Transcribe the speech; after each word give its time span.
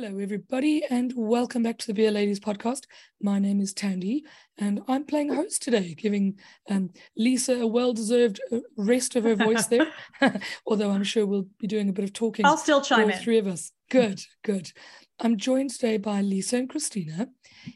Hello, 0.00 0.16
everybody, 0.20 0.84
and 0.88 1.12
welcome 1.16 1.64
back 1.64 1.76
to 1.78 1.88
the 1.88 1.92
Beer 1.92 2.12
Ladies 2.12 2.38
podcast. 2.38 2.84
My 3.20 3.40
name 3.40 3.60
is 3.60 3.74
Tandy, 3.74 4.24
and 4.56 4.80
I'm 4.86 5.04
playing 5.04 5.34
host 5.34 5.60
today, 5.60 5.94
giving 5.94 6.38
um, 6.70 6.90
Lisa 7.16 7.54
a 7.54 7.66
well 7.66 7.92
deserved 7.92 8.40
rest 8.76 9.16
of 9.16 9.24
her 9.24 9.34
voice 9.34 9.66
there. 9.66 9.88
Although 10.66 10.92
I'm 10.92 11.02
sure 11.02 11.26
we'll 11.26 11.48
be 11.58 11.66
doing 11.66 11.88
a 11.88 11.92
bit 11.92 12.04
of 12.04 12.12
talking. 12.12 12.46
I'll 12.46 12.56
still 12.56 12.80
chime 12.80 13.06
all 13.06 13.08
in. 13.08 13.18
three 13.18 13.38
of 13.38 13.48
us. 13.48 13.72
Good, 13.90 14.20
good. 14.44 14.70
I'm 15.18 15.36
joined 15.36 15.70
today 15.70 15.96
by 15.96 16.20
Lisa 16.20 16.58
and 16.58 16.70
Christina, 16.70 17.30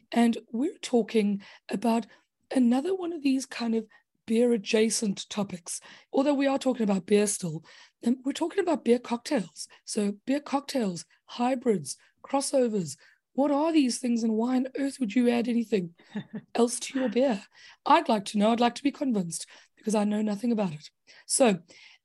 and 0.09 0.37
we're 0.53 0.77
talking 0.81 1.41
about 1.69 2.05
another 2.55 2.95
one 2.95 3.11
of 3.11 3.21
these 3.21 3.45
kind 3.45 3.75
of 3.75 3.85
beer 4.25 4.53
adjacent 4.53 5.29
topics. 5.29 5.81
Although 6.13 6.35
we 6.35 6.47
are 6.47 6.57
talking 6.57 6.83
about 6.83 7.05
beer 7.05 7.27
still, 7.27 7.65
and 8.01 8.15
we're 8.23 8.31
talking 8.31 8.61
about 8.61 8.85
beer 8.85 8.99
cocktails. 8.99 9.67
So, 9.83 10.13
beer 10.25 10.39
cocktails, 10.39 11.03
hybrids, 11.25 11.97
crossovers. 12.23 12.97
What 13.33 13.51
are 13.51 13.71
these 13.71 13.97
things, 13.97 14.23
and 14.23 14.33
why 14.33 14.55
on 14.55 14.67
earth 14.77 14.97
would 14.99 15.15
you 15.15 15.29
add 15.29 15.47
anything 15.47 15.95
else 16.55 16.79
to 16.81 16.99
your 16.99 17.09
beer? 17.09 17.41
I'd 17.85 18.09
like 18.09 18.25
to 18.25 18.37
know. 18.37 18.51
I'd 18.51 18.59
like 18.59 18.75
to 18.75 18.83
be 18.83 18.91
convinced 18.91 19.47
because 19.75 19.95
I 19.95 20.03
know 20.03 20.21
nothing 20.21 20.51
about 20.51 20.73
it. 20.73 20.89
So, 21.25 21.59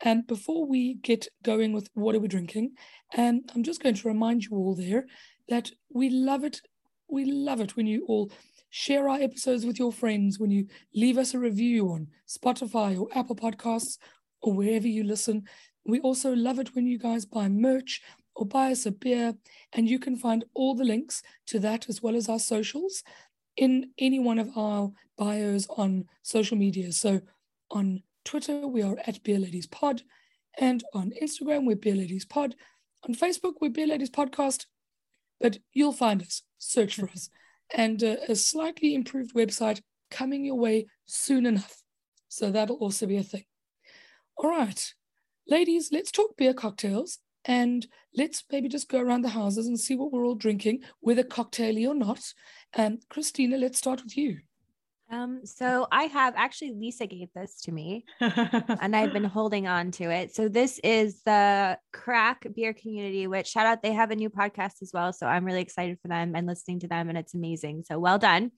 um, 0.05 0.22
before 0.27 0.66
we 0.66 0.94
get 0.94 1.28
going 1.42 1.72
with 1.72 1.88
what 1.94 2.14
are 2.14 2.20
we 2.20 2.28
drinking, 2.28 2.72
um, 3.16 3.42
I'm 3.55 3.62
just 3.62 3.83
going 3.83 3.94
to 3.94 4.08
remind 4.08 4.44
you 4.44 4.56
all 4.56 4.75
there 4.75 5.06
that 5.48 5.70
we 5.92 6.09
love 6.09 6.44
it. 6.44 6.62
We 7.09 7.25
love 7.25 7.60
it 7.60 7.76
when 7.76 7.87
you 7.87 8.04
all 8.06 8.31
share 8.71 9.09
our 9.09 9.21
episodes 9.21 9.65
with 9.65 9.78
your 9.78 9.92
friends, 9.92 10.38
when 10.38 10.50
you 10.50 10.66
leave 10.94 11.19
us 11.19 11.34
a 11.34 11.38
review 11.38 11.88
on 11.88 12.09
Spotify 12.28 12.98
or 12.98 13.09
Apple 13.16 13.37
Podcasts 13.37 13.98
or 14.42 14.54
wherever 14.54 14.87
you 14.87 15.04
listen. 15.04 15.44
We 15.84 16.00
also 16.00 16.34
love 16.34 16.59
it 16.59 16.75
when 16.75 16.87
you 16.87 16.98
guys 16.98 17.25
buy 17.25 17.48
merch 17.48 18.03
or 18.38 18.47
buy 18.47 18.71
us 18.71 18.87
a 18.87 18.93
beer, 18.93 19.34
and 19.72 19.91
you 19.91 19.99
can 19.99 20.16
find 20.16 20.44
all 20.54 20.75
the 20.75 20.84
links 20.84 21.22
to 21.44 21.59
that 21.59 21.88
as 21.88 22.00
well 22.00 22.15
as 22.15 22.28
our 22.28 22.38
socials 22.38 23.03
in 23.56 23.91
any 23.99 24.21
one 24.21 24.38
of 24.38 24.56
our 24.56 24.93
bios 25.16 25.66
on 25.71 26.04
social 26.22 26.56
media. 26.56 26.93
So 26.93 27.21
on 27.72 28.04
Twitter, 28.25 28.69
we 28.69 28.81
are 28.81 28.97
at 29.09 29.25
Beer 29.25 29.41
Ladies 29.41 29.66
Pod, 29.66 30.03
and 30.56 30.84
on 30.94 31.12
Instagram, 31.21 31.66
we're 31.66 31.75
Beer 31.75 31.97
Ladies 31.97 32.25
Pod. 32.25 32.54
On 33.09 33.15
Facebook, 33.15 33.54
we're 33.60 33.71
Beer 33.71 33.88
Ladies 33.88 34.10
Podcast, 34.10 34.66
but 35.41 35.59
you'll 35.72 35.93
find 35.93 36.22
us. 36.22 36.43
Search 36.59 36.94
for 36.94 37.10
us. 37.10 37.28
And 37.77 38.03
uh, 38.03 38.16
a 38.27 38.34
slightly 38.34 38.94
improved 38.94 39.34
website 39.34 39.82
coming 40.10 40.43
your 40.43 40.54
way 40.54 40.87
soon 41.04 41.44
enough. 41.44 41.82
So 42.27 42.50
that'll 42.50 42.77
also 42.77 43.04
be 43.04 43.19
a 43.19 43.22
thing. 43.22 43.44
All 44.38 44.48
right, 44.48 44.94
ladies, 45.47 45.91
let's 45.93 46.10
talk 46.10 46.34
beer 46.38 46.54
cocktails 46.54 47.19
and 47.48 47.86
let's 48.14 48.44
maybe 48.53 48.69
just 48.69 48.91
go 48.91 49.00
around 49.00 49.22
the 49.22 49.31
houses 49.31 49.66
and 49.66 49.81
see 49.81 49.97
what 49.97 50.12
we're 50.12 50.25
all 50.25 50.34
drinking, 50.34 50.82
whether 51.00 51.25
cocktaily 51.25 51.88
or 51.88 51.94
not. 51.94 52.20
Um, 52.76 52.98
Christina, 53.09 53.56
let's 53.56 53.78
start 53.78 54.04
with 54.04 54.16
you. 54.16 54.41
Um, 55.10 55.41
so 55.44 55.86
I 55.91 56.04
have 56.04 56.34
actually 56.36 56.72
Lisa 56.72 57.06
gave 57.06 57.28
this 57.34 57.62
to 57.62 57.72
me 57.72 58.04
and 58.20 58.94
I've 58.94 59.14
been 59.14 59.25
holding 59.25 59.66
on 59.66 59.91
to 59.92 60.10
it. 60.10 60.34
So 60.34 60.50
this 60.50 60.78
is 60.84 61.22
the 61.22 61.78
crack 61.94 62.47
beer 62.54 62.75
community, 62.75 63.26
which 63.26 63.47
shout 63.47 63.65
out, 63.65 63.82
they 63.82 63.94
have 63.94 64.10
a 64.10 64.16
new 64.16 64.28
podcast 64.28 64.82
as 64.82 64.91
well. 64.92 65.15
So 65.15 65.26
I'm 65.26 65.47
really 65.47 65.62
excited 65.62 65.98
for 66.03 66.09
them 66.09 66.34
and 66.36 66.47
listening 66.47 66.80
to 66.80 66.88
them 66.88 67.09
and 67.09 67.16
it's 67.16 67.32
amazing. 67.32 67.84
So 67.88 67.98
well 67.98 68.19
done. 68.19 68.50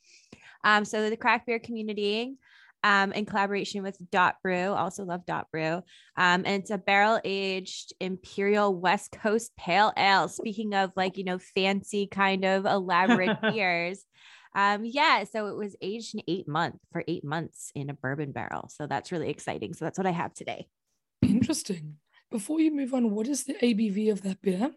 Um, 0.65 0.85
so 0.85 1.09
the 1.09 1.17
crack 1.17 1.47
beer 1.47 1.61
community, 1.61 2.35
um, 2.83 3.13
in 3.13 3.27
collaboration 3.27 3.83
with 3.83 3.99
Dot 4.11 4.37
Brew, 4.43 4.73
also 4.73 5.05
love 5.05 5.27
Dot 5.27 5.47
Brew. 5.53 5.83
Um, 6.17 6.45
and 6.45 6.49
it's 6.49 6.71
a 6.71 6.79
barrel 6.79 7.21
aged 7.25 7.93
imperial 8.01 8.75
West 8.75 9.13
Coast 9.13 9.53
pale 9.59 9.93
ale. 9.97 10.29
Speaking 10.29 10.75
of 10.75 10.93
like, 10.97 11.17
you 11.19 11.25
know, 11.25 11.39
fancy 11.39 12.07
kind 12.07 12.45
of 12.45 12.67
elaborate 12.67 13.41
beers. 13.43 14.05
Um, 14.55 14.85
yeah, 14.85 15.25
so 15.25 15.47
it 15.47 15.57
was 15.57 15.77
aged 15.81 16.15
in 16.17 16.23
eight 16.27 16.49
months 16.49 16.79
for 16.91 17.05
eight 17.07 17.25
months 17.25 17.71
in 17.75 17.89
a 17.91 17.95
bourbon 17.95 18.33
barrel. 18.33 18.69
So 18.69 18.87
that's 18.87 19.13
really 19.13 19.31
exciting. 19.31 19.75
So 19.75 19.85
that's 19.85 19.99
what 19.99 20.07
I 20.09 20.13
have 20.13 20.35
today. 20.35 20.67
Interesting. 21.23 21.97
Before 22.31 22.61
you 22.61 22.75
move 22.75 22.95
on, 22.95 23.11
what 23.11 23.29
is 23.29 23.45
the 23.45 23.55
ABV 23.55 24.11
of 24.11 24.23
that 24.23 24.41
beer? 24.43 24.71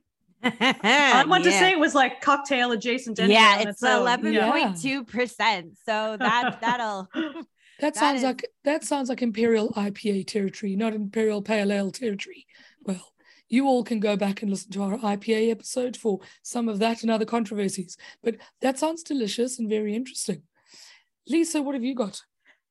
I 0.43 1.23
want 1.27 1.43
to 1.45 1.51
say 1.51 1.71
it 1.71 1.79
was 1.79 1.95
like 1.95 2.19
cocktail 2.21 2.71
adjacent. 2.71 3.17
anyway 3.17 3.33
yeah, 3.35 3.59
it's 3.61 3.81
own. 3.81 4.01
eleven 4.01 4.33
Yeah. 4.33 4.51
point 4.51 4.81
two 4.81 5.05
percent. 5.05 5.77
So 5.85 6.17
that 6.19 6.57
that'll 6.61 7.07
That 7.79 7.93
That 7.93 7.99
sounds 7.99 8.17
is- 8.19 8.23
like 8.23 8.45
that 8.63 8.83
sounds 8.83 9.09
like 9.09 9.21
Imperial 9.21 9.69
IPA 9.75 10.27
territory, 10.27 10.75
not 10.75 10.93
Imperial 10.93 11.41
Pale 11.41 11.71
Ale 11.71 11.91
territory. 11.91 12.45
Well, 12.81 13.13
you 13.49 13.67
all 13.67 13.83
can 13.83 13.99
go 13.99 14.15
back 14.15 14.41
and 14.41 14.49
listen 14.49 14.71
to 14.71 14.83
our 14.83 14.97
IPA 14.99 15.51
episode 15.51 15.97
for 15.97 16.19
some 16.41 16.69
of 16.69 16.79
that 16.79 17.01
and 17.01 17.11
other 17.11 17.25
controversies. 17.25 17.97
But 18.23 18.37
that 18.61 18.79
sounds 18.79 19.03
delicious 19.03 19.59
and 19.59 19.69
very 19.69 19.95
interesting. 19.95 20.43
Lisa, 21.27 21.61
what 21.61 21.75
have 21.75 21.83
you 21.83 21.95
got? 21.95 22.21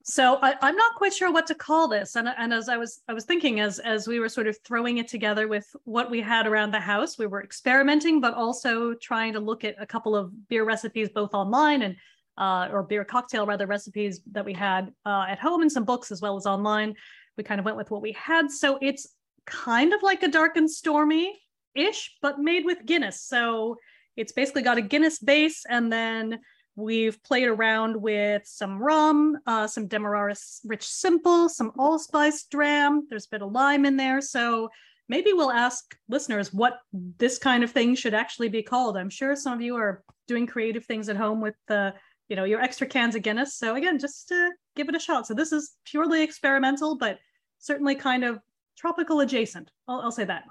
So 0.04 0.38
I, 0.42 0.54
I'm 0.60 0.76
not 0.76 0.96
quite 0.96 1.12
sure 1.14 1.32
what 1.32 1.46
to 1.46 1.54
call 1.54 1.86
this, 1.86 2.16
and 2.16 2.28
and 2.28 2.52
as 2.52 2.68
I 2.68 2.76
was 2.76 3.02
I 3.08 3.12
was 3.12 3.24
thinking 3.24 3.60
as 3.60 3.78
as 3.78 4.08
we 4.08 4.18
were 4.18 4.28
sort 4.28 4.48
of 4.48 4.58
throwing 4.64 4.98
it 4.98 5.06
together 5.08 5.46
with 5.46 5.64
what 5.84 6.10
we 6.10 6.20
had 6.20 6.46
around 6.46 6.72
the 6.72 6.80
house, 6.80 7.18
we 7.18 7.26
were 7.26 7.42
experimenting, 7.42 8.20
but 8.20 8.34
also 8.34 8.94
trying 8.94 9.32
to 9.34 9.40
look 9.40 9.62
at 9.64 9.76
a 9.80 9.86
couple 9.86 10.16
of 10.16 10.32
beer 10.48 10.64
recipes 10.64 11.08
both 11.08 11.34
online 11.34 11.82
and 11.82 11.94
uh, 12.38 12.68
or 12.72 12.82
beer 12.82 13.04
cocktail 13.04 13.46
rather 13.46 13.66
recipes 13.66 14.20
that 14.32 14.44
we 14.44 14.52
had 14.52 14.92
uh, 15.04 15.26
at 15.28 15.38
home 15.38 15.62
and 15.62 15.70
some 15.70 15.84
books 15.84 16.10
as 16.10 16.20
well 16.20 16.36
as 16.36 16.46
online. 16.46 16.94
We 17.36 17.44
kind 17.44 17.58
of 17.58 17.64
went 17.64 17.76
with 17.76 17.90
what 17.90 18.02
we 18.02 18.12
had, 18.12 18.50
so 18.50 18.78
it's 18.82 19.06
kind 19.46 19.92
of 19.92 20.02
like 20.02 20.22
a 20.22 20.28
dark 20.28 20.56
and 20.56 20.70
stormy 20.70 21.38
ish, 21.74 22.16
but 22.20 22.38
made 22.38 22.64
with 22.64 22.84
Guinness. 22.84 23.22
So 23.22 23.76
it's 24.16 24.32
basically 24.32 24.62
got 24.62 24.78
a 24.78 24.82
Guinness 24.82 25.18
base 25.18 25.64
and 25.68 25.92
then 25.92 26.40
We've 26.74 27.22
played 27.22 27.48
around 27.48 28.00
with 28.00 28.42
some 28.46 28.82
rum, 28.82 29.36
uh, 29.46 29.66
some 29.66 29.88
Demerara 29.88 30.34
Rich 30.64 30.86
Simple, 30.86 31.50
some 31.50 31.72
allspice 31.78 32.44
dram. 32.44 33.06
There's 33.10 33.26
a 33.26 33.30
bit 33.30 33.42
of 33.42 33.52
lime 33.52 33.84
in 33.84 33.98
there. 33.98 34.22
So 34.22 34.70
maybe 35.06 35.34
we'll 35.34 35.52
ask 35.52 35.94
listeners 36.08 36.52
what 36.52 36.78
this 36.92 37.36
kind 37.36 37.62
of 37.62 37.70
thing 37.70 37.94
should 37.94 38.14
actually 38.14 38.48
be 38.48 38.62
called. 38.62 38.96
I'm 38.96 39.10
sure 39.10 39.36
some 39.36 39.52
of 39.52 39.60
you 39.60 39.76
are 39.76 40.02
doing 40.28 40.46
creative 40.46 40.86
things 40.86 41.10
at 41.10 41.16
home 41.16 41.42
with 41.42 41.56
the, 41.68 41.92
you 42.32 42.36
know, 42.36 42.44
your 42.44 42.62
extra 42.62 42.86
cans 42.86 43.14
of 43.14 43.20
Guinness. 43.20 43.56
So 43.56 43.74
again, 43.74 43.98
just 43.98 44.28
to 44.28 44.52
give 44.74 44.88
it 44.88 44.94
a 44.94 44.98
shot. 44.98 45.26
So 45.26 45.34
this 45.34 45.52
is 45.52 45.76
purely 45.84 46.22
experimental, 46.22 46.96
but 46.96 47.18
certainly 47.58 47.94
kind 47.94 48.24
of 48.24 48.38
tropical 48.74 49.20
adjacent. 49.20 49.70
I'll, 49.86 50.00
I'll 50.00 50.10
say 50.10 50.24
that. 50.24 50.44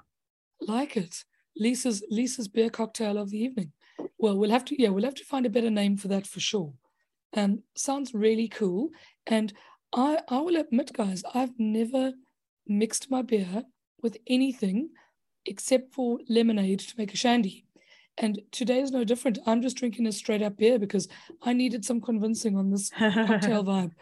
Like 0.60 0.96
it. 0.96 1.24
Lisa's 1.56 2.04
Lisa's 2.08 2.46
beer 2.46 2.70
cocktail 2.70 3.18
of 3.18 3.30
the 3.30 3.38
evening. 3.38 3.72
Well, 4.16 4.38
we'll 4.38 4.52
have 4.52 4.64
to 4.66 4.80
yeah, 4.80 4.90
we'll 4.90 5.02
have 5.02 5.16
to 5.16 5.24
find 5.24 5.44
a 5.44 5.50
better 5.50 5.70
name 5.70 5.96
for 5.96 6.06
that 6.06 6.24
for 6.24 6.38
sure. 6.38 6.72
Um, 7.36 7.64
sounds 7.74 8.14
really 8.14 8.46
cool. 8.46 8.90
And 9.26 9.52
I, 9.92 10.20
I 10.28 10.38
will 10.38 10.58
admit, 10.58 10.92
guys, 10.92 11.24
I've 11.34 11.58
never 11.58 12.12
mixed 12.64 13.10
my 13.10 13.22
beer 13.22 13.64
with 14.00 14.18
anything 14.28 14.90
except 15.46 15.92
for 15.92 16.20
lemonade 16.28 16.78
to 16.78 16.94
make 16.96 17.12
a 17.12 17.16
shandy. 17.16 17.64
And 18.18 18.40
today 18.50 18.80
is 18.80 18.90
no 18.90 19.04
different. 19.04 19.38
I'm 19.46 19.62
just 19.62 19.76
drinking 19.76 20.06
a 20.06 20.12
straight 20.12 20.42
up 20.42 20.56
beer 20.58 20.78
because 20.78 21.08
I 21.42 21.52
needed 21.52 21.84
some 21.84 22.00
convincing 22.00 22.56
on 22.56 22.70
this 22.70 22.90
cocktail 22.90 23.64
vibe. 23.64 23.92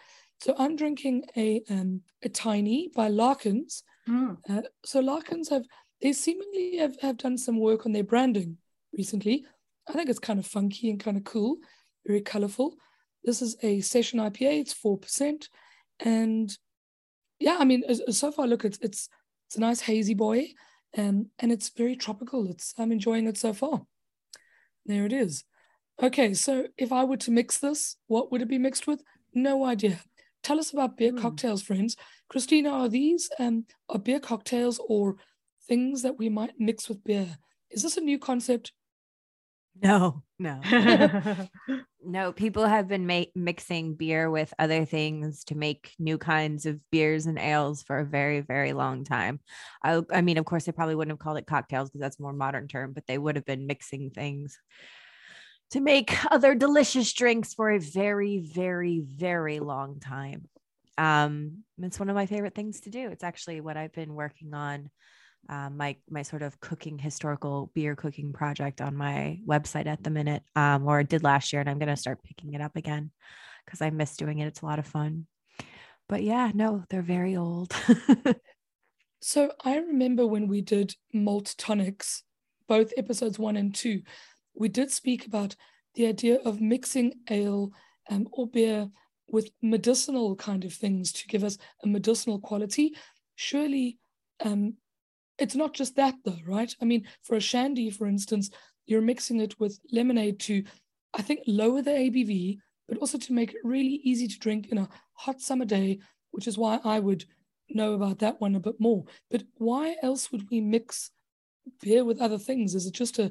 So 0.41 0.55
I'm 0.59 0.75
drinking 0.75 1.25
a 1.37 1.63
um, 1.71 2.01
a 2.23 2.29
tiny 2.29 2.91
by 2.95 3.09
Larkins. 3.09 3.85
Mm. 4.09 4.39
Uh, 4.49 4.63
so 4.85 5.01
Larkins 5.01 5.49
have 5.51 5.65
they 6.01 6.13
seemingly 6.13 6.79
have, 6.79 6.99
have 7.01 7.19
done 7.19 7.37
some 7.37 7.59
work 7.59 7.85
on 7.85 7.93
their 7.93 8.05
branding 8.05 8.57
recently. 8.97 9.45
I 9.89 9.93
think 9.93 10.09
it's 10.09 10.19
kind 10.19 10.39
of 10.39 10.47
funky 10.47 10.91
and 10.91 10.99
kind 10.99 11.17
of 11.17 11.25
cool, 11.25 11.59
very 12.07 12.21
colorful. 12.21 12.77
This 13.23 13.43
is 13.43 13.57
a 13.63 13.81
session 13.81 14.19
IPA. 14.19 14.61
It's 14.61 14.73
four 14.73 14.97
percent, 14.99 15.49
and 16.01 16.57
yeah, 17.39 17.57
I 17.59 17.65
mean, 17.65 17.83
so 18.11 18.33
far, 18.33 18.47
look, 18.47 18.65
it's 18.65 18.79
it's 18.81 19.09
it's 19.47 19.57
a 19.57 19.61
nice 19.61 19.81
hazy 19.81 20.15
boy, 20.15 20.49
and 20.95 21.27
and 21.39 21.53
it's 21.53 21.69
very 21.69 21.97
tropical. 21.97 22.49
It's 22.49 22.73
I'm 22.79 22.93
enjoying 22.93 23.27
it 23.27 23.37
so 23.37 23.53
far. 23.53 23.83
There 24.87 25.07
it 25.07 25.13
is. 25.13 25.45
Okay, 26.03 26.33
so 26.35 26.67
if 26.79 26.93
I 26.93 27.05
were 27.05 27.19
to 27.19 27.31
mix 27.31 27.59
this, 27.59 27.97
what 28.07 28.33
would 28.33 28.43
it 28.43 28.49
be 28.49 28.59
mixed 28.59 28.87
with? 28.87 29.03
No 29.35 29.65
idea. 29.65 30.01
Tell 30.43 30.59
us 30.59 30.73
about 30.73 30.97
beer 30.97 31.13
mm. 31.13 31.21
cocktails, 31.21 31.63
friends. 31.63 31.97
Christina, 32.29 32.71
are 32.71 32.89
these 32.89 33.29
um, 33.39 33.67
are 33.89 33.99
beer 33.99 34.21
cocktails 34.21 34.81
or 34.89 35.17
things 35.69 36.03
that 36.03 36.19
we 36.19 36.29
might 36.29 36.59
mix 36.59 36.89
with 36.89 37.05
beer? 37.05 37.39
Is 37.71 37.83
this 37.83 37.97
a 37.97 38.01
new 38.01 38.19
concept? 38.19 38.73
No, 39.83 40.23
no, 40.39 40.61
no. 42.05 42.33
People 42.33 42.67
have 42.67 42.87
been 42.87 43.07
ma- 43.07 43.25
mixing 43.35 43.95
beer 43.95 44.31
with 44.31 44.53
other 44.59 44.85
things 44.85 45.45
to 45.45 45.55
make 45.55 45.95
new 45.99 46.19
kinds 46.19 46.67
of 46.67 46.79
beers 46.91 47.25
and 47.27 47.39
ales 47.39 47.83
for 47.83 47.99
a 47.99 48.05
very, 48.05 48.41
very 48.41 48.75
long 48.75 49.05
time. 49.05 49.41
I, 49.83 50.03
I 50.13 50.21
mean, 50.21 50.37
of 50.37 50.45
course, 50.45 50.65
they 50.65 50.73
probably 50.73 50.97
wouldn't 50.97 51.13
have 51.13 51.19
called 51.19 51.39
it 51.39 51.47
cocktails 51.47 51.89
because 51.89 52.01
that's 52.03 52.19
a 52.19 52.23
more 52.23 52.35
modern 52.35 52.69
term, 52.69 52.93
but 52.93 53.07
they 53.07 53.17
would 53.17 53.37
have 53.37 53.47
been 53.47 53.67
mixing 53.67 54.11
things 54.11 54.59
to 55.71 55.81
make 55.81 56.13
other 56.33 56.55
delicious 56.55 57.13
drinks 57.13 57.55
for 57.55 57.71
a 57.71 57.79
very, 57.79 58.39
very, 58.39 59.01
very 59.01 59.61
long 59.61 60.01
time. 60.01 60.49
Um, 60.99 61.65
it's 61.79 61.99
one 61.99 62.11
of 62.11 62.17
my 62.17 62.27
favorite 62.27 62.55
things 62.55 62.81
to 62.83 62.91
do. 62.91 63.09
It's 63.11 63.25
actually 63.25 63.61
what 63.61 63.77
I've 63.77 63.93
been 63.93 64.15
working 64.15 64.53
on. 64.53 64.91
Um, 65.49 65.77
my 65.77 65.97
my 66.09 66.23
sort 66.23 66.43
of 66.43 66.61
cooking 66.61 66.99
historical 66.99 67.71
beer 67.75 67.97
cooking 67.97 68.33
project 68.33 68.81
on 68.81 68.97
my 68.97 69.41
website 69.47 69.87
at 69.87 70.03
the 70.05 70.11
minute, 70.11 70.43
um, 70.55 70.87
or 70.87 71.03
did 71.03 71.25
last 71.25 71.53
year, 71.53 71.61
and 71.61 71.69
I'm 71.69 71.79
gonna 71.79 71.97
start 71.97 72.23
picking 72.23 72.55
it 72.55 72.61
up 72.61 72.77
again 72.77 73.11
because 73.65 73.81
I 73.81 73.91
miss 73.91 74.17
doing 74.17 74.39
it. 74.39 74.47
It's 74.47 74.61
a 74.61 74.67
lot 74.67 74.79
of 74.79 74.87
fun. 74.87 75.27
But 76.09 76.23
yeah, 76.23 76.51
no, 76.55 76.85
they're 76.91 77.03
very 77.03 77.37
old. 77.37 77.73
so 79.21 79.53
I 79.65 79.77
remember 79.77 80.27
when 80.27 80.49
we 80.49 80.61
did 80.61 80.95
malt 81.13 81.55
tonics, 81.57 82.25
both 82.69 82.93
episodes 82.97 83.39
one 83.39 83.57
and 83.57 83.75
two, 83.75 84.03
we 84.55 84.69
did 84.69 84.91
speak 84.91 85.27
about 85.27 85.55
the 85.95 86.07
idea 86.07 86.39
of 86.45 86.61
mixing 86.61 87.15
ale 87.31 87.73
um, 88.11 88.29
or 88.33 88.49
beer 88.49 88.91
with 89.29 89.51
medicinal 89.63 90.35
kind 90.37 90.65
of 90.65 90.73
things 90.73 91.13
to 91.13 91.27
give 91.29 91.45
us 91.45 91.59
a 91.85 91.87
medicinal 91.87 92.41
quality. 92.41 92.95
Surely, 93.37 93.99
um, 94.45 94.75
it's 95.41 95.57
not 95.57 95.75
just 95.75 95.97
that, 95.97 96.15
though, 96.25 96.39
right? 96.47 96.75
I 96.81 96.85
mean, 96.85 97.07
for 97.23 97.37
a 97.37 97.41
shandy, 97.41 97.91
for 97.91 98.07
instance, 98.07 98.51
you're 98.87 99.01
mixing 99.01 99.41
it 99.41 99.59
with 99.59 99.79
lemonade 99.93 100.39
to, 100.41 100.65
I 101.15 101.23
think, 101.23 101.41
lower 101.47 101.83
the 101.83 101.91
ABV, 101.91 102.59
but 102.89 102.99
also 102.99 103.19
to 103.19 103.33
make 103.33 103.53
it 103.53 103.61
really 103.65 104.01
easy 104.05 104.29
to 104.29 104.39
drink 104.39 104.69
in 104.69 104.79
a 104.79 104.89
hot 105.15 105.41
summer 105.41 105.65
day, 105.65 105.99
which 106.31 106.47
is 106.47 106.59
why 106.59 106.81
I 106.85 107.01
would 107.01 107.25
know 107.69 107.95
about 107.95 108.19
that 108.19 108.41
one 108.41 108.55
a 108.55 108.61
bit 108.61 108.81
more. 108.81 109.05
But 109.31 109.45
why 109.55 109.97
else 110.03 110.31
would 110.33 110.49
we 110.51 110.61
mix 110.61 111.11
beer 111.81 112.05
with 112.05 112.21
other 112.21 112.39
things? 112.39 112.75
Is 112.75 112.87
it 112.87 112.95
just 112.95 113.19
a 113.19 113.31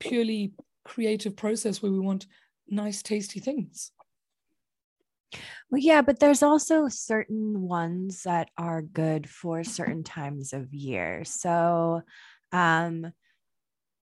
purely 0.00 0.52
creative 0.84 1.36
process 1.36 1.82
where 1.82 1.92
we 1.92 2.00
want 2.00 2.26
nice, 2.68 3.02
tasty 3.02 3.40
things. 3.40 3.92
Well, 5.70 5.80
yeah, 5.80 6.02
but 6.02 6.20
there's 6.20 6.42
also 6.42 6.88
certain 6.88 7.60
ones 7.60 8.22
that 8.22 8.50
are 8.56 8.82
good 8.82 9.28
for 9.28 9.64
certain 9.64 10.02
times 10.02 10.52
of 10.52 10.72
year. 10.72 11.24
So, 11.24 12.02
um, 12.52 13.12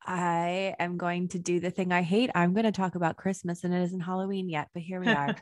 I 0.06 0.76
am 0.78 0.98
going 0.98 1.28
to 1.28 1.38
do 1.38 1.58
the 1.58 1.70
thing 1.70 1.92
I 1.92 2.02
hate. 2.02 2.30
I'm 2.34 2.54
going 2.54 2.64
to 2.64 2.72
talk 2.72 2.94
about 2.94 3.16
Christmas 3.16 3.64
and 3.64 3.74
it 3.74 3.82
isn't 3.82 4.00
Halloween 4.00 4.48
yet, 4.48 4.68
but 4.72 4.82
here 4.82 5.00
we 5.00 5.08
are. 5.08 5.34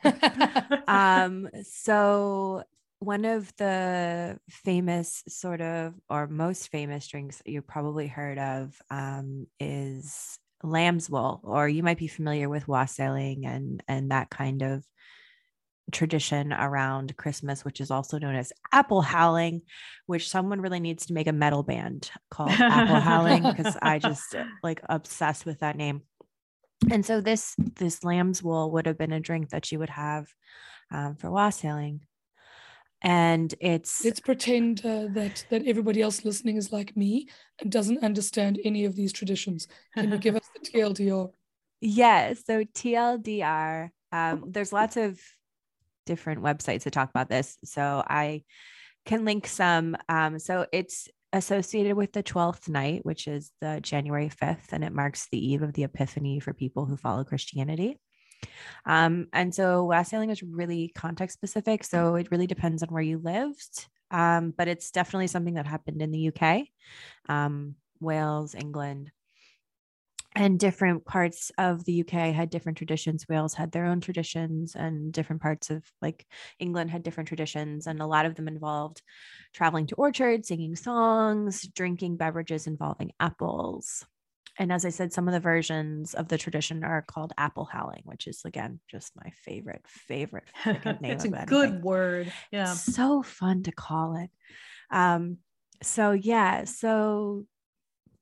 um, 0.88 1.48
so 1.62 2.64
one 2.98 3.26
of 3.26 3.54
the 3.56 4.38
famous 4.48 5.22
sort 5.28 5.60
of 5.60 5.94
or 6.08 6.26
most 6.26 6.70
famous 6.70 7.06
drinks 7.06 7.38
that 7.38 7.50
you've 7.50 7.66
probably 7.66 8.06
heard 8.06 8.38
of 8.38 8.74
um, 8.90 9.46
is 9.60 10.38
lamb's 10.62 11.10
wool, 11.10 11.40
or 11.44 11.68
you 11.68 11.82
might 11.82 11.98
be 11.98 12.08
familiar 12.08 12.48
with 12.48 12.66
wassailing 12.66 13.44
and 13.44 13.82
and 13.86 14.10
that 14.10 14.30
kind 14.30 14.62
of 14.62 14.82
tradition 15.92 16.52
around 16.52 17.16
Christmas, 17.16 17.64
which 17.64 17.80
is 17.80 17.90
also 17.90 18.18
known 18.18 18.34
as 18.34 18.52
apple 18.72 19.02
howling, 19.02 19.62
which 20.06 20.28
someone 20.28 20.60
really 20.60 20.80
needs 20.80 21.06
to 21.06 21.12
make 21.12 21.26
a 21.26 21.32
metal 21.32 21.62
band 21.62 22.10
called 22.30 22.50
apple 22.50 23.00
howling 23.00 23.42
because 23.42 23.76
I 23.80 23.98
just 23.98 24.34
uh, 24.34 24.44
like 24.62 24.80
obsessed 24.88 25.46
with 25.46 25.60
that 25.60 25.76
name. 25.76 26.02
And 26.90 27.04
so 27.04 27.20
this 27.20 27.54
this 27.58 28.04
lamb's 28.04 28.42
wool 28.42 28.70
would 28.72 28.86
have 28.86 28.98
been 28.98 29.12
a 29.12 29.20
drink 29.20 29.50
that 29.50 29.70
you 29.72 29.78
would 29.78 29.90
have 29.90 30.26
um, 30.90 31.16
for 31.16 31.30
wassailing. 31.30 32.00
And 33.02 33.54
it's 33.60 34.04
let's 34.04 34.20
pretend 34.20 34.84
uh, 34.84 35.06
that 35.10 35.44
that 35.50 35.66
everybody 35.66 36.00
else 36.00 36.24
listening 36.24 36.56
is 36.56 36.72
like 36.72 36.96
me 36.96 37.28
and 37.60 37.70
doesn't 37.70 38.02
understand 38.02 38.58
any 38.64 38.84
of 38.86 38.96
these 38.96 39.12
traditions. 39.12 39.68
Can 39.94 40.10
you 40.10 40.18
give 40.18 40.36
us 40.36 40.48
the 40.54 40.60
tldr 40.70 41.30
yeah 41.84 42.32
so 42.32 42.64
tldr 42.64 43.90
um, 44.10 44.44
there's 44.46 44.72
lots 44.72 44.96
of 44.96 45.20
different 46.06 46.42
websites 46.42 46.84
that 46.84 46.92
talk 46.92 47.10
about 47.10 47.28
this 47.28 47.56
so 47.64 48.02
i 48.06 48.42
can 49.06 49.24
link 49.24 49.46
some 49.46 49.96
um, 50.08 50.38
so 50.38 50.66
it's 50.72 51.08
associated 51.32 51.96
with 51.96 52.12
the 52.12 52.22
12th 52.22 52.68
night 52.68 53.04
which 53.04 53.26
is 53.26 53.50
the 53.60 53.80
january 53.82 54.30
5th 54.30 54.72
and 54.72 54.84
it 54.84 54.92
marks 54.92 55.28
the 55.30 55.52
eve 55.52 55.62
of 55.62 55.72
the 55.72 55.84
epiphany 55.84 56.40
for 56.40 56.52
people 56.52 56.86
who 56.86 56.96
follow 56.96 57.24
christianity 57.24 57.98
um, 58.86 59.28
and 59.32 59.54
so 59.54 59.84
wassailing 59.84 60.30
is 60.30 60.42
really 60.42 60.92
context 60.94 61.34
specific. 61.34 61.84
So 61.84 62.16
it 62.16 62.30
really 62.30 62.46
depends 62.46 62.82
on 62.82 62.88
where 62.90 63.02
you 63.02 63.18
lived. 63.18 63.86
Um, 64.10 64.54
but 64.56 64.68
it's 64.68 64.90
definitely 64.90 65.26
something 65.26 65.54
that 65.54 65.66
happened 65.66 66.00
in 66.00 66.12
the 66.12 66.28
UK, 66.28 66.66
um, 67.28 67.74
Wales, 68.00 68.54
England, 68.54 69.10
and 70.34 70.58
different 70.58 71.04
parts 71.04 71.52
of 71.58 71.84
the 71.84 71.92
UK 71.92 72.32
had 72.32 72.50
different 72.50 72.78
traditions. 72.78 73.26
Wales 73.28 73.54
had 73.54 73.72
their 73.72 73.84
own 73.86 74.00
traditions, 74.00 74.74
and 74.74 75.12
different 75.12 75.42
parts 75.42 75.70
of 75.70 75.84
like 76.02 76.26
England 76.58 76.90
had 76.90 77.02
different 77.02 77.28
traditions. 77.28 77.86
And 77.86 78.00
a 78.00 78.06
lot 78.06 78.26
of 78.26 78.34
them 78.34 78.48
involved 78.48 79.02
traveling 79.52 79.86
to 79.88 79.94
orchards, 79.94 80.48
singing 80.48 80.76
songs, 80.76 81.62
drinking 81.68 82.16
beverages 82.16 82.66
involving 82.66 83.12
apples. 83.20 84.04
And 84.58 84.72
as 84.72 84.84
I 84.84 84.90
said, 84.90 85.12
some 85.12 85.26
of 85.26 85.34
the 85.34 85.40
versions 85.40 86.14
of 86.14 86.28
the 86.28 86.38
tradition 86.38 86.84
are 86.84 87.02
called 87.02 87.32
apple 87.38 87.64
howling, 87.64 88.02
which 88.04 88.26
is 88.26 88.42
again 88.44 88.80
just 88.88 89.12
my 89.16 89.30
favorite, 89.30 89.82
favorite 89.86 90.44
name. 91.00 91.12
it's 91.12 91.24
a 91.24 91.28
good 91.28 91.82
word. 91.82 92.32
Yeah. 92.52 92.64
so 92.64 93.22
fun 93.22 93.64
to 93.64 93.72
call 93.72 94.16
it. 94.16 94.30
Um, 94.90 95.38
so 95.82 96.12
yeah, 96.12 96.64
so 96.64 97.46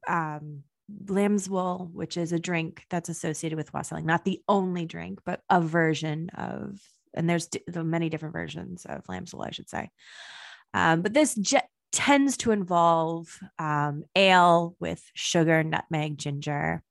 um 0.09 0.65
lamb's 1.09 1.49
wool, 1.49 1.91
which 1.93 2.17
is 2.17 2.33
a 2.33 2.39
drink 2.39 2.85
that's 2.91 3.09
associated 3.09 3.57
with 3.57 3.73
wassailing, 3.73 4.07
not 4.07 4.25
the 4.25 4.43
only 4.49 4.87
drink, 4.87 5.21
but 5.25 5.41
a 5.51 5.61
version 5.61 6.31
of, 6.31 6.81
and 7.15 7.29
there's 7.29 7.47
d- 7.47 7.63
many 7.75 8.09
different 8.09 8.35
versions 8.35 8.87
of 8.87 9.09
lamb's 9.09 9.35
wool, 9.35 9.45
I 9.45 9.51
should 9.51 9.69
say. 9.69 9.91
Um, 10.75 11.03
but 11.03 11.13
this 11.13 11.39
tends 11.93 12.39
to 12.39 12.51
involve 12.51 13.39
um, 13.59 14.05
ale 14.17 14.75
with 14.81 15.03
sugar, 15.15 15.63
nutmeg, 15.63 16.19
ginger, 16.19 16.83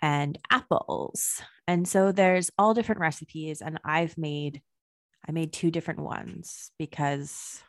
and 0.00 0.38
apples. 0.50 1.42
And 1.66 1.86
so 1.86 2.12
there's 2.12 2.50
all 2.56 2.74
different 2.74 3.00
recipes, 3.00 3.60
and 3.60 3.78
I've 3.84 4.16
made 4.16 4.62
I 5.28 5.32
made 5.32 5.52
two 5.52 5.70
different 5.70 6.00
ones 6.00 6.70
because 6.78 7.62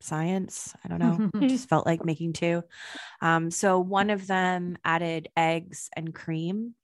science. 0.00 0.74
I 0.84 0.88
don't 0.88 0.98
know. 0.98 1.30
just 1.48 1.68
felt 1.68 1.86
like 1.86 2.04
making 2.04 2.32
two. 2.34 2.62
Um, 3.20 3.50
so 3.50 3.78
one 3.80 4.10
of 4.10 4.26
them 4.26 4.76
added 4.84 5.28
eggs 5.36 5.90
and 5.96 6.14
cream, 6.14 6.74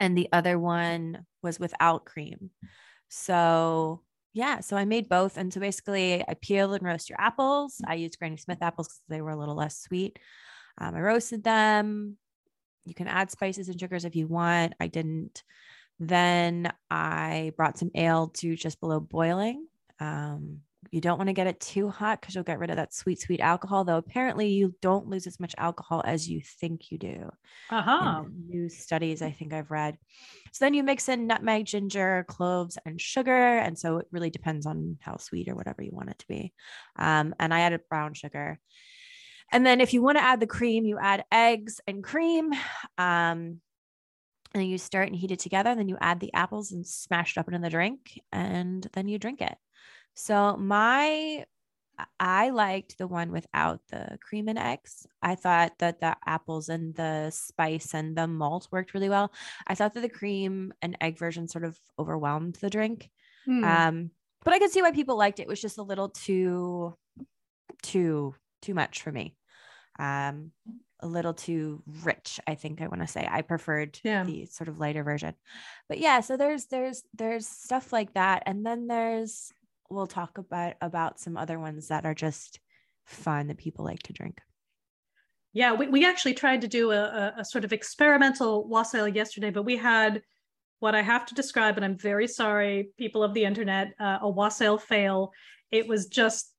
and 0.00 0.16
the 0.16 0.28
other 0.32 0.58
one 0.58 1.24
was 1.42 1.60
without 1.60 2.04
cream. 2.04 2.50
So 3.08 4.02
yeah, 4.36 4.60
so 4.60 4.76
I 4.76 4.84
made 4.84 5.08
both. 5.08 5.38
And 5.38 5.50
so 5.50 5.60
basically, 5.60 6.22
I 6.28 6.34
peel 6.34 6.74
and 6.74 6.82
roast 6.82 7.08
your 7.08 7.18
apples. 7.18 7.80
I 7.86 7.94
used 7.94 8.18
Granny 8.18 8.36
Smith 8.36 8.58
apples 8.60 8.88
because 8.88 9.00
they 9.08 9.22
were 9.22 9.30
a 9.30 9.36
little 9.36 9.54
less 9.54 9.80
sweet. 9.80 10.18
Um, 10.78 10.94
I 10.94 11.00
roasted 11.00 11.42
them. 11.42 12.18
You 12.84 12.94
can 12.94 13.08
add 13.08 13.30
spices 13.30 13.70
and 13.70 13.80
sugars 13.80 14.04
if 14.04 14.14
you 14.14 14.26
want. 14.26 14.74
I 14.78 14.88
didn't. 14.88 15.42
Then 15.98 16.70
I 16.90 17.52
brought 17.56 17.78
some 17.78 17.90
ale 17.94 18.28
to 18.36 18.54
just 18.56 18.78
below 18.78 19.00
boiling. 19.00 19.66
Um, 20.00 20.60
you 20.90 21.00
don't 21.00 21.18
want 21.18 21.28
to 21.28 21.34
get 21.34 21.46
it 21.46 21.60
too 21.60 21.88
hot 21.88 22.20
because 22.20 22.34
you'll 22.34 22.44
get 22.44 22.58
rid 22.58 22.70
of 22.70 22.76
that 22.76 22.94
sweet, 22.94 23.20
sweet 23.20 23.40
alcohol, 23.40 23.84
though 23.84 23.96
apparently 23.96 24.48
you 24.48 24.74
don't 24.80 25.08
lose 25.08 25.26
as 25.26 25.40
much 25.40 25.54
alcohol 25.58 26.02
as 26.04 26.28
you 26.28 26.40
think 26.60 26.90
you 26.90 26.98
do. 26.98 27.30
Uh-huh. 27.70 28.24
New 28.48 28.68
studies 28.68 29.22
I 29.22 29.30
think 29.30 29.52
I've 29.52 29.70
read. 29.70 29.98
So 30.52 30.64
then 30.64 30.74
you 30.74 30.82
mix 30.82 31.08
in 31.08 31.26
nutmeg, 31.26 31.66
ginger, 31.66 32.24
cloves, 32.28 32.78
and 32.84 33.00
sugar. 33.00 33.58
And 33.58 33.78
so 33.78 33.98
it 33.98 34.06
really 34.10 34.30
depends 34.30 34.66
on 34.66 34.96
how 35.00 35.16
sweet 35.18 35.48
or 35.48 35.54
whatever 35.54 35.82
you 35.82 35.90
want 35.92 36.10
it 36.10 36.18
to 36.20 36.26
be. 36.28 36.52
Um, 36.96 37.34
and 37.38 37.52
I 37.52 37.60
added 37.60 37.80
brown 37.88 38.14
sugar. 38.14 38.58
And 39.52 39.64
then 39.64 39.80
if 39.80 39.92
you 39.92 40.02
want 40.02 40.18
to 40.18 40.24
add 40.24 40.40
the 40.40 40.46
cream, 40.46 40.84
you 40.84 40.98
add 40.98 41.24
eggs 41.30 41.80
and 41.86 42.02
cream. 42.02 42.52
Um, 42.98 43.60
and 44.54 44.62
then 44.62 44.70
you 44.70 44.78
stir 44.78 45.02
it 45.02 45.08
and 45.08 45.16
heat 45.16 45.32
it 45.32 45.38
together. 45.38 45.74
Then 45.74 45.88
you 45.88 45.98
add 46.00 46.18
the 46.18 46.32
apples 46.32 46.72
and 46.72 46.86
smash 46.86 47.36
it 47.36 47.40
up 47.40 47.48
into 47.48 47.58
the 47.58 47.68
drink, 47.68 48.20
and 48.32 48.88
then 48.94 49.06
you 49.06 49.18
drink 49.18 49.42
it. 49.42 49.54
So 50.16 50.56
my 50.56 51.44
I 52.20 52.50
liked 52.50 52.98
the 52.98 53.06
one 53.06 53.30
without 53.32 53.80
the 53.88 54.18
cream 54.20 54.48
and 54.48 54.58
eggs. 54.58 55.06
I 55.22 55.34
thought 55.34 55.78
that 55.78 56.00
the 56.00 56.16
apples 56.26 56.68
and 56.68 56.94
the 56.94 57.30
spice 57.30 57.94
and 57.94 58.16
the 58.16 58.26
malt 58.26 58.68
worked 58.70 58.92
really 58.92 59.08
well. 59.08 59.32
I 59.66 59.74
thought 59.74 59.94
that 59.94 60.00
the 60.02 60.08
cream 60.08 60.72
and 60.82 60.96
egg 61.00 61.18
version 61.18 61.48
sort 61.48 61.64
of 61.64 61.78
overwhelmed 61.98 62.56
the 62.56 62.68
drink. 62.70 63.10
Hmm. 63.46 63.64
Um, 63.64 64.10
but 64.44 64.52
I 64.52 64.58
could 64.58 64.70
see 64.70 64.82
why 64.82 64.92
people 64.92 65.16
liked 65.16 65.38
it. 65.38 65.44
It 65.44 65.48
was 65.48 65.60
just 65.60 65.78
a 65.78 65.82
little 65.82 66.08
too, 66.10 66.94
too, 67.82 68.34
too 68.62 68.74
much 68.74 69.02
for 69.02 69.10
me. 69.12 69.36
Um, 69.98 70.52
a 71.00 71.06
little 71.06 71.34
too 71.34 71.82
rich, 72.04 72.40
I 72.46 72.54
think 72.56 72.80
I 72.80 72.88
want 72.88 73.00
to 73.02 73.06
say. 73.06 73.26
I 73.30 73.42
preferred 73.42 73.98
Yeah. 74.04 74.24
the 74.24 74.46
sort 74.46 74.68
of 74.68 74.78
lighter 74.78 75.02
version. 75.02 75.34
But 75.88 75.98
yeah, 75.98 76.20
so 76.20 76.36
there's 76.36 76.66
there's 76.66 77.04
there's 77.14 77.46
stuff 77.46 77.92
like 77.92 78.14
that. 78.14 78.42
And 78.46 78.64
then 78.64 78.86
there's 78.86 79.52
we'll 79.90 80.06
talk 80.06 80.38
about 80.38 80.74
about 80.80 81.20
some 81.20 81.36
other 81.36 81.58
ones 81.58 81.88
that 81.88 82.04
are 82.04 82.14
just 82.14 82.60
fun 83.04 83.48
that 83.48 83.58
people 83.58 83.84
like 83.84 84.02
to 84.04 84.12
drink. 84.12 84.38
Yeah, 85.52 85.72
we, 85.72 85.88
we 85.88 86.04
actually 86.04 86.34
tried 86.34 86.60
to 86.62 86.68
do 86.68 86.90
a, 86.90 87.32
a, 87.38 87.44
sort 87.44 87.64
of 87.64 87.72
experimental 87.72 88.68
wassail 88.68 89.08
yesterday, 89.08 89.48
but 89.48 89.62
we 89.62 89.76
had 89.76 90.20
what 90.80 90.94
I 90.94 91.00
have 91.00 91.24
to 91.26 91.34
describe, 91.34 91.76
and 91.76 91.84
I'm 91.84 91.96
very 91.96 92.28
sorry, 92.28 92.90
people 92.98 93.22
of 93.22 93.32
the 93.32 93.44
internet, 93.44 93.94
uh, 93.98 94.18
a 94.20 94.28
wassail 94.28 94.76
fail. 94.76 95.32
It 95.70 95.88
was 95.88 96.08
just 96.08 96.52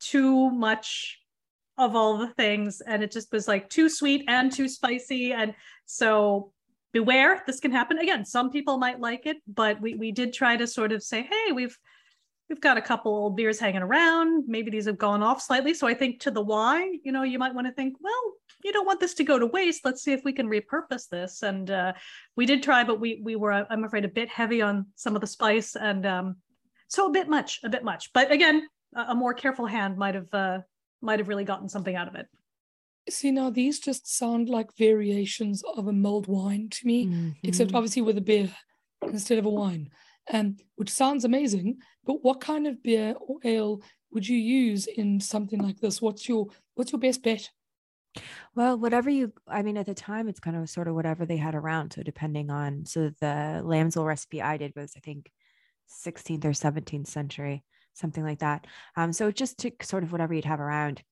too 0.00 0.50
much 0.50 1.18
of 1.78 1.96
all 1.96 2.18
the 2.18 2.28
things, 2.34 2.82
and 2.82 3.02
it 3.02 3.10
just 3.10 3.32
was 3.32 3.48
like 3.48 3.70
too 3.70 3.88
sweet 3.88 4.24
and 4.28 4.52
too 4.52 4.68
spicy. 4.68 5.32
And 5.32 5.54
so 5.86 6.52
beware, 6.92 7.42
this 7.46 7.60
can 7.60 7.72
happen. 7.72 7.98
Again, 7.98 8.26
some 8.26 8.50
people 8.50 8.76
might 8.76 9.00
like 9.00 9.24
it, 9.24 9.38
but 9.46 9.80
we, 9.80 9.94
we 9.94 10.12
did 10.12 10.34
try 10.34 10.56
to 10.58 10.66
sort 10.66 10.92
of 10.92 11.02
say, 11.02 11.22
hey, 11.22 11.52
we've 11.52 11.78
we've 12.48 12.60
got 12.60 12.76
a 12.76 12.82
couple 12.82 13.12
old 13.12 13.36
beers 13.36 13.58
hanging 13.58 13.82
around. 13.82 14.44
Maybe 14.46 14.70
these 14.70 14.86
have 14.86 14.98
gone 14.98 15.22
off 15.22 15.40
slightly. 15.40 15.74
So 15.74 15.86
I 15.86 15.94
think 15.94 16.20
to 16.20 16.30
the 16.30 16.42
why, 16.42 16.98
you 17.02 17.12
know, 17.12 17.22
you 17.22 17.38
might 17.38 17.54
want 17.54 17.66
to 17.66 17.72
think, 17.72 17.94
well, 18.00 18.22
you 18.64 18.72
don't 18.72 18.86
want 18.86 19.00
this 19.00 19.14
to 19.14 19.24
go 19.24 19.38
to 19.38 19.46
waste. 19.46 19.84
Let's 19.84 20.02
see 20.02 20.12
if 20.12 20.22
we 20.24 20.32
can 20.32 20.48
repurpose 20.48 21.08
this. 21.08 21.42
And 21.42 21.70
uh, 21.70 21.92
we 22.36 22.46
did 22.46 22.62
try, 22.62 22.84
but 22.84 23.00
we 23.00 23.20
we 23.24 23.36
were, 23.36 23.52
I'm 23.70 23.84
afraid, 23.84 24.04
a 24.04 24.08
bit 24.08 24.28
heavy 24.28 24.62
on 24.62 24.86
some 24.96 25.14
of 25.14 25.20
the 25.20 25.26
spice, 25.26 25.74
and 25.76 26.04
um, 26.06 26.36
so 26.88 27.06
a 27.06 27.10
bit 27.10 27.28
much, 27.28 27.60
a 27.64 27.68
bit 27.68 27.84
much. 27.84 28.12
But 28.12 28.30
again, 28.30 28.68
a, 28.94 29.00
a 29.08 29.14
more 29.14 29.34
careful 29.34 29.66
hand 29.66 29.96
might 29.96 30.14
have 30.14 30.32
uh, 30.32 30.58
might 31.00 31.18
have 31.18 31.28
really 31.28 31.44
gotten 31.44 31.68
something 31.68 31.96
out 31.96 32.08
of 32.08 32.14
it. 32.14 32.26
See, 33.08 33.32
now 33.32 33.50
these 33.50 33.80
just 33.80 34.06
sound 34.16 34.48
like 34.48 34.76
variations 34.76 35.64
of 35.76 35.88
a 35.88 35.92
mulled 35.92 36.28
wine 36.28 36.68
to 36.70 36.86
me, 36.86 37.34
except 37.42 37.72
Mhm. 37.72 37.74
obviously 37.74 38.02
with 38.02 38.16
a 38.16 38.20
beer 38.20 38.48
instead 39.02 39.38
of 39.38 39.44
a 39.44 39.50
wine, 39.50 39.90
um, 40.32 40.56
which 40.76 40.90
sounds 40.90 41.24
amazing. 41.24 41.78
But 42.04 42.24
what 42.24 42.40
kind 42.40 42.66
of 42.66 42.82
beer 42.82 43.14
or 43.20 43.38
ale 43.44 43.82
would 44.10 44.28
you 44.28 44.36
use 44.36 44.86
in 44.86 45.20
something 45.20 45.60
like 45.60 45.80
this? 45.80 46.02
What's 46.02 46.28
your 46.28 46.48
what's 46.74 46.92
your 46.92 47.00
best 47.00 47.22
bet? 47.22 47.50
Well, 48.54 48.76
whatever 48.76 49.08
you, 49.08 49.32
I 49.48 49.62
mean, 49.62 49.78
at 49.78 49.86
the 49.86 49.94
time, 49.94 50.28
it's 50.28 50.40
kind 50.40 50.56
of 50.56 50.68
sort 50.68 50.86
of 50.88 50.94
whatever 50.94 51.24
they 51.24 51.38
had 51.38 51.54
around. 51.54 51.94
So 51.94 52.02
depending 52.02 52.50
on, 52.50 52.84
so 52.84 53.10
the 53.20 53.62
lamb's 53.64 53.96
wool 53.96 54.04
recipe 54.04 54.42
I 54.42 54.58
did 54.58 54.74
was, 54.76 54.92
I 54.96 55.00
think, 55.00 55.30
16th 56.04 56.44
or 56.44 56.50
17th 56.50 57.06
century, 57.06 57.64
something 57.94 58.22
like 58.22 58.40
that. 58.40 58.66
Um, 58.96 59.12
so 59.12 59.30
just 59.30 59.58
to 59.60 59.72
sort 59.82 60.02
of 60.02 60.12
whatever 60.12 60.34
you'd 60.34 60.44
have 60.44 60.60
around. 60.60 61.02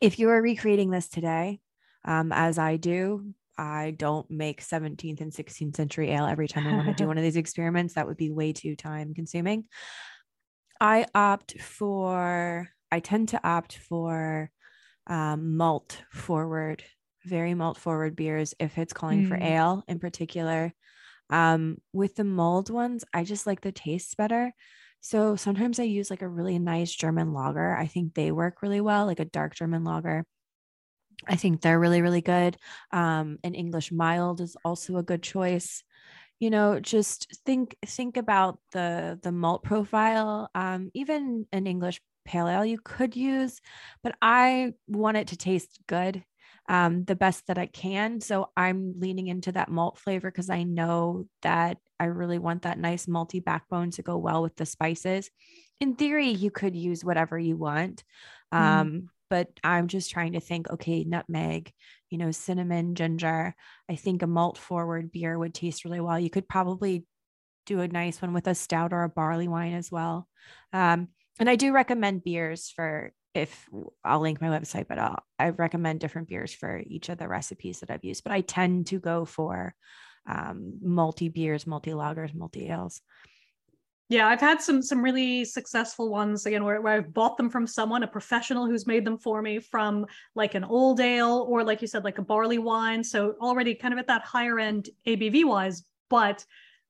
If 0.00 0.18
you 0.18 0.28
were 0.28 0.42
recreating 0.42 0.90
this 0.90 1.08
today, 1.08 1.60
um, 2.04 2.32
as 2.32 2.58
I 2.58 2.76
do, 2.76 3.34
I 3.58 3.92
don't 3.92 4.30
make 4.30 4.62
17th 4.62 5.20
and 5.20 5.34
16th 5.34 5.76
century 5.76 6.10
ale 6.12 6.26
every 6.26 6.48
time 6.48 6.66
I 6.66 6.72
want 6.72 6.88
to 6.88 6.94
do 6.94 7.06
one 7.08 7.18
of 7.18 7.24
these 7.24 7.36
experiments. 7.36 7.94
That 7.94 8.06
would 8.06 8.16
be 8.16 8.30
way 8.30 8.52
too 8.52 8.76
time 8.76 9.14
consuming. 9.14 9.66
I 10.80 11.06
opt 11.14 11.60
for, 11.60 12.68
I 12.92 13.00
tend 13.00 13.30
to 13.30 13.46
opt 13.46 13.76
for 13.76 14.50
um, 15.08 15.56
malt 15.56 16.02
forward, 16.12 16.84
very 17.24 17.54
malt 17.54 17.78
forward 17.78 18.16
beers 18.16 18.54
if 18.60 18.78
it's 18.78 18.92
calling 18.92 19.24
for 19.24 19.38
Mm. 19.38 19.42
ale 19.42 19.84
in 19.88 20.00
particular. 20.00 20.74
Um, 21.30 21.78
with 21.92 22.16
the 22.16 22.24
mulled 22.24 22.70
ones, 22.70 23.04
I 23.14 23.24
just 23.24 23.46
like 23.46 23.62
the 23.62 23.72
tastes 23.72 24.14
better. 24.14 24.52
So 25.00 25.36
sometimes 25.36 25.80
I 25.80 25.84
use 25.84 26.10
like 26.10 26.22
a 26.22 26.28
really 26.28 26.58
nice 26.58 26.94
German 26.94 27.32
lager. 27.32 27.76
I 27.76 27.86
think 27.86 28.14
they 28.14 28.32
work 28.32 28.62
really 28.62 28.82
well, 28.82 29.06
like 29.06 29.20
a 29.20 29.24
dark 29.26 29.54
German 29.56 29.84
lager. 29.84 30.26
I 31.26 31.36
think 31.36 31.60
they're 31.60 31.80
really, 31.80 32.02
really 32.02 32.20
good. 32.20 32.56
Um, 32.92 33.38
an 33.44 33.54
English 33.54 33.92
mild 33.92 34.40
is 34.40 34.56
also 34.64 34.96
a 34.96 35.02
good 35.02 35.22
choice. 35.22 35.82
You 36.40 36.50
know, 36.50 36.80
just 36.80 37.36
think 37.44 37.76
think 37.86 38.16
about 38.16 38.60
the 38.72 39.18
the 39.22 39.32
malt 39.32 39.64
profile. 39.64 40.50
Um, 40.54 40.90
even 40.94 41.46
an 41.52 41.66
English 41.66 42.00
pale 42.24 42.48
ale 42.48 42.64
you 42.64 42.78
could 42.84 43.16
use, 43.16 43.60
but 44.02 44.16
I 44.22 44.74
want 44.86 45.16
it 45.16 45.28
to 45.28 45.36
taste 45.36 45.80
good, 45.88 46.24
um, 46.68 47.04
the 47.04 47.16
best 47.16 47.46
that 47.48 47.58
I 47.58 47.66
can. 47.66 48.20
So 48.20 48.50
I'm 48.56 48.94
leaning 49.00 49.28
into 49.28 49.52
that 49.52 49.70
malt 49.70 49.98
flavor 49.98 50.30
because 50.30 50.50
I 50.50 50.62
know 50.62 51.26
that 51.42 51.78
I 51.98 52.04
really 52.06 52.38
want 52.38 52.62
that 52.62 52.78
nice 52.78 53.06
malty 53.06 53.42
backbone 53.42 53.90
to 53.92 54.02
go 54.02 54.16
well 54.18 54.42
with 54.42 54.56
the 54.56 54.66
spices. 54.66 55.30
In 55.80 55.96
theory, 55.96 56.28
you 56.30 56.50
could 56.50 56.76
use 56.76 57.04
whatever 57.04 57.38
you 57.38 57.56
want. 57.56 58.04
Mm. 58.58 58.92
But 59.30 59.48
I'm 59.62 59.88
just 59.88 60.10
trying 60.10 60.32
to 60.32 60.40
think, 60.40 60.70
okay, 60.70 61.04
nutmeg, 61.04 61.72
you 62.10 62.18
know, 62.18 62.30
cinnamon, 62.30 62.94
ginger. 62.94 63.54
I 63.88 63.96
think 63.96 64.22
a 64.22 64.26
malt 64.26 64.58
forward 64.58 65.12
beer 65.12 65.38
would 65.38 65.54
taste 65.54 65.84
really 65.84 66.00
well. 66.00 66.18
You 66.18 66.30
could 66.30 66.48
probably 66.48 67.04
do 67.66 67.80
a 67.80 67.88
nice 67.88 68.22
one 68.22 68.32
with 68.32 68.46
a 68.46 68.54
stout 68.54 68.92
or 68.92 69.04
a 69.04 69.08
barley 69.08 69.48
wine 69.48 69.74
as 69.74 69.92
well. 69.92 70.26
Um, 70.72 71.08
and 71.38 71.48
I 71.48 71.56
do 71.56 71.72
recommend 71.72 72.24
beers 72.24 72.72
for 72.74 73.12
if 73.34 73.68
I'll 74.04 74.20
link 74.20 74.40
my 74.40 74.48
website, 74.48 74.88
but 74.88 74.98
I'll, 74.98 75.22
I 75.38 75.50
recommend 75.50 76.00
different 76.00 76.28
beers 76.28 76.52
for 76.52 76.82
each 76.86 77.08
of 77.08 77.18
the 77.18 77.28
recipes 77.28 77.80
that 77.80 77.90
I've 77.90 78.04
used. 78.04 78.24
But 78.24 78.32
I 78.32 78.40
tend 78.40 78.88
to 78.88 78.98
go 78.98 79.24
for 79.24 79.74
um, 80.26 80.80
malty 80.84 81.32
beers, 81.32 81.64
malty 81.64 81.92
lagers, 81.92 82.34
malty 82.34 82.70
ales. 82.70 83.00
Yeah, 84.10 84.26
I've 84.26 84.40
had 84.40 84.62
some 84.62 84.80
some 84.80 85.02
really 85.02 85.44
successful 85.44 86.08
ones 86.08 86.46
again 86.46 86.64
where, 86.64 86.80
where 86.80 86.94
I've 86.94 87.12
bought 87.12 87.36
them 87.36 87.50
from 87.50 87.66
someone, 87.66 88.02
a 88.02 88.06
professional 88.06 88.66
who's 88.66 88.86
made 88.86 89.04
them 89.04 89.18
for 89.18 89.42
me 89.42 89.58
from 89.58 90.06
like 90.34 90.54
an 90.54 90.64
old 90.64 91.00
ale 91.00 91.46
or 91.48 91.62
like 91.62 91.82
you 91.82 91.88
said, 91.88 92.04
like 92.04 92.18
a 92.18 92.22
barley 92.22 92.58
wine. 92.58 93.04
So 93.04 93.34
already 93.40 93.74
kind 93.74 93.92
of 93.92 94.00
at 94.00 94.06
that 94.06 94.22
higher 94.22 94.58
end 94.58 94.88
ABV 95.06 95.44
wise, 95.44 95.84
but 96.08 96.44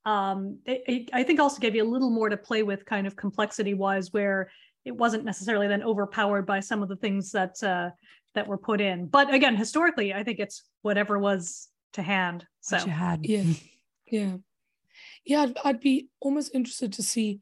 um, 0.04 0.58
it, 0.64 0.82
it, 0.86 1.10
I 1.12 1.24
think 1.24 1.40
also 1.40 1.58
gave 1.58 1.74
you 1.74 1.82
a 1.82 1.90
little 1.90 2.10
more 2.10 2.28
to 2.28 2.36
play 2.36 2.62
with 2.62 2.86
kind 2.86 3.06
of 3.06 3.16
complexity 3.16 3.74
wise 3.74 4.12
where 4.12 4.50
it 4.84 4.96
wasn't 4.96 5.24
necessarily 5.24 5.66
then 5.66 5.82
overpowered 5.82 6.46
by 6.46 6.60
some 6.60 6.82
of 6.82 6.88
the 6.88 6.96
things 6.96 7.32
that 7.32 7.62
uh, 7.62 7.90
that 8.34 8.46
were 8.46 8.58
put 8.58 8.80
in. 8.80 9.06
But 9.06 9.34
again, 9.34 9.56
historically, 9.56 10.14
I 10.14 10.22
think 10.22 10.38
it's 10.38 10.62
whatever 10.82 11.18
was 11.18 11.68
to 11.94 12.02
hand. 12.02 12.46
So 12.60 12.76
What 12.76 12.86
you 12.86 12.92
had. 12.92 13.26
Yeah, 13.26 13.42
yeah, 14.06 14.36
yeah. 15.24 15.42
I'd, 15.42 15.58
I'd 15.64 15.80
be 15.80 16.08
almost 16.20 16.54
interested 16.54 16.92
to 16.94 17.02
see 17.02 17.40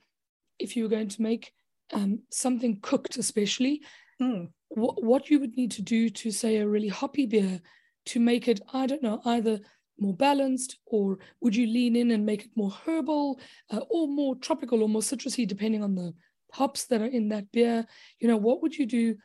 if 0.58 0.76
you 0.76 0.84
were 0.84 0.88
going 0.88 1.08
to 1.08 1.22
make 1.22 1.52
um, 1.92 2.20
something 2.30 2.80
cooked, 2.80 3.16
especially 3.16 3.82
mm, 4.20 4.48
what 4.68 5.02
what 5.02 5.30
you 5.30 5.40
would 5.40 5.56
need 5.56 5.70
to 5.72 5.82
do 5.82 6.08
to 6.08 6.30
say 6.30 6.56
a 6.56 6.68
really 6.68 6.88
hoppy 6.88 7.26
beer 7.26 7.60
to 8.06 8.20
make 8.20 8.48
it. 8.48 8.60
I 8.72 8.86
don't 8.86 9.02
know 9.02 9.20
either 9.24 9.60
more 9.98 10.14
balanced 10.14 10.78
or 10.86 11.18
would 11.40 11.56
you 11.56 11.66
lean 11.66 11.96
in 11.96 12.10
and 12.10 12.26
make 12.26 12.44
it 12.44 12.50
more 12.54 12.70
herbal 12.70 13.40
uh, 13.70 13.80
or 13.88 14.08
more 14.08 14.36
tropical 14.36 14.82
or 14.82 14.88
more 14.88 15.02
citrusy 15.02 15.46
depending 15.46 15.82
on 15.82 15.94
the 15.94 16.12
hops 16.52 16.84
that 16.84 17.00
are 17.00 17.06
in 17.06 17.28
that 17.28 17.50
beer 17.52 17.84
you 18.20 18.28
know 18.28 18.36
what 18.36 18.62
would 18.62 18.74
you 18.74 18.86
do 18.86 19.16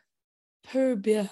per 0.64 0.96
beer 0.96 1.30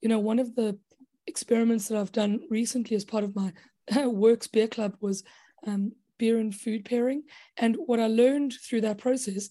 you 0.00 0.08
know 0.08 0.18
one 0.18 0.38
of 0.38 0.54
the 0.54 0.78
experiments 1.26 1.88
that 1.88 1.98
i've 1.98 2.12
done 2.12 2.40
recently 2.50 2.96
as 2.96 3.04
part 3.04 3.24
of 3.24 3.34
my 3.36 3.52
works 4.06 4.46
beer 4.46 4.68
club 4.68 4.96
was 5.00 5.22
um, 5.66 5.92
beer 6.20 6.38
and 6.38 6.54
food 6.54 6.84
pairing. 6.84 7.22
And 7.56 7.76
what 7.86 8.00
i 8.00 8.06
learned 8.06 8.54
through 8.64 8.82
that 8.82 8.98
process 8.98 9.50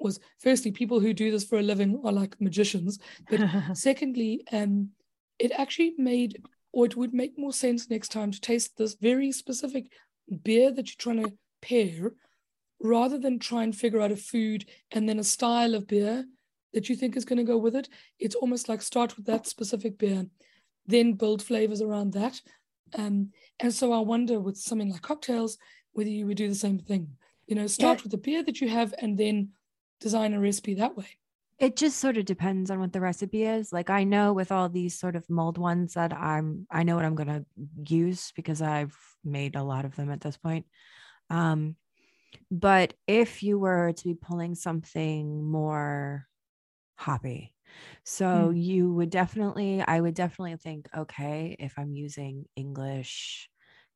was 0.00 0.20
firstly 0.38 0.70
people 0.72 1.00
who 1.00 1.12
do 1.12 1.30
this 1.30 1.44
for 1.44 1.58
a 1.58 1.62
living 1.62 2.00
are 2.04 2.12
like 2.12 2.40
magicians. 2.40 2.98
But 3.30 3.40
secondly 3.74 4.44
um, 4.52 4.90
it 5.38 5.52
actually 5.52 5.94
made 5.98 6.42
or 6.72 6.86
it 6.86 6.96
would 6.96 7.14
make 7.14 7.38
more 7.38 7.52
sense 7.52 7.88
next 7.88 8.08
time 8.08 8.30
to 8.32 8.40
taste 8.40 8.76
this 8.76 8.94
very 8.94 9.32
specific 9.32 9.90
beer 10.42 10.70
that 10.72 10.88
you're 10.88 10.98
trying 10.98 11.24
to 11.24 11.32
pair 11.62 12.12
rather 12.80 13.18
than 13.18 13.38
try 13.38 13.62
and 13.62 13.74
figure 13.74 14.00
out 14.00 14.12
a 14.12 14.16
food 14.16 14.64
and 14.92 15.08
then 15.08 15.18
a 15.18 15.24
style 15.24 15.74
of 15.74 15.86
beer 15.86 16.24
that 16.74 16.88
you 16.88 16.96
think 16.96 17.16
is 17.16 17.24
going 17.24 17.38
to 17.38 17.52
go 17.52 17.56
with 17.56 17.74
it, 17.74 17.88
it's 18.18 18.34
almost 18.34 18.68
like 18.68 18.82
start 18.82 19.16
with 19.16 19.26
that 19.26 19.46
specific 19.46 19.98
beer, 19.98 20.26
then 20.86 21.14
build 21.14 21.42
flavors 21.42 21.80
around 21.80 22.12
that. 22.12 22.40
Um, 22.94 23.30
and 23.60 23.72
so 23.72 23.92
I 23.92 24.00
wonder 24.00 24.38
with 24.38 24.56
something 24.56 24.90
like 24.90 25.02
cocktails, 25.02 25.58
whether 25.92 26.10
you 26.10 26.26
would 26.26 26.36
do 26.36 26.48
the 26.48 26.54
same 26.54 26.78
thing. 26.78 27.16
You 27.46 27.56
know, 27.56 27.66
start 27.66 27.98
Yeah. 27.98 28.02
with 28.02 28.12
the 28.12 28.18
beer 28.18 28.42
that 28.42 28.60
you 28.60 28.68
have 28.68 28.94
and 28.98 29.18
then 29.18 29.52
design 30.00 30.34
a 30.34 30.40
recipe 30.40 30.74
that 30.74 30.96
way. 30.96 31.18
It 31.58 31.74
just 31.76 31.98
sort 31.98 32.16
of 32.16 32.24
depends 32.24 32.70
on 32.70 32.78
what 32.78 32.92
the 32.92 33.00
recipe 33.00 33.42
is. 33.42 33.72
Like 33.72 33.90
I 33.90 34.04
know 34.04 34.32
with 34.32 34.52
all 34.52 34.68
these 34.68 34.98
sort 34.98 35.16
of 35.16 35.28
mulled 35.28 35.58
ones 35.58 35.94
that 35.94 36.12
I'm 36.12 36.66
I 36.70 36.84
know 36.84 36.94
what 36.94 37.04
I'm 37.04 37.16
going 37.16 37.28
to 37.28 37.44
use 37.92 38.32
because 38.36 38.62
I've 38.62 38.96
made 39.24 39.56
a 39.56 39.64
lot 39.64 39.84
of 39.84 39.96
them 39.96 40.10
at 40.10 40.20
this 40.20 40.36
point. 40.36 40.66
Um 41.30 41.76
but 42.50 42.94
if 43.06 43.42
you 43.42 43.58
were 43.58 43.92
to 43.92 44.04
be 44.04 44.14
pulling 44.14 44.54
something 44.54 45.44
more 45.50 46.26
hoppy. 46.96 47.54
So 48.04 48.50
you 48.50 48.92
would 48.94 49.10
definitely 49.10 49.82
I 49.82 50.00
would 50.00 50.14
definitely 50.14 50.56
think 50.56 50.88
okay, 50.96 51.56
if 51.58 51.78
I'm 51.78 51.92
using 51.92 52.46
English, 52.56 53.50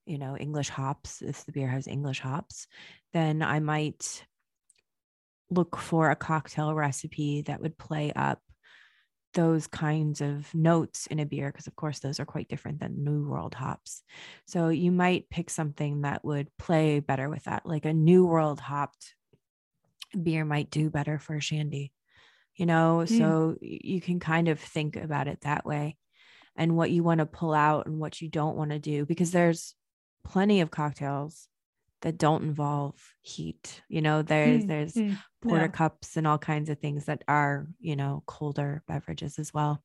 you 0.07 0.19
know, 0.19 0.37
English 0.37 0.69
hops, 0.69 1.23
if 1.23 1.45
the 1.45 1.53
beer 1.53 1.69
has 1.69 1.87
English 1.87 2.21
hops, 2.21 2.67
then 3.13 3.43
I 3.43 3.61
might 3.61 4.25
look 5.51 5.77
for 5.77 6.11
a 6.11 6.17
cocktail 6.17 6.75
recipe 6.75 7.43
that 7.43 7.61
would 7.61 7.77
play 7.79 8.13
up 8.15 8.41
those 9.35 9.67
kinds 9.67 10.21
of 10.21 10.55
notes 10.55 11.07
in 11.07 11.19
a 11.19 11.25
beer 11.27 11.51
because 11.51 11.67
of 11.67 11.75
course 11.77 12.01
those 12.01 12.21
are 12.21 12.27
quite 12.27 12.49
different 12.49 12.81
than 12.81 13.03
new 13.03 13.27
world 13.27 13.55
hops 13.55 14.03
so 14.47 14.69
you 14.69 14.93
might 14.93 15.31
pick 15.31 15.49
something 15.49 16.03
that 16.03 16.23
would 16.23 16.49
play 16.59 17.01
better 17.01 17.31
with 17.31 17.45
that 17.45 17.65
like 17.65 17.87
a 17.87 17.95
new 17.95 18.27
world 18.27 18.61
hopped 18.61 19.15
beer 20.23 20.45
might 20.45 20.71
do 20.71 20.91
better 20.91 21.19
for 21.19 21.35
a 21.37 21.41
shandy 21.41 21.93
you 22.57 22.67
know 22.67 23.05
Mm. 23.09 23.17
so 23.19 23.57
you 23.63 24.01
can 24.03 24.21
kind 24.21 24.49
of 24.49 24.61
think 24.61 24.97
about 24.97 25.29
it 25.29 25.41
that 25.43 25.65
way 25.65 25.97
and 26.55 26.77
what 26.77 26.91
you 26.91 27.03
want 27.03 27.21
to 27.21 27.27
pull 27.27 27.55
out 27.55 27.87
and 27.87 27.99
what 27.99 28.21
you 28.21 28.29
don't 28.29 28.57
want 28.57 28.71
to 28.71 28.79
do 28.79 29.07
because 29.07 29.31
there's 29.31 29.75
plenty 30.25 30.61
of 30.61 30.71
cocktails 30.71 31.49
that 32.03 32.19
don't 32.19 32.43
involve 32.43 33.15
heat 33.21 33.83
you 33.89 34.01
know 34.03 34.23
there's 34.23 34.65
Mm, 34.65 34.69
there's 34.69 34.95
mm. 34.95 35.19
porter 35.41 35.65
Yeah. 35.65 35.69
cups 35.69 36.17
and 36.17 36.27
all 36.27 36.39
kinds 36.39 36.69
of 36.69 36.79
things 36.79 37.05
that 37.07 37.23
are 37.29 37.67
you 37.81 37.97
know 37.97 38.23
colder 38.27 38.83
beverages 38.89 39.39
as 39.39 39.53
well 39.55 39.83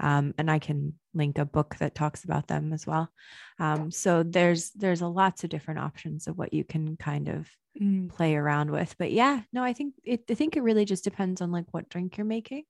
um, 0.00 0.34
and 0.38 0.50
i 0.50 0.58
can 0.58 0.94
link 1.14 1.38
a 1.38 1.44
book 1.44 1.76
that 1.76 1.94
talks 1.94 2.24
about 2.24 2.48
them 2.48 2.72
as 2.72 2.86
well 2.86 3.10
um, 3.58 3.90
so 3.90 4.22
there's 4.22 4.70
there's 4.72 5.00
a 5.02 5.06
lots 5.08 5.44
of 5.44 5.50
different 5.50 5.80
options 5.80 6.26
of 6.26 6.38
what 6.38 6.52
you 6.52 6.64
can 6.64 6.96
kind 6.96 7.28
of 7.28 7.48
Mm. 7.80 8.10
play 8.10 8.36
around 8.36 8.70
with 8.70 8.94
but 8.98 9.12
yeah 9.12 9.40
no 9.50 9.62
i 9.62 9.72
think 9.72 9.94
it 10.04 10.24
i 10.28 10.34
think 10.34 10.56
it 10.56 10.62
really 10.62 10.84
just 10.84 11.04
depends 11.04 11.40
on 11.40 11.50
like 11.50 11.64
what 11.70 11.88
drink 11.88 12.18
you're 12.18 12.26
making 12.26 12.64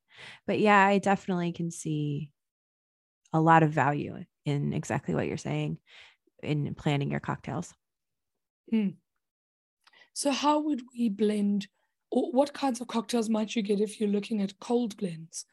but 0.47 0.61
yeah 0.61 0.87
i 0.87 0.99
definitely 0.99 1.50
can 1.52 1.73
see 1.73 2.30
a 3.32 3.40
lot 3.40 3.62
of 3.62 3.71
value 3.71 4.25
in 4.44 4.73
exactly 4.73 5.14
what 5.14 5.26
you're 5.26 5.37
saying 5.37 5.78
in 6.42 6.75
planning 6.75 7.11
your 7.11 7.20
cocktails 7.20 7.75
So, 10.14 10.30
how 10.30 10.61
would 10.61 10.82
we 10.96 11.08
blend, 11.08 11.68
or 12.11 12.30
what 12.32 12.52
kinds 12.52 12.80
of 12.80 12.87
cocktails 12.88 13.28
might 13.28 13.54
you 13.56 13.62
get 13.62 13.80
if 13.80 14.00
you're 14.00 14.08
looking 14.08 14.42
at 14.42 14.58
cold 14.61 14.96
blends? 14.96 15.46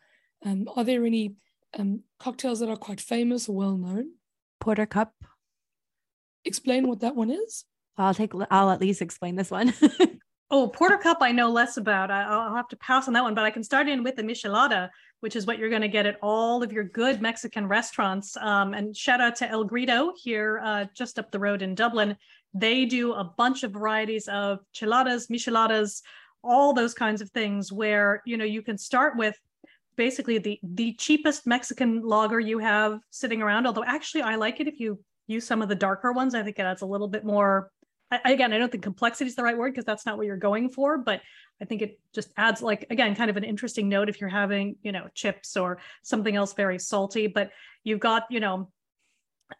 Um, 0.46 0.68
are 0.76 0.84
there 0.84 1.06
any 1.06 1.36
um, 1.78 2.02
cocktails 2.20 2.60
that 2.60 2.70
are 2.70 2.76
quite 2.78 3.02
famous 3.02 3.48
or 3.50 3.56
well 3.56 3.78
known? 3.78 4.14
porter 4.60 4.86
cup 4.86 5.14
Explain 6.44 6.88
what 6.88 7.00
that 7.00 7.16
one 7.16 7.30
is. 7.30 7.64
i'll 7.98 8.14
take 8.14 8.32
i'll 8.52 8.70
at 8.72 8.82
least 8.82 9.02
explain 9.02 9.36
this 9.36 9.52
one 9.52 9.74
Oh, 10.52 10.68
Porter 10.68 10.98
Cup, 10.98 11.20
I 11.22 11.32
know 11.32 11.52
less 11.52 11.78
about. 11.78 12.10
I, 12.10 12.24
I'll 12.24 12.56
have 12.56 12.68
to 12.70 12.78
pass 12.78 13.08
on 13.08 13.14
that 13.14 13.22
one, 13.24 13.36
but 13.36 13.46
I 13.46 13.52
can 13.52 13.64
start 13.64 13.88
in 13.88 14.04
with 14.04 14.16
the 14.16 14.24
Michelada, 14.24 14.90
which 15.20 15.36
is 15.36 15.46
what 15.46 15.58
you're 15.58 15.70
going 15.70 15.82
to 15.82 15.88
get 15.88 16.06
at 16.06 16.18
all 16.22 16.64
of 16.64 16.72
your 16.72 16.84
good 16.84 17.22
Mexican 17.22 17.68
restaurants. 17.68 18.38
Um, 18.38 18.74
and 18.74 18.96
shout 18.96 19.22
out 19.22 19.36
to 19.38 19.50
El 19.50 19.64
Grito 19.64 20.14
here, 20.22 20.62
uh, 20.64 20.86
just 20.96 21.20
up 21.20 21.32
the 21.32 21.40
road 21.40 21.62
in 21.62 21.76
Dublin. 21.76 22.16
They 22.54 22.86
do 22.86 23.14
a 23.14 23.24
bunch 23.24 23.64
of 23.64 23.72
varieties 23.72 24.28
of 24.28 24.60
cheladas, 24.74 25.30
micheladas, 25.30 26.02
all 26.44 26.74
those 26.74 26.94
kinds 26.94 27.22
of 27.22 27.30
things 27.32 27.72
where 27.72 28.22
you 28.26 28.38
know 28.38 28.46
you 28.46 28.62
can 28.62 28.78
start 28.78 29.18
with 29.18 29.36
basically 29.98 30.38
the 30.38 30.60
the 30.64 30.94
cheapest 30.94 31.46
Mexican 31.46 32.02
lager 32.02 32.40
you 32.40 32.60
have 32.60 33.00
sitting 33.10 33.42
around. 33.42 33.68
Although 33.68 33.84
actually, 33.84 34.22
I 34.22 34.36
like 34.36 34.60
it 34.60 34.68
if 34.68 34.80
you 34.80 35.00
use 35.28 35.46
some 35.46 35.62
of 35.62 35.70
the 35.70 35.76
darker 35.76 36.12
ones. 36.12 36.34
I 36.34 36.44
think 36.44 36.58
it 36.58 36.64
adds 36.64 36.82
a 36.82 36.88
little 36.88 37.08
bit 37.08 37.24
more 37.26 37.70
I, 38.12 38.34
again, 38.34 38.54
I 38.54 38.58
don't 38.58 38.72
think 38.72 38.84
complexity 38.84 39.28
is 39.28 39.36
the 39.36 39.44
right 39.44 39.58
word 39.58 39.74
because 39.74 39.86
that's 39.86 40.06
not 40.06 40.18
what 40.18 40.26
you're 40.26 40.38
going 40.38 40.70
for, 40.70 40.98
but 40.98 41.22
I 41.62 41.66
think 41.66 41.82
it 41.82 42.00
just 42.14 42.32
adds 42.38 42.62
like 42.62 42.86
again 42.90 43.16
kind 43.16 43.30
of 43.30 43.38
an 43.38 43.44
interesting 43.44 43.90
note 43.90 44.10
if 44.10 44.20
you're 44.20 44.30
having 44.30 44.78
you 44.82 44.92
know 44.92 45.08
chips 45.14 45.58
or 45.58 45.80
something 46.04 46.36
else 46.36 46.54
very 46.54 46.80
salty. 46.80 47.28
But 47.28 47.52
you've 47.84 48.00
got 48.00 48.26
you 48.30 48.40
know 48.40 48.70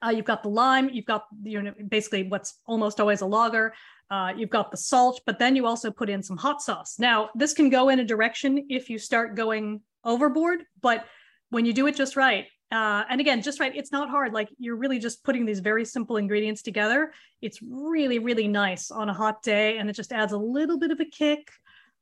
uh, 0.04 0.10
you've 0.10 0.26
got 0.26 0.44
the 0.44 0.50
lime, 0.50 0.90
you've 0.90 1.06
got 1.06 1.26
you 1.44 1.62
know 1.62 1.74
basically 1.88 2.24
what's 2.24 2.56
almost 2.66 3.00
always 3.00 3.22
a 3.22 3.26
lager. 3.26 3.74
Uh, 4.10 4.34
you've 4.36 4.50
got 4.50 4.72
the 4.72 4.78
salt, 4.78 5.22
but 5.28 5.38
then 5.38 5.56
you 5.56 5.68
also 5.68 5.92
put 5.92 6.10
in 6.10 6.24
some 6.24 6.38
hot 6.38 6.62
sauce. 6.62 6.98
Now 6.98 7.30
this 7.36 7.54
can 7.54 7.70
go 7.70 7.90
in 7.90 8.00
a 8.00 8.06
direction 8.06 8.66
if 8.70 8.90
you 8.90 8.98
start 8.98 9.36
going 9.36 9.82
overboard, 10.04 10.64
but 10.82 11.06
when 11.50 11.66
you 11.66 11.74
do 11.74 11.88
it 11.88 11.96
just 11.96 12.16
right, 12.16 12.46
uh, 12.72 13.04
and 13.10 13.20
again, 13.20 13.42
just 13.42 13.60
right, 13.60 13.76
it's 13.76 13.92
not 13.92 14.10
hard. 14.10 14.32
Like 14.32 14.50
you're 14.60 14.76
really 14.76 15.00
just 15.00 15.24
putting 15.24 15.46
these 15.46 15.60
very 15.60 15.84
simple 15.84 16.18
ingredients 16.18 16.62
together. 16.62 17.12
It's 17.42 17.60
really, 17.62 18.20
really 18.20 18.48
nice 18.48 18.92
on 18.92 19.10
a 19.10 19.14
hot 19.14 19.42
day, 19.42 19.78
and 19.78 19.90
it 19.90 19.94
just 19.94 20.12
adds 20.12 20.34
a 20.34 20.38
little 20.38 20.78
bit 20.78 20.92
of 20.92 21.00
a 21.00 21.06
kick, 21.06 21.50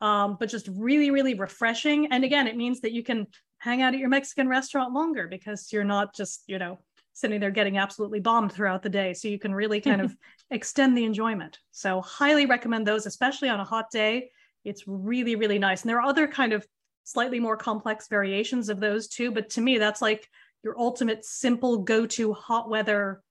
um, 0.01 0.36
but 0.39 0.49
just 0.49 0.67
really, 0.73 1.10
really 1.10 1.36
refreshing. 1.36 2.12
And 2.12 2.25
again, 2.25 2.47
it 2.47 2.58
means 2.58 2.82
that 2.82 2.91
you 2.91 3.01
can 3.01 3.27
hang 3.60 3.82
out 3.82 3.93
at 3.93 3.99
your 3.99 4.10
Mexican 4.10 4.49
restaurant 4.49 4.93
longer 4.93 5.27
because 5.27 5.71
you're 5.71 5.86
not 5.86 6.13
just, 6.13 6.43
you 6.47 6.60
know, 6.60 6.80
sitting 7.13 7.39
there 7.39 7.49
getting 7.49 7.77
absolutely 7.77 8.19
bombed 8.19 8.51
throughout 8.51 8.84
the 8.84 8.89
day. 8.89 9.13
So 9.13 9.27
you 9.27 9.39
can 9.39 9.56
really 9.56 9.82
kind 9.82 10.01
of 10.01 10.15
extend 10.51 10.95
the 10.95 11.06
enjoyment. 11.06 11.58
So 11.71 12.01
highly 12.01 12.45
recommend 12.45 12.86
those, 12.86 13.08
especially 13.08 13.49
on 13.49 13.60
a 13.60 13.65
hot 13.65 13.89
day. 13.89 14.30
It's 14.63 14.84
really, 14.86 15.36
really 15.36 15.58
nice. 15.58 15.82
And 15.82 15.89
there 15.89 15.97
are 15.97 16.08
other 16.08 16.27
kind 16.27 16.53
of 16.53 16.67
slightly 17.06 17.39
more 17.39 17.58
complex 17.58 18.08
variations 18.08 18.69
of 18.69 18.80
those 18.80 19.08
too. 19.08 19.32
But 19.32 19.49
to 19.51 19.62
me, 19.62 19.77
that's 19.77 20.01
like 20.01 20.30
your 20.63 20.77
ultimate 20.77 21.25
simple 21.25 21.79
go-to 21.79 22.33
hot 22.33 22.69
weather, 22.69 23.21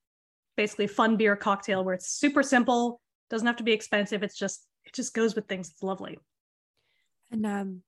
basically 0.55 0.87
fun 0.87 1.17
beer 1.17 1.35
cocktail 1.35 1.83
where 1.83 1.95
it's 1.95 2.09
super 2.09 2.43
simple, 2.43 3.01
doesn't 3.29 3.47
have 3.47 3.57
to 3.57 3.63
be 3.63 3.73
expensive. 3.73 4.23
It's 4.23 4.37
just 4.37 4.65
it 4.85 4.93
just 4.93 5.13
goes 5.13 5.35
with 5.35 5.47
things. 5.47 5.69
It's 5.69 5.83
lovely. 5.83 6.17
And 7.31 7.45
um, 7.45 7.81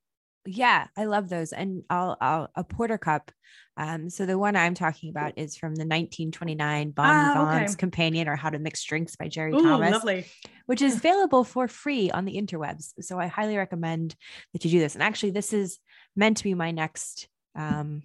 yeah, 0.46 0.88
I 0.98 1.06
love 1.06 1.30
those. 1.30 1.54
And 1.54 1.84
I'll, 1.90 2.18
I'll 2.20 2.50
a 2.56 2.64
porter 2.64 2.98
cup. 2.98 3.32
Um, 3.78 4.10
so 4.10 4.26
the 4.26 4.38
one 4.38 4.56
I'm 4.56 4.74
talking 4.74 5.10
about 5.10 5.38
is 5.38 5.56
from 5.56 5.76
the 5.76 5.86
1929 5.86 6.92
Bon 6.92 7.06
Ah, 7.08 7.56
okay. 7.56 7.74
Companion 7.78 8.28
or 8.28 8.36
How 8.36 8.50
to 8.50 8.60
Mix 8.60 8.84
Drinks 8.84 9.16
by 9.16 9.30
Jerry 9.30 9.54
Ooh, 9.54 9.62
Thomas, 9.62 9.92
lovely. 9.92 10.26
which 10.66 10.82
is 10.82 10.96
available 10.98 11.44
for 11.46 11.68
free 11.68 12.12
on 12.12 12.26
the 12.26 12.36
interwebs. 12.36 12.94
So 13.02 13.18
I 13.20 13.28
highly 13.28 13.56
recommend 13.56 14.16
that 14.54 14.66
you 14.66 14.72
do 14.72 14.80
this. 14.80 14.96
And 14.96 15.04
actually, 15.04 15.32
this 15.32 15.54
is 15.54 15.80
meant 16.16 16.38
to 16.38 16.44
be 16.44 16.54
my 16.54 16.72
next 16.72 17.30
um, 17.56 18.04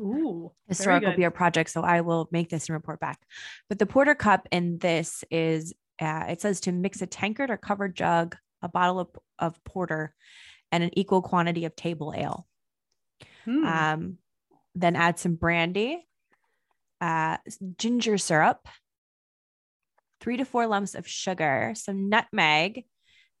Ooh, 0.00 0.52
historical 0.66 1.12
beer 1.12 1.30
project. 1.30 1.70
So 1.70 1.82
I 1.82 2.00
will 2.02 2.28
make 2.30 2.48
this 2.48 2.68
and 2.68 2.74
report 2.74 3.00
back. 3.00 3.20
But 3.68 3.78
the 3.78 3.86
porter 3.86 4.14
cup 4.14 4.48
in 4.50 4.78
this 4.78 5.24
is 5.30 5.74
uh, 6.00 6.26
it 6.28 6.40
says 6.40 6.60
to 6.60 6.72
mix 6.72 7.02
a 7.02 7.06
tankard 7.06 7.50
or 7.50 7.56
covered 7.56 7.96
jug, 7.96 8.36
a 8.62 8.68
bottle 8.68 9.00
of, 9.00 9.08
of 9.38 9.64
porter, 9.64 10.14
and 10.70 10.84
an 10.84 10.90
equal 10.96 11.22
quantity 11.22 11.64
of 11.64 11.74
table 11.74 12.14
ale. 12.16 12.46
Hmm. 13.44 13.64
Um, 13.64 14.18
then 14.74 14.94
add 14.94 15.18
some 15.18 15.34
brandy, 15.34 16.06
uh, 17.00 17.38
ginger 17.76 18.18
syrup, 18.18 18.68
three 20.20 20.36
to 20.36 20.44
four 20.44 20.66
lumps 20.66 20.94
of 20.94 21.06
sugar, 21.08 21.72
some 21.74 22.08
nutmeg, 22.08 22.84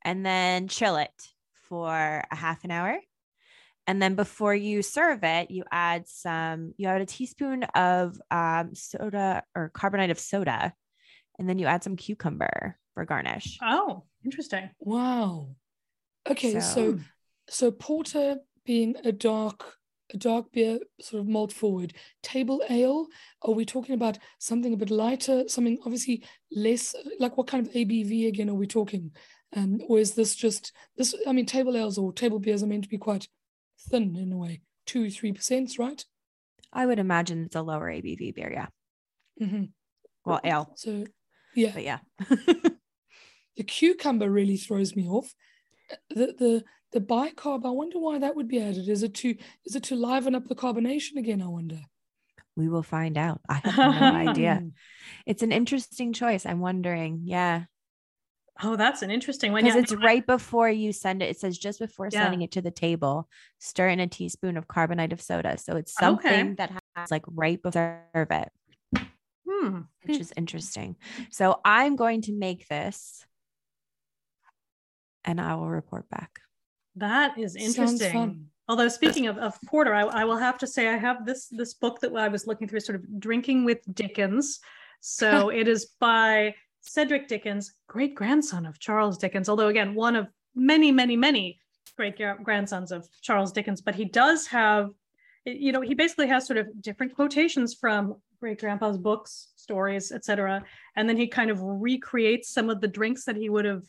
and 0.04 0.24
then 0.24 0.68
chill 0.68 0.96
it 0.96 1.12
for 1.68 2.24
a 2.30 2.36
half 2.36 2.64
an 2.64 2.70
hour. 2.70 2.98
And 3.88 4.00
then 4.02 4.14
before 4.14 4.54
you 4.54 4.82
serve 4.82 5.24
it, 5.24 5.50
you 5.50 5.64
add 5.72 6.06
some, 6.06 6.74
you 6.76 6.86
add 6.88 7.00
a 7.00 7.06
teaspoon 7.06 7.64
of 7.74 8.20
um, 8.30 8.74
soda 8.74 9.42
or 9.56 9.70
carbonate 9.70 10.10
of 10.10 10.18
soda, 10.20 10.74
and 11.38 11.48
then 11.48 11.58
you 11.58 11.66
add 11.66 11.82
some 11.82 11.96
cucumber 11.96 12.76
for 12.92 13.06
garnish. 13.06 13.58
oh, 13.62 14.04
interesting. 14.24 14.68
Wow. 14.78 15.56
Okay, 16.28 16.60
so 16.60 16.60
So- 16.60 16.98
so, 17.50 17.70
porter 17.70 18.36
being 18.66 18.94
a 19.04 19.10
dark 19.12 19.74
a 20.12 20.16
dark 20.18 20.52
beer 20.52 20.78
sort 21.00 21.20
of 21.20 21.26
malt 21.28 21.52
forward. 21.52 21.92
Table 22.22 22.62
ale, 22.70 23.06
are 23.42 23.52
we 23.52 23.64
talking 23.64 23.94
about 23.94 24.18
something 24.38 24.72
a 24.74 24.76
bit 24.76 24.90
lighter, 24.90 25.48
something 25.48 25.78
obviously 25.84 26.24
less 26.52 26.94
like 27.18 27.36
what 27.38 27.46
kind 27.46 27.66
of 27.66 27.72
ABV 27.74 28.28
again 28.28 28.50
are 28.50 28.54
we 28.54 28.66
talking? 28.66 29.12
Um, 29.56 29.80
or 29.88 29.98
is 29.98 30.12
this 30.12 30.34
just 30.34 30.72
this 30.98 31.14
I 31.26 31.32
mean 31.32 31.46
table 31.46 31.74
ales 31.76 31.96
or 31.98 32.12
table 32.12 32.38
beers 32.38 32.62
are 32.62 32.66
meant 32.66 32.84
to 32.84 32.88
be 32.90 32.98
quite 32.98 33.26
thin 33.78 34.16
in 34.16 34.32
a 34.32 34.36
way, 34.36 34.60
two, 34.86 35.10
three 35.10 35.32
percent, 35.32 35.78
right? 35.78 36.04
I 36.72 36.86
would 36.86 36.98
imagine 36.98 37.44
it's 37.44 37.56
a 37.56 37.62
lower 37.62 37.90
ABV 37.90 38.34
beer. 38.34 38.52
Yeah. 38.52 39.46
hmm 39.46 39.64
Well, 40.24 40.40
ale, 40.44 40.72
So 40.76 41.06
yeah. 41.54 41.72
but 41.74 41.82
yeah. 41.84 41.98
The 43.56 43.64
cucumber 43.64 44.30
really 44.30 44.56
throws 44.56 44.94
me 44.94 45.08
off. 45.08 45.34
The 46.10 46.26
the 46.38 46.64
the 46.92 47.00
bicarb, 47.00 47.66
I 47.66 47.70
wonder 47.70 47.98
why 47.98 48.18
that 48.20 48.36
would 48.36 48.46
be 48.48 48.60
added. 48.60 48.88
Is 48.88 49.02
it 49.02 49.14
to 49.14 49.34
is 49.64 49.74
it 49.74 49.82
to 49.84 49.96
liven 49.96 50.34
up 50.36 50.46
the 50.46 50.54
carbonation 50.54 51.16
again? 51.16 51.42
I 51.42 51.48
wonder. 51.48 51.80
We 52.56 52.68
will 52.68 52.82
find 52.84 53.18
out. 53.18 53.40
I 53.48 53.54
have 53.54 53.78
no 53.84 54.12
idea. 54.12 54.62
It's 55.26 55.42
an 55.42 55.52
interesting 55.52 56.12
choice. 56.12 56.46
I'm 56.46 56.60
wondering. 56.60 57.22
Yeah. 57.24 57.64
Oh, 58.62 58.74
that's 58.76 59.02
an 59.02 59.10
interesting 59.10 59.52
one. 59.52 59.62
Because 59.62 59.76
Yeah, 59.76 59.82
it's 59.82 59.94
right 59.94 60.26
before 60.26 60.68
you 60.68 60.92
send 60.92 61.22
it. 61.22 61.30
It 61.30 61.38
says 61.38 61.56
just 61.58 61.78
before 61.78 62.08
Yeah. 62.10 62.20
sending 62.20 62.42
it 62.42 62.50
to 62.52 62.60
the 62.60 62.70
table, 62.70 63.28
stir 63.58 63.88
in 63.88 64.00
a 64.00 64.06
teaspoon 64.06 64.56
of 64.56 64.66
carbonate 64.66 65.12
of 65.12 65.20
soda. 65.20 65.56
So 65.58 65.76
it's 65.76 65.94
Okay. 66.00 66.40
something 66.40 66.54
that 66.56 66.72
has 66.96 67.10
like 67.10 67.24
right 67.28 67.62
before 67.62 68.04
you 68.14 68.26
it, 68.30 68.52
Hmm. 69.48 69.80
which 70.04 70.20
is 70.20 70.32
interesting. 70.36 70.96
So 71.30 71.60
I'm 71.64 71.96
going 71.96 72.22
to 72.22 72.32
make 72.32 72.66
this 72.68 73.24
and 75.24 75.40
I 75.40 75.54
will 75.54 75.68
report 75.68 76.08
back. 76.08 76.40
That 76.96 77.38
is 77.38 77.54
interesting. 77.54 78.46
Although 78.66 78.88
speaking 78.88 79.28
of, 79.28 79.38
of 79.38 79.58
porter, 79.66 79.94
I, 79.94 80.02
I 80.02 80.24
will 80.24 80.36
have 80.36 80.58
to 80.58 80.66
say 80.66 80.88
I 80.88 80.96
have 80.96 81.24
this 81.24 81.46
this 81.48 81.74
book 81.74 82.00
that 82.00 82.14
I 82.14 82.28
was 82.28 82.46
looking 82.46 82.66
through, 82.68 82.80
sort 82.80 82.96
of 82.96 83.20
drinking 83.20 83.64
with 83.64 83.78
Dickens. 83.94 84.58
So 85.00 85.48
it 85.60 85.68
is 85.68 85.92
by 86.00 86.54
Cedric 86.88 87.28
Dickens, 87.28 87.72
great 87.86 88.14
grandson 88.14 88.66
of 88.66 88.78
Charles 88.78 89.18
Dickens. 89.18 89.48
Although 89.48 89.68
again, 89.68 89.94
one 89.94 90.16
of 90.16 90.28
many, 90.54 90.90
many, 90.90 91.16
many 91.16 91.60
great 91.96 92.16
grandsons 92.42 92.92
of 92.92 93.08
Charles 93.20 93.52
Dickens. 93.52 93.80
But 93.80 93.94
he 93.94 94.04
does 94.04 94.46
have, 94.46 94.90
you 95.44 95.72
know, 95.72 95.80
he 95.80 95.94
basically 95.94 96.28
has 96.28 96.46
sort 96.46 96.58
of 96.58 96.68
different 96.80 97.14
quotations 97.14 97.74
from 97.74 98.16
great 98.40 98.60
grandpa's 98.60 98.98
books, 98.98 99.48
stories, 99.56 100.12
etc. 100.12 100.64
And 100.96 101.08
then 101.08 101.16
he 101.16 101.26
kind 101.26 101.50
of 101.50 101.60
recreates 101.60 102.48
some 102.50 102.70
of 102.70 102.80
the 102.80 102.88
drinks 102.88 103.24
that 103.24 103.36
he 103.36 103.50
would 103.50 103.64
have 103.64 103.82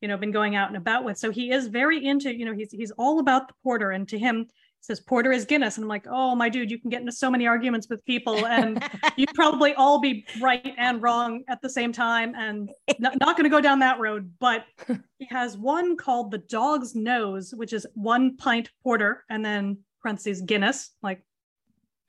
you 0.00 0.08
know 0.08 0.16
been 0.16 0.32
going 0.32 0.56
out 0.56 0.66
and 0.66 0.76
about 0.76 1.04
with 1.04 1.16
so 1.16 1.30
he 1.30 1.52
is 1.52 1.68
very 1.68 2.04
into 2.04 2.36
you 2.36 2.44
know 2.44 2.52
he's 2.52 2.72
he's 2.72 2.90
all 2.98 3.20
about 3.20 3.46
the 3.46 3.54
porter 3.62 3.92
and 3.92 4.08
to 4.08 4.18
him 4.18 4.48
says 4.82 5.00
porter 5.00 5.32
is 5.32 5.44
guinness. 5.44 5.76
And 5.76 5.84
i'm 5.84 5.88
like 5.88 6.06
oh 6.08 6.34
my 6.34 6.48
dude 6.48 6.70
you 6.70 6.78
can 6.78 6.90
get 6.90 7.00
into 7.00 7.12
so 7.12 7.30
many 7.30 7.46
arguments 7.46 7.88
with 7.88 8.04
people 8.04 8.46
and 8.46 8.84
you'd 9.16 9.32
probably 9.34 9.74
all 9.74 10.00
be 10.00 10.26
right 10.40 10.74
and 10.76 11.02
wrong 11.02 11.42
at 11.48 11.62
the 11.62 11.70
same 11.70 11.92
time 11.92 12.34
and 12.36 12.70
not, 12.98 13.18
not 13.18 13.36
going 13.36 13.44
to 13.44 13.50
go 13.50 13.60
down 13.60 13.78
that 13.80 13.98
road. 13.98 14.32
But 14.38 14.64
he 15.18 15.26
has 15.30 15.56
one 15.56 15.96
called 15.96 16.30
the 16.30 16.38
dog's 16.38 16.94
nose 16.94 17.54
which 17.56 17.72
is 17.72 17.86
one 17.94 18.36
pint 18.36 18.70
porter 18.82 19.24
and 19.30 19.44
then 19.44 19.78
parentheses 20.00 20.42
guinness. 20.42 20.90
Like 21.02 21.22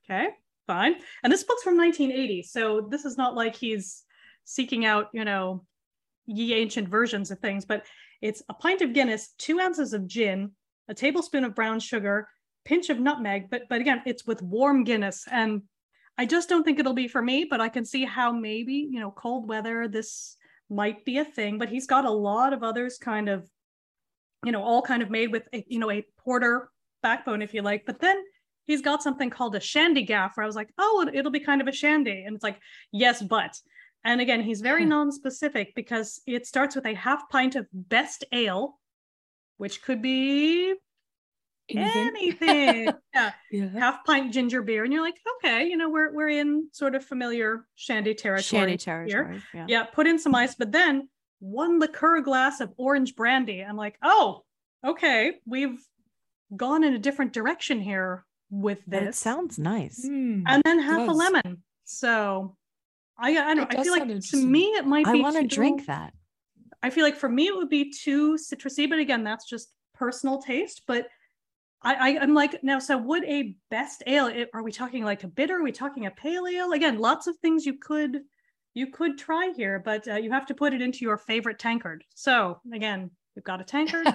okay 0.09 0.29
fine. 0.67 0.95
And 1.23 1.31
this 1.31 1.43
book's 1.43 1.63
from 1.63 1.77
1980 1.77 2.43
so 2.43 2.87
this 2.89 3.05
is 3.05 3.17
not 3.17 3.35
like 3.35 3.55
he's 3.55 4.03
seeking 4.45 4.85
out 4.85 5.07
you 5.13 5.23
know 5.23 5.65
ye 6.25 6.53
ancient 6.53 6.87
versions 6.87 7.31
of 7.31 7.39
things, 7.39 7.65
but 7.65 7.85
it's 8.21 8.43
a 8.49 8.53
pint 8.53 8.81
of 8.81 8.93
Guinness, 8.93 9.33
two 9.37 9.59
ounces 9.59 9.93
of 9.93 10.07
gin, 10.07 10.51
a 10.87 10.93
tablespoon 10.93 11.43
of 11.43 11.55
brown 11.55 11.79
sugar, 11.79 12.27
pinch 12.65 12.89
of 12.89 12.99
nutmeg. 12.99 13.49
But 13.49 13.63
but 13.69 13.81
again, 13.81 14.01
it's 14.05 14.25
with 14.25 14.41
warm 14.41 14.83
Guinness, 14.83 15.25
and 15.31 15.63
I 16.17 16.25
just 16.25 16.49
don't 16.49 16.63
think 16.63 16.79
it'll 16.79 16.93
be 16.93 17.07
for 17.07 17.21
me. 17.21 17.45
But 17.45 17.61
I 17.61 17.69
can 17.69 17.85
see 17.85 18.05
how 18.05 18.31
maybe 18.31 18.73
you 18.73 18.99
know 18.99 19.11
cold 19.11 19.47
weather 19.47 19.87
this 19.87 20.37
might 20.69 21.05
be 21.05 21.17
a 21.17 21.25
thing. 21.25 21.57
But 21.57 21.69
he's 21.69 21.87
got 21.87 22.05
a 22.05 22.11
lot 22.11 22.53
of 22.53 22.63
others 22.63 22.97
kind 22.97 23.29
of, 23.29 23.49
you 24.45 24.51
know, 24.51 24.63
all 24.63 24.81
kind 24.81 25.03
of 25.03 25.09
made 25.09 25.31
with 25.31 25.47
a, 25.53 25.63
you 25.67 25.79
know 25.79 25.91
a 25.91 26.05
porter 26.17 26.69
backbone, 27.01 27.41
if 27.41 27.53
you 27.53 27.61
like. 27.61 27.85
But 27.85 27.99
then 27.99 28.23
he's 28.65 28.81
got 28.81 29.03
something 29.03 29.29
called 29.29 29.55
a 29.55 29.59
shandy 29.59 30.03
gaff, 30.03 30.35
where 30.35 30.43
I 30.43 30.47
was 30.47 30.55
like, 30.55 30.73
oh, 30.77 31.09
it'll 31.13 31.31
be 31.31 31.39
kind 31.39 31.61
of 31.61 31.67
a 31.67 31.73
shandy, 31.73 32.23
and 32.25 32.35
it's 32.35 32.43
like, 32.43 32.59
yes, 32.91 33.21
but 33.21 33.57
and 34.05 34.19
again, 34.19 34.41
he's 34.41 34.61
very 34.61 34.83
hmm. 34.83 34.89
non-specific 34.89 35.73
because 35.75 36.21
it 36.27 36.45
starts 36.45 36.75
with 36.75 36.85
a 36.85 36.93
half 36.93 37.29
pint 37.29 37.55
of 37.55 37.67
best 37.71 38.25
ale, 38.31 38.79
which 39.57 39.81
could 39.81 40.01
be 40.01 40.73
Anything? 41.69 42.07
anything. 42.15 42.93
yeah, 43.13 43.31
Yeah. 43.51 43.69
half 43.79 44.05
pint 44.05 44.33
ginger 44.33 44.61
beer, 44.61 44.83
and 44.83 44.91
you're 44.91 45.01
like, 45.01 45.17
okay, 45.37 45.65
you 45.67 45.77
know, 45.77 45.89
we're 45.89 46.13
we're 46.13 46.29
in 46.29 46.67
sort 46.71 46.95
of 46.95 47.05
familiar 47.05 47.65
shandy 47.75 48.13
territory. 48.13 48.43
Shandy 48.43 48.71
here. 48.71 48.77
territory. 48.77 49.41
Yeah. 49.53 49.65
Yeah, 49.67 49.83
put 49.83 50.07
in 50.07 50.19
some 50.19 50.35
ice, 50.35 50.55
but 50.55 50.71
then 50.71 51.07
one 51.39 51.79
liqueur 51.79 52.21
glass 52.21 52.59
of 52.59 52.73
orange 52.77 53.15
brandy. 53.15 53.61
I'm 53.61 53.77
like, 53.77 53.97
oh, 54.01 54.43
okay, 54.85 55.35
we've 55.45 55.79
gone 56.55 56.83
in 56.83 56.93
a 56.93 56.99
different 56.99 57.33
direction 57.33 57.79
here 57.81 58.25
with 58.49 58.83
That 58.87 59.05
this. 59.05 59.17
sounds 59.17 59.57
nice. 59.57 60.05
Mm. 60.05 60.43
and 60.45 60.61
then 60.63 60.79
half 60.79 61.07
a 61.07 61.11
lemon. 61.11 61.63
So 61.85 62.55
I 63.17 63.29
I 63.37 63.55
don't 63.55 63.73
I 63.75 63.83
feel 63.83 63.93
like 63.93 64.07
to 64.07 64.37
me 64.37 64.65
it 64.75 64.85
might 64.85 65.07
I 65.07 65.13
be 65.13 65.21
want 65.21 65.37
to 65.37 65.47
drink 65.47 65.85
that. 65.87 66.13
I 66.81 66.89
feel 66.89 67.03
like 67.05 67.15
for 67.15 67.29
me 67.29 67.47
it 67.47 67.55
would 67.55 67.69
be 67.69 67.91
too 67.91 68.35
citrusy, 68.35 68.89
but 68.89 68.99
again, 68.99 69.23
that's 69.23 69.47
just 69.49 69.69
personal 69.93 70.41
taste. 70.41 70.83
But 70.85 71.07
I, 71.83 71.93
I 71.95 72.19
I'm 72.21 72.33
like 72.33 72.63
now. 72.63 72.79
So 72.79 72.97
would 72.97 73.23
a 73.25 73.55
best 73.69 74.03
ale? 74.07 74.27
It, 74.27 74.49
are 74.53 74.63
we 74.63 74.71
talking 74.71 75.03
like 75.03 75.23
a 75.23 75.27
bitter? 75.27 75.57
Are 75.57 75.63
we 75.63 75.71
talking 75.71 76.05
a 76.05 76.11
pale 76.11 76.47
ale? 76.47 76.71
Again, 76.71 76.99
lots 76.99 77.27
of 77.27 77.37
things 77.37 77.65
you 77.65 77.77
could 77.77 78.21
you 78.73 78.87
could 78.87 79.17
try 79.17 79.53
here, 79.55 79.81
but 79.83 80.07
uh, 80.07 80.15
you 80.15 80.31
have 80.31 80.45
to 80.47 80.55
put 80.55 80.73
it 80.73 80.81
into 80.81 80.99
your 81.05 81.17
favorite 81.17 81.59
tankard. 81.59 82.03
So 82.15 82.59
again, 82.73 83.11
we've 83.35 83.43
got 83.43 83.61
a 83.61 83.63
tankard. 83.63 84.07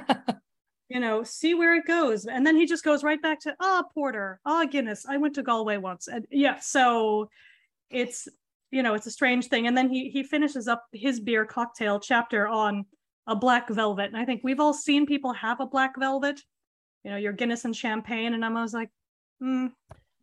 you 0.89 1.01
know, 1.01 1.23
see 1.23 1.55
where 1.55 1.77
it 1.77 1.87
goes, 1.87 2.27
and 2.27 2.47
then 2.47 2.57
he 2.57 2.67
just 2.67 2.85
goes 2.85 3.05
right 3.05 3.21
back 3.21 3.41
to 3.41 3.55
ah 3.61 3.85
porter, 3.95 4.41
ah 4.45 4.65
Guinness. 4.65 5.05
I 5.09 5.19
went 5.19 5.35
to 5.35 5.43
Galway 5.43 5.77
once, 5.77 6.09
and 6.09 6.27
yeah, 6.31 6.59
so 6.61 7.29
it's 7.91 8.29
you 8.71 8.83
know 8.83 8.95
it's 8.95 9.07
a 9.07 9.11
strange 9.11 9.47
thing 9.47 9.67
and 9.67 9.77
then 9.77 9.89
he 9.89 10.11
he 10.11 10.23
finishes 10.23 10.69
up 10.69 10.85
his 10.93 11.21
beer 11.21 11.45
cocktail 11.45 11.99
chapter 11.99 12.47
on 12.47 12.85
a 13.27 13.35
black 13.35 13.69
velvet 13.69 14.07
and 14.07 14.17
i 14.17 14.25
think 14.25 14.43
we've 14.45 14.61
all 14.61 14.75
seen 14.75 15.07
people 15.07 15.33
have 15.33 15.61
a 15.61 15.67
black 15.67 15.99
velvet 15.99 16.41
you 17.05 17.11
know 17.11 17.17
your 17.17 17.33
guinness 17.33 17.65
and 17.65 17.75
champagne. 17.77 18.35
And 18.35 18.45
i'm 18.45 18.57
always 18.57 18.75
like 18.75 18.91
mm, 19.43 19.71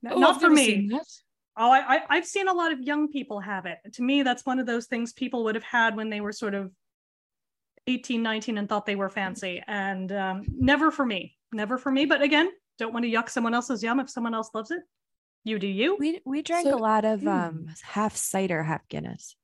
Oh, 0.08 0.20
not 0.20 0.36
I've 0.36 0.42
for 0.42 0.50
me. 0.50 0.90
oh 1.58 1.72
I, 1.72 1.96
I 1.96 2.00
i've 2.10 2.26
seen 2.26 2.48
a 2.48 2.54
lot 2.54 2.72
of 2.72 2.80
young 2.82 3.10
people 3.12 3.40
have 3.40 3.66
it. 3.66 3.78
To 3.94 4.04
me 4.04 4.24
that's 4.24 4.46
one 4.46 4.60
of 4.60 4.66
those 4.66 4.86
things 4.88 5.14
people 5.14 5.44
would 5.46 5.56
have 5.56 5.64
had 5.64 5.96
when 5.96 6.10
they 6.10 6.22
were 6.22 6.32
sort 6.34 6.54
of 6.54 6.72
18 7.88 8.22
19 8.24 8.58
and 8.58 8.68
thought 8.70 8.86
they 8.86 8.96
were 8.96 9.10
fancy. 9.10 9.62
And 9.68 10.12
um, 10.12 10.44
never 10.58 10.92
for 10.92 11.06
me 11.06 11.36
never 11.52 11.78
for 11.78 11.92
me. 11.92 12.06
But 12.06 12.22
again 12.22 12.50
don't 12.78 12.94
want 12.94 13.06
to 13.06 13.12
yuck 13.12 13.30
someone 13.30 13.54
else's 13.54 13.82
yum 13.82 14.00
if 14.00 14.10
someone 14.10 14.34
else 14.34 14.50
loves 14.54 14.72
it. 14.72 14.82
You 15.46 15.60
do 15.60 15.68
you. 15.68 15.96
We 16.00 16.20
we 16.26 16.42
drank 16.42 16.68
So- 16.68 16.76
a 16.76 16.78
lot 16.78 17.06
of 17.06 17.22
hmm. 17.22 17.28
um 17.30 17.68
half 17.84 18.16
cider, 18.16 18.64
half 18.64 18.88
Guinness. 18.90 19.36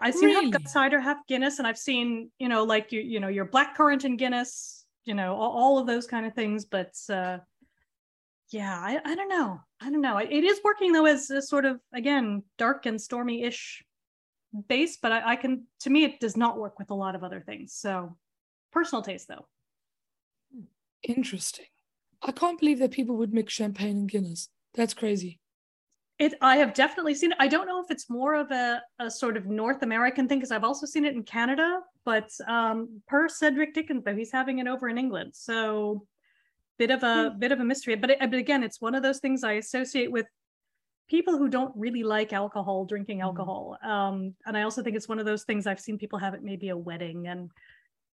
I've 0.00 0.14
seen 0.14 0.30
half 0.30 0.38
Really? 0.38 0.50
gut 0.50 0.68
cider, 0.68 1.00
half 1.00 1.18
Guinness, 1.26 1.58
and 1.58 1.66
I've 1.66 1.78
seen, 1.78 2.30
you 2.38 2.48
know, 2.48 2.64
like 2.64 2.92
you, 2.92 3.00
you 3.00 3.20
know, 3.20 3.28
your 3.28 3.44
black 3.44 3.76
currant 3.76 4.04
and 4.04 4.18
Guinness, 4.18 4.85
you 5.06 5.14
know, 5.14 5.34
all, 5.34 5.52
all 5.52 5.78
of 5.78 5.86
those 5.86 6.06
kind 6.06 6.26
of 6.26 6.34
things. 6.34 6.66
But 6.66 6.92
uh 7.08 7.38
yeah, 8.50 8.78
I, 8.78 9.00
I 9.04 9.14
don't 9.16 9.28
know. 9.28 9.60
I 9.80 9.90
don't 9.90 10.02
know. 10.02 10.18
It- 10.18 10.44
is 10.44 10.60
working 10.62 10.92
though 10.92 11.06
as 11.06 11.30
a 11.30 11.40
sort 11.40 11.64
of 11.64 11.80
again 11.94 12.42
dark 12.58 12.86
and 12.86 13.00
stormy-ish 13.00 13.82
base, 14.68 14.98
but 15.00 15.12
I, 15.12 15.32
I 15.32 15.36
can 15.36 15.64
to 15.80 15.90
me 15.90 16.04
it 16.04 16.20
does 16.20 16.36
not 16.36 16.58
work 16.58 16.78
with 16.78 16.90
a 16.90 16.94
lot 16.94 17.14
of 17.14 17.24
other 17.24 17.40
things. 17.40 17.72
So 17.72 18.16
personal 18.72 19.02
taste 19.02 19.28
though. 19.28 19.46
Interesting. 21.02 21.66
I 22.22 22.32
can't 22.32 22.58
believe 22.58 22.78
that 22.80 22.90
people 22.90 23.16
would 23.16 23.32
mix 23.32 23.52
champagne 23.52 23.96
and 23.96 24.10
Guinness. 24.10 24.48
That's 24.74 24.94
crazy. 24.94 25.40
It 26.18 26.34
I 26.40 26.56
have 26.56 26.72
definitely 26.72 27.14
seen 27.14 27.32
it. 27.32 27.38
I 27.40 27.48
don't 27.48 27.66
know 27.66 27.82
if 27.82 27.90
it's 27.90 28.08
more 28.08 28.34
of 28.34 28.50
a, 28.50 28.82
a 28.98 29.10
sort 29.10 29.36
of 29.36 29.46
North 29.46 29.82
American 29.82 30.26
thing 30.26 30.38
because 30.38 30.50
I've 30.50 30.64
also 30.64 30.86
seen 30.86 31.04
it 31.04 31.14
in 31.14 31.22
Canada, 31.22 31.80
but 32.04 32.30
um 32.48 33.02
per 33.06 33.28
Cedric 33.28 33.74
Dickens 33.74 34.02
though 34.04 34.14
he's 34.14 34.32
having 34.32 34.58
it 34.58 34.66
over 34.66 34.88
in 34.88 34.96
England. 34.96 35.32
So 35.34 36.06
bit 36.78 36.90
of 36.90 37.02
a 37.02 37.34
bit 37.38 37.52
of 37.52 37.60
a 37.60 37.64
mystery. 37.64 37.96
But, 37.96 38.10
it, 38.10 38.18
but 38.20 38.34
again, 38.34 38.62
it's 38.62 38.80
one 38.80 38.94
of 38.94 39.02
those 39.02 39.18
things 39.18 39.44
I 39.44 39.52
associate 39.52 40.10
with 40.10 40.26
people 41.08 41.36
who 41.36 41.48
don't 41.48 41.72
really 41.76 42.02
like 42.02 42.32
alcohol 42.32 42.86
drinking 42.86 43.20
alcohol. 43.20 43.76
Um 43.82 44.34
and 44.46 44.56
I 44.56 44.62
also 44.62 44.82
think 44.82 44.96
it's 44.96 45.08
one 45.08 45.18
of 45.18 45.26
those 45.26 45.44
things 45.44 45.66
I've 45.66 45.80
seen 45.80 45.98
people 45.98 46.18
have 46.18 46.32
at 46.32 46.42
maybe 46.42 46.70
a 46.70 46.76
wedding 46.76 47.28
and 47.28 47.50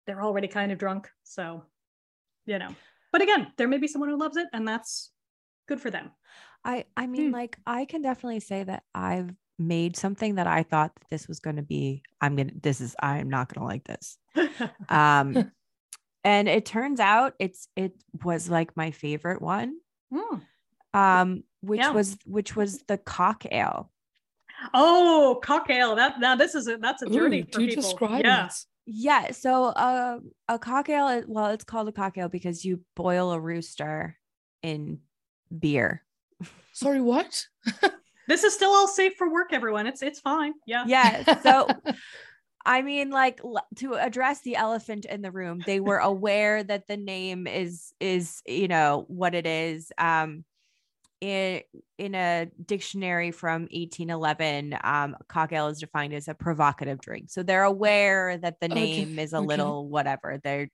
they're 0.05 0.23
already 0.23 0.49
kind 0.49 0.73
of 0.73 0.77
drunk. 0.77 1.09
So, 1.23 1.63
you 2.45 2.59
know. 2.59 2.75
But 3.13 3.21
again, 3.21 3.53
there 3.57 3.69
may 3.69 3.77
be 3.77 3.87
someone 3.87 4.09
who 4.09 4.19
loves 4.19 4.35
it 4.35 4.47
and 4.51 4.67
that's 4.67 5.11
good 5.69 5.79
for 5.79 5.89
them. 5.89 6.11
I 6.65 6.86
I 6.95 7.08
mean, 7.08 7.28
Hmm. 7.28 7.34
like 7.34 7.58
I 7.65 7.86
can 7.86 8.02
definitely 8.02 8.39
say 8.39 8.63
that 8.63 8.84
I've 8.95 9.32
made 9.60 9.95
something 9.95 10.36
that 10.36 10.47
I 10.47 10.63
thought 10.63 10.95
that 10.95 11.10
this 11.10 11.28
was 11.28 11.39
going 11.39 11.58
to 11.58 11.62
be. 11.62 12.04
I'm 12.21 12.36
gonna. 12.36 12.52
This 12.62 12.82
is. 12.82 12.95
I'm 13.02 13.30
not 13.30 13.54
gonna 13.54 13.67
like 13.67 13.84
this. 13.86 14.17
Um, 14.89 15.52
and 16.23 16.47
it 16.47 16.65
turns 16.65 16.99
out 16.99 17.34
it's 17.39 17.67
it 17.76 17.93
was 18.23 18.49
like 18.49 18.78
my 18.78 18.91
favorite 18.91 19.41
one. 19.41 19.76
Hmm. 20.13 20.38
Um, 20.93 21.43
which 21.62 21.80
Yeah. 21.82 21.91
was 21.91 22.17
which 22.26 22.56
was 22.56 22.80
the 22.88 22.97
cock 22.97 23.45
ale. 23.52 23.91
Oh, 24.73 25.39
cock 25.43 25.69
ale. 25.69 25.95
That 25.95 26.19
now 26.19 26.36
this 26.36 26.56
is 26.56 26.67
a 26.67 26.78
that's 26.78 27.02
a 27.02 27.10
journey 27.10 27.41
Ooh, 27.41 27.45
for 27.52 27.60
do 27.60 27.67
people. 27.67 27.84
describe 27.84 28.23
yeah. 28.23 28.45
it. 28.47 28.54
Yeah. 28.86 29.32
So 29.32 29.65
uh, 29.65 30.19
a 30.47 30.60
cock 30.60 30.88
ale. 30.89 31.23
Well, 31.28 31.47
it's 31.47 31.63
called 31.63 31.88
a 31.89 31.91
cock 31.91 32.17
ale 32.17 32.30
because 32.30 32.63
you 32.63 32.82
boil 32.95 33.32
a 33.32 33.39
rooster 33.39 34.17
in 34.62 34.99
beer. 35.58 36.04
Sorry, 36.73 37.01
what? 37.01 37.45
This 38.27 38.43
is 38.43 38.53
still 38.53 38.71
all 38.71 38.88
safe 38.88 39.15
for 39.17 39.32
work, 39.32 39.51
everyone. 39.51 39.88
It's 39.88 40.01
it's 40.01 40.19
fine. 40.19 40.53
Yeah. 40.65 40.86
Yeah. 40.88 41.39
So 41.41 41.67
I 42.65 42.82
mean, 42.82 43.10
like 43.10 43.41
to 43.77 43.95
address 43.95 44.41
the 44.41 44.56
elephant 44.56 45.06
in 45.06 45.21
the 45.21 45.32
room, 45.32 45.62
they 45.65 45.79
were 45.79 45.97
aware 45.97 46.63
that 46.63 46.88
the 46.88 46.97
name 46.97 47.47
is 47.47 47.93
is 47.99 48.41
you 48.45 48.67
know 48.67 49.06
what 49.08 49.36
it 49.36 49.45
is. 49.45 49.91
Um, 49.97 50.45
in 51.19 51.62
in 51.97 52.15
a 52.15 52.47
dictionary 52.65 53.32
from 53.32 53.63
1811, 53.63 54.77
um, 54.84 55.15
cocktail 55.27 55.67
is 55.67 55.79
defined 55.79 56.13
as 56.13 56.27
a 56.27 56.34
provocative 56.34 56.99
drink. 56.99 57.29
So 57.29 57.43
they're 57.43 57.63
aware 57.63 58.38
that 58.38 58.60
the 58.62 58.69
name 58.69 59.13
okay, 59.13 59.23
is 59.23 59.34
a 59.34 59.38
okay. 59.38 59.47
little 59.47 59.88
whatever. 59.88 60.39
They're 60.41 60.69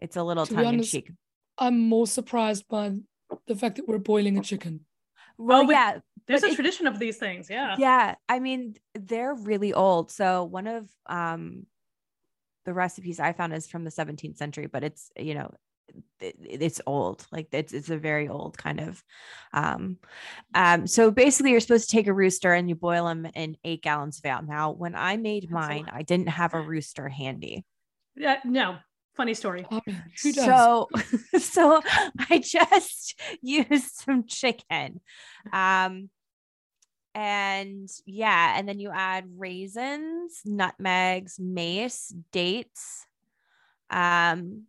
it's 0.00 0.16
a 0.16 0.22
little 0.22 0.46
to 0.46 0.54
tongue 0.54 0.74
in 0.74 0.82
cheek. 0.82 1.10
I'm 1.58 1.78
more 1.78 2.06
surprised 2.06 2.68
by 2.68 2.92
the 3.46 3.56
fact 3.56 3.76
that 3.76 3.88
we're 3.88 3.98
boiling 3.98 4.38
a 4.38 4.42
chicken. 4.42 4.86
Well, 5.40 5.66
oh, 5.66 5.70
yeah, 5.70 5.98
there's 6.26 6.42
a 6.42 6.48
it, 6.48 6.54
tradition 6.54 6.86
of 6.86 6.98
these 6.98 7.16
things. 7.16 7.48
Yeah. 7.50 7.76
Yeah. 7.78 8.14
I 8.28 8.40
mean, 8.40 8.76
they're 8.94 9.34
really 9.34 9.72
old. 9.72 10.10
So 10.10 10.44
one 10.44 10.66
of 10.66 10.88
um 11.06 11.66
the 12.64 12.74
recipes 12.74 13.18
I 13.18 13.32
found 13.32 13.54
is 13.54 13.66
from 13.66 13.84
the 13.84 13.90
17th 13.90 14.36
century, 14.36 14.66
but 14.66 14.84
it's, 14.84 15.10
you 15.18 15.34
know, 15.34 15.50
it, 16.20 16.36
it's 16.38 16.80
old. 16.86 17.26
Like 17.32 17.48
it's 17.52 17.72
it's 17.72 17.90
a 17.90 17.96
very 17.96 18.28
old 18.28 18.56
kind 18.58 18.80
of 18.80 19.02
um 19.52 19.98
um 20.54 20.86
so 20.86 21.10
basically 21.10 21.50
you're 21.50 21.60
supposed 21.60 21.90
to 21.90 21.96
take 21.96 22.06
a 22.06 22.12
rooster 22.12 22.52
and 22.52 22.68
you 22.68 22.76
boil 22.76 23.06
them 23.06 23.26
in 23.34 23.56
eight 23.64 23.82
gallons 23.82 24.18
of 24.18 24.26
ale. 24.26 24.42
Now, 24.46 24.70
when 24.72 24.94
I 24.94 25.16
made 25.16 25.44
That's 25.44 25.52
mine, 25.52 25.88
I 25.90 26.02
didn't 26.02 26.28
have 26.28 26.54
a 26.54 26.60
rooster 26.60 27.08
handy. 27.08 27.64
Yeah, 28.14 28.38
no, 28.44 28.76
funny 29.14 29.34
story. 29.34 29.66
so, 30.44 30.88
so 31.38 31.82
I 32.30 32.38
just 32.38 33.18
used 33.42 33.94
some 33.94 34.26
chicken. 34.26 35.00
Um, 35.52 36.10
and 37.14 37.88
yeah, 38.06 38.54
and 38.56 38.68
then 38.68 38.78
you 38.78 38.90
add 38.90 39.24
raisins, 39.36 40.40
nutmegs, 40.44 41.38
mace, 41.40 42.14
dates. 42.32 43.06
Um, 43.90 44.66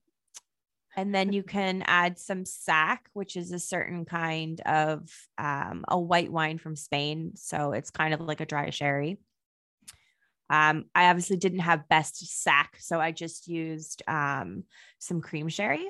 and 0.96 1.16
then 1.16 1.32
you 1.32 1.44
can 1.44 1.84
add 1.86 2.20
some 2.20 2.44
sack, 2.44 3.10
which 3.14 3.38
is 3.38 3.52
a 3.52 3.60
certain 3.60 4.06
kind 4.06 4.60
of 4.62 5.10
um, 5.38 5.86
a 5.88 5.98
white 5.98 6.32
wine 6.32 6.58
from 6.58 6.76
Spain. 6.76 7.32
So 7.36 7.72
it's 7.72 7.92
kind 7.92 8.14
of 8.14 8.22
like 8.22 8.42
a 8.42 8.46
dry 8.46 8.72
sherry. 8.72 9.18
Um, 10.52 10.86
I 10.94 11.10
obviously 11.10 11.38
didn't 11.38 11.60
have 11.60 11.88
best 11.88 12.44
sack, 12.44 12.76
so 12.80 13.00
I 13.00 13.12
just 13.12 13.48
used 13.48 14.04
um, 14.06 14.66
some 15.00 15.22
cream 15.22 15.48
sherry. 15.48 15.88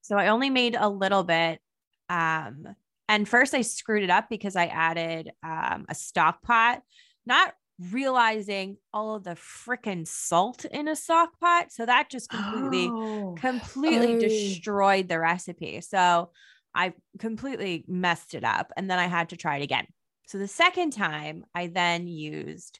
So 0.00 0.16
I 0.16 0.28
only 0.28 0.48
made 0.48 0.74
a 0.74 0.88
little 0.88 1.22
bit. 1.22 1.60
Um, 2.08 2.66
and 3.08 3.28
first 3.28 3.52
I 3.52 3.60
screwed 3.60 4.04
it 4.04 4.10
up 4.10 4.28
because 4.30 4.56
I 4.56 4.66
added 4.66 5.30
um, 5.42 5.84
a 5.88 5.94
stock 5.94 6.42
pot, 6.42 6.80
not 7.26 7.52
realizing 7.92 8.78
all 8.92 9.16
of 9.16 9.24
the 9.24 9.36
freaking 9.36 10.08
salt 10.08 10.64
in 10.64 10.88
a 10.88 10.96
stock 10.96 11.38
pot. 11.40 11.72
So 11.72 11.84
that 11.84 12.08
just 12.10 12.30
completely, 12.30 12.88
oh. 12.90 13.34
completely 13.38 14.14
oh. 14.14 14.20
destroyed 14.20 15.08
the 15.08 15.20
recipe. 15.20 15.82
So 15.82 16.30
I 16.74 16.94
completely 17.18 17.84
messed 17.86 18.34
it 18.34 18.44
up. 18.44 18.72
And 18.76 18.90
then 18.90 18.98
I 18.98 19.08
had 19.08 19.28
to 19.28 19.36
try 19.36 19.58
it 19.58 19.62
again. 19.62 19.86
So 20.30 20.38
the 20.38 20.46
second 20.46 20.92
time, 20.92 21.44
I 21.56 21.66
then 21.66 22.06
used 22.06 22.78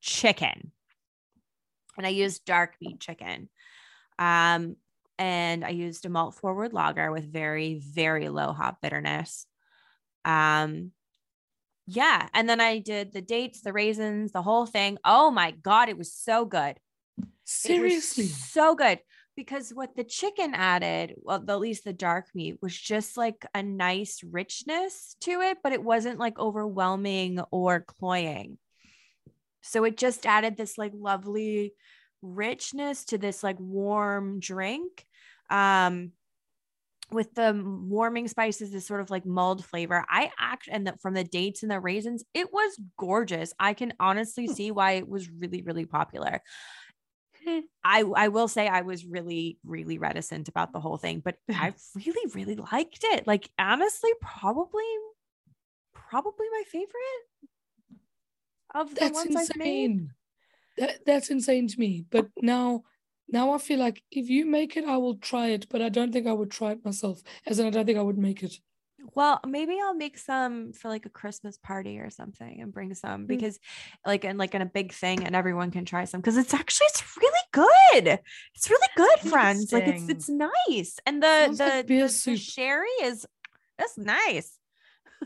chicken 0.00 0.70
and 1.98 2.06
I 2.06 2.10
used 2.10 2.44
dark 2.44 2.76
meat 2.80 3.00
chicken. 3.00 3.48
Um, 4.16 4.76
and 5.18 5.64
I 5.64 5.70
used 5.70 6.06
a 6.06 6.08
malt 6.08 6.36
forward 6.36 6.72
lager 6.72 7.10
with 7.10 7.32
very, 7.32 7.74
very 7.74 8.28
low 8.28 8.52
hop 8.52 8.78
bitterness. 8.80 9.44
Um, 10.24 10.92
yeah. 11.88 12.28
And 12.32 12.48
then 12.48 12.60
I 12.60 12.78
did 12.78 13.12
the 13.12 13.22
dates, 13.22 13.62
the 13.62 13.72
raisins, 13.72 14.30
the 14.30 14.42
whole 14.42 14.66
thing. 14.66 14.98
Oh 15.04 15.32
my 15.32 15.50
God, 15.50 15.88
it 15.88 15.98
was 15.98 16.12
so 16.12 16.44
good. 16.44 16.78
Seriously. 17.42 18.26
So 18.26 18.76
good 18.76 19.00
because 19.36 19.70
what 19.70 19.94
the 19.94 20.04
chicken 20.04 20.54
added, 20.54 21.14
well, 21.18 21.44
at 21.46 21.60
least 21.60 21.84
the 21.84 21.92
dark 21.92 22.26
meat, 22.34 22.56
was 22.62 22.76
just 22.76 23.16
like 23.16 23.44
a 23.54 23.62
nice 23.62 24.22
richness 24.24 25.16
to 25.20 25.42
it, 25.42 25.58
but 25.62 25.72
it 25.72 25.84
wasn't 25.84 26.18
like 26.18 26.38
overwhelming 26.38 27.40
or 27.50 27.80
cloying. 27.80 28.58
So 29.60 29.84
it 29.84 29.96
just 29.96 30.26
added 30.26 30.56
this 30.56 30.78
like 30.78 30.92
lovely 30.94 31.74
richness 32.22 33.04
to 33.06 33.18
this 33.18 33.42
like 33.42 33.60
warm 33.60 34.40
drink. 34.40 35.06
Um, 35.50 36.12
with 37.12 37.32
the 37.34 37.62
warming 37.64 38.26
spices, 38.26 38.72
this 38.72 38.86
sort 38.86 39.00
of 39.00 39.10
like 39.10 39.24
mulled 39.24 39.64
flavor. 39.64 40.04
I 40.08 40.30
act 40.38 40.68
and 40.70 40.86
the, 40.86 40.94
from 41.00 41.14
the 41.14 41.22
dates 41.22 41.62
and 41.62 41.70
the 41.70 41.78
raisins, 41.78 42.24
it 42.34 42.52
was 42.52 42.76
gorgeous. 42.98 43.52
I 43.60 43.74
can 43.74 43.92
honestly 44.00 44.46
hmm. 44.46 44.52
see 44.52 44.70
why 44.70 44.92
it 44.92 45.08
was 45.08 45.30
really, 45.30 45.62
really 45.62 45.86
popular. 45.86 46.40
I 47.84 48.02
I 48.02 48.28
will 48.28 48.48
say 48.48 48.68
I 48.68 48.82
was 48.82 49.04
really 49.04 49.58
really 49.64 49.98
reticent 49.98 50.48
about 50.48 50.72
the 50.72 50.80
whole 50.80 50.96
thing, 50.96 51.20
but 51.20 51.36
I 51.50 51.74
really 51.94 52.32
really 52.34 52.56
liked 52.56 53.04
it. 53.04 53.26
Like 53.26 53.50
honestly, 53.58 54.10
probably 54.20 54.84
probably 55.94 56.46
my 56.52 56.62
favorite 56.70 57.50
of 58.74 58.94
the 58.94 59.00
that's 59.00 59.14
ones 59.14 59.34
insane. 59.34 59.50
I've 59.50 59.56
made. 59.58 60.08
That 60.78 61.06
that's 61.06 61.30
insane 61.30 61.68
to 61.68 61.80
me. 61.80 62.04
But 62.10 62.28
now 62.42 62.84
now 63.28 63.52
I 63.52 63.58
feel 63.58 63.78
like 63.78 64.02
if 64.10 64.28
you 64.28 64.46
make 64.46 64.76
it, 64.76 64.84
I 64.84 64.96
will 64.98 65.16
try 65.16 65.48
it, 65.48 65.68
but 65.68 65.82
I 65.82 65.88
don't 65.88 66.12
think 66.12 66.26
I 66.26 66.32
would 66.32 66.50
try 66.50 66.72
it 66.72 66.84
myself. 66.84 67.22
As 67.46 67.58
in, 67.58 67.66
I 67.66 67.70
don't 67.70 67.86
think 67.86 67.98
I 67.98 68.02
would 68.02 68.18
make 68.18 68.42
it. 68.42 68.60
Well, 69.14 69.40
maybe 69.46 69.78
I'll 69.82 69.94
make 69.94 70.18
some 70.18 70.72
for 70.72 70.88
like 70.88 71.06
a 71.06 71.10
Christmas 71.10 71.56
party 71.56 71.98
or 71.98 72.10
something 72.10 72.60
and 72.60 72.72
bring 72.72 72.94
some 72.94 73.24
mm. 73.24 73.26
because 73.26 73.58
like 74.04 74.24
and 74.24 74.38
like 74.38 74.54
in 74.54 74.62
a 74.62 74.66
big 74.66 74.92
thing 74.92 75.24
and 75.24 75.36
everyone 75.36 75.70
can 75.70 75.84
try 75.84 76.04
some 76.04 76.20
because 76.20 76.36
it's 76.36 76.54
actually 76.54 76.86
it's 76.86 77.16
really 77.16 77.40
good. 77.52 78.20
It's 78.54 78.70
really 78.70 78.88
good, 78.96 79.30
friends. 79.30 79.72
Like 79.72 79.86
it's 79.86 80.08
it's 80.08 80.28
nice. 80.28 80.98
And 81.06 81.22
the 81.22 81.44
Sounds 81.44 81.58
the, 81.58 81.64
like 81.64 81.86
the, 81.86 82.22
the 82.24 82.36
sherry 82.36 82.88
is 83.02 83.26
that's 83.78 83.98
nice. 83.98 84.58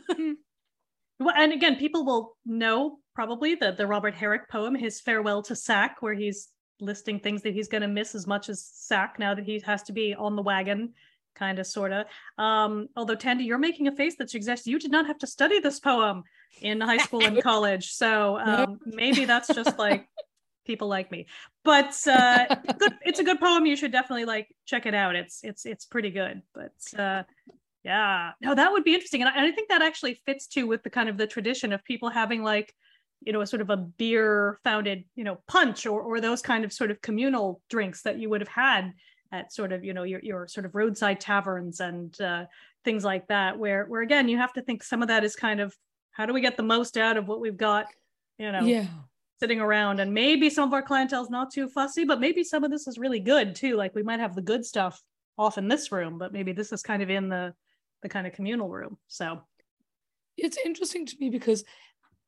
Hmm. 0.08 0.32
well, 1.20 1.34
and 1.36 1.52
again, 1.52 1.76
people 1.76 2.04
will 2.04 2.36
know 2.44 2.98
probably 3.14 3.54
the 3.54 3.72
the 3.72 3.86
Robert 3.86 4.14
Herrick 4.14 4.48
poem, 4.48 4.74
his 4.74 5.00
farewell 5.00 5.42
to 5.42 5.56
Sack, 5.56 5.96
where 6.00 6.14
he's 6.14 6.48
listing 6.80 7.20
things 7.20 7.42
that 7.42 7.54
he's 7.54 7.68
going 7.68 7.82
to 7.82 7.88
miss 7.88 8.14
as 8.14 8.26
much 8.26 8.48
as 8.48 8.64
Sack 8.64 9.18
now 9.18 9.34
that 9.34 9.44
he 9.44 9.60
has 9.60 9.82
to 9.84 9.92
be 9.92 10.14
on 10.14 10.36
the 10.36 10.42
wagon 10.42 10.94
kind 11.34 11.58
of 11.58 11.66
sort 11.66 11.92
of 11.92 12.06
um 12.38 12.88
although 12.96 13.14
tandy 13.14 13.44
you're 13.44 13.58
making 13.58 13.88
a 13.88 13.92
face 13.92 14.16
that 14.16 14.30
suggests 14.30 14.66
you 14.66 14.78
did 14.78 14.90
not 14.90 15.06
have 15.06 15.18
to 15.18 15.26
study 15.26 15.60
this 15.60 15.80
poem 15.80 16.22
in 16.60 16.80
high 16.80 16.98
school 16.98 17.24
and 17.24 17.42
college. 17.50 17.92
So 17.92 18.38
um 18.38 18.78
maybe 18.84 19.24
that's 19.24 19.48
just 19.54 19.78
like 19.78 20.06
people 20.66 20.88
like 20.88 21.10
me. 21.10 21.26
But 21.64 21.96
uh 22.06 22.46
good, 22.78 22.92
it's 23.02 23.20
a 23.20 23.24
good 23.24 23.40
poem. 23.40 23.66
You 23.66 23.76
should 23.76 23.92
definitely 23.92 24.24
like 24.26 24.48
check 24.66 24.86
it 24.86 24.94
out. 24.94 25.16
It's 25.16 25.40
it's 25.42 25.66
it's 25.66 25.84
pretty 25.84 26.10
good. 26.10 26.42
But 26.54 27.00
uh 27.00 27.22
yeah. 27.82 28.32
No 28.40 28.54
that 28.54 28.72
would 28.72 28.84
be 28.84 28.94
interesting. 28.94 29.22
And 29.22 29.30
I, 29.30 29.36
and 29.36 29.46
I 29.46 29.52
think 29.52 29.68
that 29.68 29.82
actually 29.82 30.20
fits 30.26 30.46
too 30.46 30.66
with 30.66 30.82
the 30.82 30.90
kind 30.90 31.08
of 31.08 31.16
the 31.16 31.26
tradition 31.26 31.72
of 31.72 31.84
people 31.84 32.10
having 32.10 32.42
like 32.42 32.74
you 33.24 33.32
know 33.32 33.40
a 33.40 33.46
sort 33.46 33.62
of 33.62 33.70
a 33.70 33.76
beer 33.76 34.58
founded 34.64 35.04
you 35.14 35.24
know 35.24 35.38
punch 35.46 35.86
or 35.86 36.00
or 36.00 36.20
those 36.20 36.42
kind 36.42 36.64
of 36.64 36.72
sort 36.72 36.90
of 36.90 37.00
communal 37.00 37.60
drinks 37.68 38.02
that 38.02 38.18
you 38.18 38.30
would 38.30 38.40
have 38.40 38.48
had 38.48 38.92
at 39.32 39.52
sort 39.52 39.72
of 39.72 39.84
you 39.84 39.94
know 39.94 40.02
your, 40.02 40.20
your 40.22 40.48
sort 40.48 40.66
of 40.66 40.74
roadside 40.74 41.20
taverns 41.20 41.80
and 41.80 42.20
uh, 42.20 42.44
things 42.84 43.04
like 43.04 43.26
that 43.28 43.58
where 43.58 43.84
where 43.86 44.02
again 44.02 44.28
you 44.28 44.36
have 44.36 44.52
to 44.52 44.62
think 44.62 44.82
some 44.82 45.02
of 45.02 45.08
that 45.08 45.24
is 45.24 45.36
kind 45.36 45.60
of 45.60 45.76
how 46.12 46.26
do 46.26 46.32
we 46.32 46.40
get 46.40 46.56
the 46.56 46.62
most 46.62 46.96
out 46.96 47.16
of 47.16 47.28
what 47.28 47.40
we've 47.40 47.56
got 47.56 47.86
you 48.38 48.50
know 48.50 48.64
yeah. 48.64 48.86
sitting 49.38 49.60
around? 49.60 50.00
And 50.00 50.12
maybe 50.12 50.50
some 50.50 50.68
of 50.68 50.74
our 50.74 50.82
clientele 50.82 51.22
is 51.22 51.30
not 51.30 51.52
too 51.52 51.68
fussy 51.68 52.04
but 52.04 52.20
maybe 52.20 52.42
some 52.42 52.64
of 52.64 52.70
this 52.70 52.86
is 52.86 52.98
really 52.98 53.20
good 53.20 53.54
too. 53.54 53.76
Like 53.76 53.94
we 53.94 54.02
might 54.02 54.20
have 54.20 54.34
the 54.34 54.42
good 54.42 54.64
stuff 54.64 55.00
off 55.38 55.58
in 55.58 55.68
this 55.68 55.92
room 55.92 56.18
but 56.18 56.32
maybe 56.32 56.52
this 56.52 56.72
is 56.72 56.82
kind 56.82 57.02
of 57.02 57.10
in 57.10 57.28
the 57.28 57.54
the 58.02 58.08
kind 58.08 58.26
of 58.26 58.32
communal 58.32 58.68
room. 58.68 58.98
So. 59.08 59.40
It's 60.42 60.56
interesting 60.64 61.04
to 61.04 61.16
me 61.20 61.28
because 61.28 61.64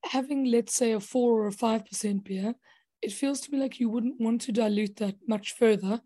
having 0.04 0.44
let's 0.44 0.74
say 0.74 0.92
a 0.92 1.00
four 1.00 1.40
or 1.40 1.46
a 1.46 1.52
five 1.52 1.86
percent 1.86 2.24
beer 2.24 2.54
it 3.00 3.12
feels 3.12 3.40
to 3.40 3.50
me 3.50 3.58
like 3.58 3.80
you 3.80 3.88
wouldn't 3.88 4.20
want 4.20 4.40
to 4.42 4.52
dilute 4.52 4.96
that 4.96 5.16
much 5.26 5.54
further 5.54 6.00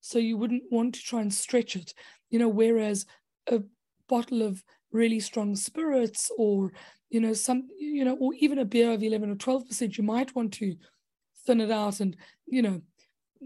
so 0.00 0.18
you 0.18 0.36
wouldn't 0.36 0.62
want 0.70 0.94
to 0.94 1.02
try 1.02 1.20
and 1.20 1.32
stretch 1.32 1.76
it 1.76 1.94
you 2.30 2.38
know 2.38 2.48
whereas 2.48 3.06
a 3.48 3.60
bottle 4.08 4.42
of 4.42 4.62
really 4.92 5.20
strong 5.20 5.54
spirits 5.54 6.30
or 6.36 6.72
you 7.10 7.20
know 7.20 7.32
some 7.32 7.68
you 7.78 8.04
know 8.04 8.16
or 8.20 8.32
even 8.34 8.58
a 8.58 8.64
beer 8.64 8.92
of 8.92 9.02
11 9.02 9.30
or 9.30 9.34
12 9.36 9.68
percent 9.68 9.98
you 9.98 10.04
might 10.04 10.34
want 10.34 10.52
to 10.52 10.74
thin 11.46 11.60
it 11.60 11.70
out 11.70 12.00
and 12.00 12.16
you 12.46 12.62
know 12.62 12.80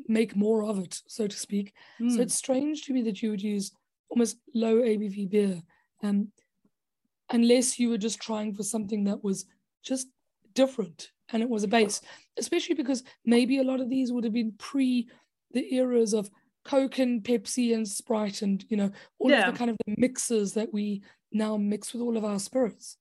make 0.09 0.35
more 0.35 0.65
of 0.65 0.79
it 0.79 1.01
so 1.07 1.27
to 1.27 1.37
speak 1.37 1.73
mm. 2.01 2.11
so 2.11 2.17
hmm. 2.17 2.23
it's 2.23 2.35
strange 2.35 2.83
to 2.83 2.93
me 2.93 3.03
that 3.03 3.23
you 3.23 3.31
would 3.31 3.43
use 3.43 3.73
almost 4.09 4.39
low 4.55 4.77
abv 4.77 5.31
beer 5.31 5.61
um 6.03 6.29
unless 7.31 7.79
you 7.79 7.89
were 7.89 7.99
just 7.99 8.21
trying 8.21 8.53
for 8.55 8.63
something 8.63 9.05
that 9.05 9.23
was 9.23 9.47
just 9.83 10.09
different 10.55 11.11
and 11.31 11.43
it 11.43 11.49
was 11.49 11.65
a 11.65 11.69
base 11.69 12.01
especially 12.39 12.75
because 12.75 13.03
maybe 13.25 13.59
a 13.59 13.65
lot 13.65 13.81
of 13.81 13.89
these 13.89 14.13
would 14.13 14.25
have 14.25 14.33
been 14.33 14.53
pre 14.59 15.09
the 15.53 15.75
eras 15.75 16.13
of 16.13 16.29
Coke 16.65 16.99
and 16.99 17.23
Pepsi 17.23 17.75
and 17.75 17.87
Sprite 17.87 18.43
and 18.43 18.65
you 18.69 18.77
know 18.77 18.91
all 19.19 19.31
yeah. 19.31 19.49
of 19.49 19.53
the 19.53 19.59
kind 19.59 19.71
of 19.71 19.77
the 19.87 19.95
mixes 19.99 20.55
that 20.55 20.73
we 20.73 21.03
now 21.33 21.57
mix 21.57 21.93
with 21.93 22.03
all 22.03 22.17
of 22.17 22.25
our 22.25 22.39
spirits. 22.39 22.97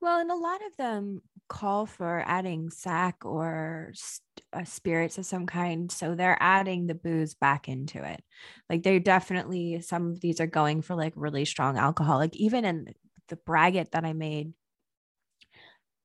Well, 0.00 0.20
and 0.20 0.30
a 0.30 0.36
lot 0.36 0.60
of 0.66 0.76
them 0.76 1.22
call 1.48 1.86
for 1.86 2.22
adding 2.26 2.70
sack 2.70 3.24
or 3.24 3.90
st- 3.94 4.22
uh, 4.52 4.64
spirits 4.64 5.18
of 5.18 5.26
some 5.26 5.46
kind. 5.46 5.90
So 5.90 6.14
they're 6.14 6.36
adding 6.40 6.86
the 6.86 6.94
booze 6.94 7.34
back 7.34 7.68
into 7.68 8.04
it. 8.04 8.22
Like 8.70 8.82
they're 8.82 9.00
definitely, 9.00 9.80
some 9.80 10.10
of 10.10 10.20
these 10.20 10.40
are 10.40 10.46
going 10.46 10.82
for 10.82 10.94
like 10.94 11.14
really 11.16 11.44
strong 11.44 11.76
alcohol. 11.76 12.18
Like 12.18 12.36
even 12.36 12.64
in 12.64 12.94
the 13.28 13.36
braggot 13.36 13.90
that 13.90 14.04
I 14.04 14.12
made, 14.12 14.52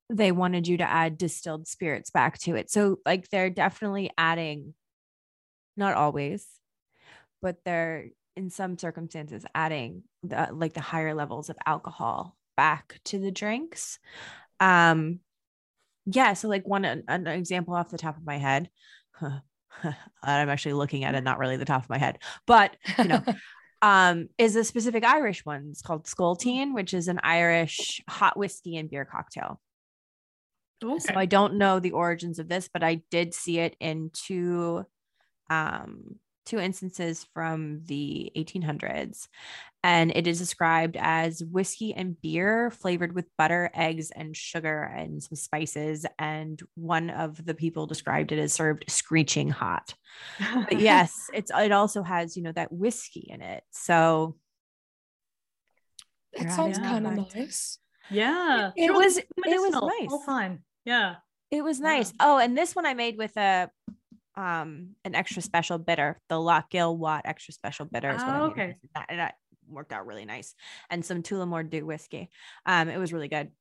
they 0.10 0.32
wanted 0.32 0.68
you 0.68 0.78
to 0.78 0.90
add 0.90 1.18
distilled 1.18 1.68
spirits 1.68 2.10
back 2.10 2.40
to 2.40 2.56
it. 2.56 2.70
So 2.70 2.98
like 3.06 3.30
they're 3.30 3.50
definitely 3.50 4.12
adding, 4.18 4.74
not 5.78 5.96
always, 5.96 6.48
but 7.44 7.58
they're 7.66 8.06
in 8.36 8.50
some 8.50 8.80
circumstances 8.80 9.46
adding 9.54 10.02
the 10.24 10.50
like 10.52 10.74
the 10.74 10.82
higher 10.82 11.14
levels 11.14 11.50
of 11.50 11.58
alcohol 11.68 12.36
back 12.58 13.00
to 13.06 13.20
the 13.20 13.30
drinks. 13.30 14.00
Um, 14.60 15.20
yeah. 16.06 16.34
So 16.34 16.48
like 16.48 16.68
one 16.68 16.86
an 16.86 17.28
example 17.28 17.76
off 17.76 17.90
the 17.90 17.98
top 17.98 18.18
of 18.18 18.26
my 18.26 18.38
head. 18.38 18.70
Huh, 19.12 19.40
I'm 20.24 20.50
actually 20.50 20.74
looking 20.74 21.04
at 21.04 21.16
it, 21.16 21.24
not 21.24 21.38
really 21.38 21.58
the 21.58 21.66
top 21.66 21.84
of 21.84 21.90
my 21.90 21.98
head, 21.98 22.20
but 22.48 22.76
you 22.98 23.06
know, 23.06 23.24
um, 23.82 24.30
is 24.38 24.56
a 24.56 24.64
specific 24.64 25.04
Irish 25.04 25.46
one. 25.46 25.68
It's 25.70 25.82
called 25.82 26.06
Scoiltean, 26.06 26.74
which 26.74 26.94
is 26.94 27.10
an 27.10 27.20
Irish 27.24 28.02
hot 28.10 28.38
whiskey 28.38 28.78
and 28.78 28.90
beer 28.90 29.06
cocktail. 29.06 29.60
Okay. 30.84 31.00
So 31.00 31.14
I 31.16 31.26
don't 31.26 31.56
know 31.56 31.80
the 31.80 31.92
origins 31.92 32.40
of 32.40 32.50
this, 32.50 32.70
but 32.72 32.84
I 32.84 33.04
did 33.12 33.34
see 33.34 33.60
it 33.60 33.76
in 33.80 34.12
two 34.14 34.86
um 35.50 36.16
two 36.46 36.60
instances 36.60 37.26
from 37.34 37.82
the 37.86 38.32
1800s. 38.36 39.28
And 39.86 40.12
it 40.16 40.28
is 40.28 40.40
described 40.40 40.96
as 40.98 41.44
whiskey 41.44 41.94
and 41.94 42.20
beer 42.22 42.72
flavored 42.72 43.14
with 43.14 43.26
butter, 43.38 43.70
eggs, 43.74 44.12
and 44.12 44.36
sugar 44.36 44.84
and 44.84 45.22
some 45.22 45.36
spices. 45.36 46.06
And 46.18 46.62
one 46.76 47.10
of 47.10 47.44
the 47.46 47.54
people 47.54 47.86
described 47.86 48.32
it 48.32 48.40
as 48.40 48.54
served 48.54 48.86
screeching 48.88 49.50
hot. 49.50 49.94
But 50.54 50.80
yes, 50.80 51.30
it's 51.34 51.52
it 51.54 51.74
also 51.74 52.02
has, 52.02 52.38
you 52.38 52.44
know, 52.44 52.54
that 52.54 52.72
whiskey 52.72 53.28
in 53.30 53.42
it. 53.42 53.64
So 53.72 54.38
that 56.38 56.52
sounds 56.52 56.78
kind 56.78 57.06
of 57.06 57.36
nice. 57.36 57.78
Yeah. 58.10 58.72
It, 58.78 58.86
it 58.86 58.94
was 58.94 59.18
it 59.18 59.28
was 59.38 59.74
nice. 59.74 60.12
All 60.12 60.24
fine. 60.26 60.60
Yeah. 60.86 61.16
It 61.52 61.62
was 61.64 61.80
nice. 61.80 62.12
Yeah. 62.12 62.26
Oh, 62.28 62.38
and 62.38 62.58
this 62.58 62.76
one 62.76 62.86
I 62.86 62.94
made 62.94 63.18
with 63.18 63.36
a 63.38 63.70
um 64.36 64.90
an 65.06 65.16
extra 65.16 65.42
special 65.42 65.78
bitter, 65.78 66.20
the 66.30 66.40
Lough 66.40 66.64
Gill 66.70 66.98
Watt 66.98 67.24
extra 67.26 67.54
special 67.54 67.86
bitter. 67.86 68.12
Is 68.12 68.22
oh, 68.24 68.46
okay. 68.46 68.76
That, 68.96 69.06
and 69.10 69.20
that 69.20 69.36
worked 69.68 69.92
out 69.92 70.06
really 70.06 70.26
nice. 70.26 70.56
And 70.90 71.06
some 71.06 71.24
Tullamore 71.24 71.70
Dew 71.70 71.86
whiskey. 71.86 72.30
Um, 72.66 72.90
it 72.90 72.98
was 72.98 73.14
really 73.14 73.28
good. 73.28 73.52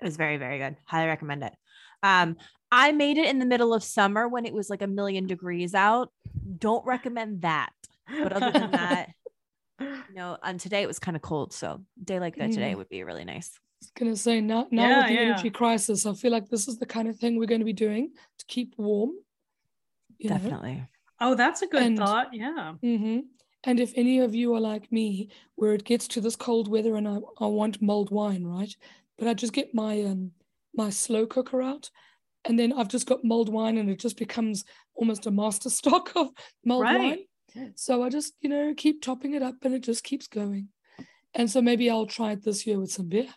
It 0.00 0.04
was 0.04 0.16
very, 0.16 0.36
very 0.36 0.58
good. 0.58 0.76
Highly 0.84 1.08
recommend 1.08 1.44
it. 1.44 1.52
Um, 2.02 2.36
I 2.70 2.92
made 2.92 3.18
it 3.18 3.28
in 3.28 3.38
the 3.38 3.46
middle 3.46 3.74
of 3.74 3.84
summer 3.84 4.26
when 4.26 4.46
it 4.46 4.54
was 4.54 4.70
like 4.70 4.82
a 4.82 4.86
million 4.86 5.26
degrees 5.26 5.74
out. 5.74 6.10
Don't 6.58 6.84
recommend 6.84 7.42
that. 7.42 7.70
But 8.08 8.32
other 8.32 8.50
than 8.50 8.70
that, 8.72 9.10
you 9.80 10.14
know, 10.14 10.38
and 10.42 10.58
today 10.58 10.82
it 10.82 10.88
was 10.88 10.98
kind 10.98 11.16
of 11.16 11.22
cold. 11.22 11.52
So 11.52 11.82
day 12.02 12.18
like 12.18 12.36
that 12.36 12.50
today 12.50 12.74
would 12.74 12.88
be 12.88 13.04
really 13.04 13.24
nice. 13.24 13.52
I 13.54 13.60
was 13.82 13.90
gonna 13.98 14.16
say 14.16 14.40
now, 14.40 14.66
now 14.70 14.88
yeah, 14.88 14.98
with 14.98 15.06
the 15.08 15.14
yeah. 15.14 15.20
energy 15.20 15.50
crisis, 15.50 16.06
I 16.06 16.14
feel 16.14 16.32
like 16.32 16.48
this 16.48 16.66
is 16.66 16.78
the 16.78 16.86
kind 16.86 17.08
of 17.08 17.16
thing 17.16 17.38
we're 17.38 17.46
going 17.46 17.60
to 17.60 17.64
be 17.64 17.72
doing 17.72 18.12
to 18.38 18.44
keep 18.46 18.74
warm 18.76 19.10
Definitely. 20.28 20.74
Know? 20.74 20.86
Oh, 21.20 21.34
that's 21.34 21.62
a 21.62 21.66
good 21.66 21.82
and, 21.82 21.96
thought. 21.96 22.28
Yeah. 22.32 22.74
Mm-hmm. 22.82 23.20
And 23.64 23.80
if 23.80 23.92
any 23.94 24.18
of 24.18 24.34
you 24.34 24.54
are 24.54 24.60
like 24.60 24.90
me, 24.90 25.28
where 25.54 25.72
it 25.72 25.84
gets 25.84 26.08
to 26.08 26.20
this 26.20 26.36
cold 26.36 26.68
weather 26.68 26.96
and 26.96 27.06
I, 27.06 27.18
I 27.38 27.46
want 27.46 27.80
mulled 27.80 28.10
wine, 28.10 28.44
right? 28.44 28.74
But 29.18 29.28
I 29.28 29.34
just 29.34 29.52
get 29.52 29.74
my 29.74 30.02
um 30.02 30.32
my 30.74 30.90
slow 30.90 31.26
cooker 31.26 31.62
out, 31.62 31.90
and 32.44 32.58
then 32.58 32.72
I've 32.72 32.88
just 32.88 33.06
got 33.06 33.24
mulled 33.24 33.48
wine, 33.48 33.78
and 33.78 33.88
it 33.88 34.00
just 34.00 34.16
becomes 34.16 34.64
almost 34.94 35.26
a 35.26 35.30
master 35.30 35.70
stock 35.78 36.10
of 36.16 36.28
mulled 36.64 36.82
right. 36.82 37.26
wine. 37.54 37.72
So 37.76 38.02
I 38.02 38.08
just 38.08 38.34
you 38.40 38.48
know 38.48 38.74
keep 38.76 39.00
topping 39.00 39.34
it 39.34 39.42
up, 39.42 39.56
and 39.62 39.74
it 39.74 39.82
just 39.82 40.02
keeps 40.02 40.26
going. 40.26 40.68
And 41.34 41.50
so 41.50 41.62
maybe 41.62 41.88
I'll 41.88 42.06
try 42.06 42.32
it 42.32 42.44
this 42.44 42.66
year 42.66 42.78
with 42.78 42.90
some 42.90 43.08
beer. 43.08 43.28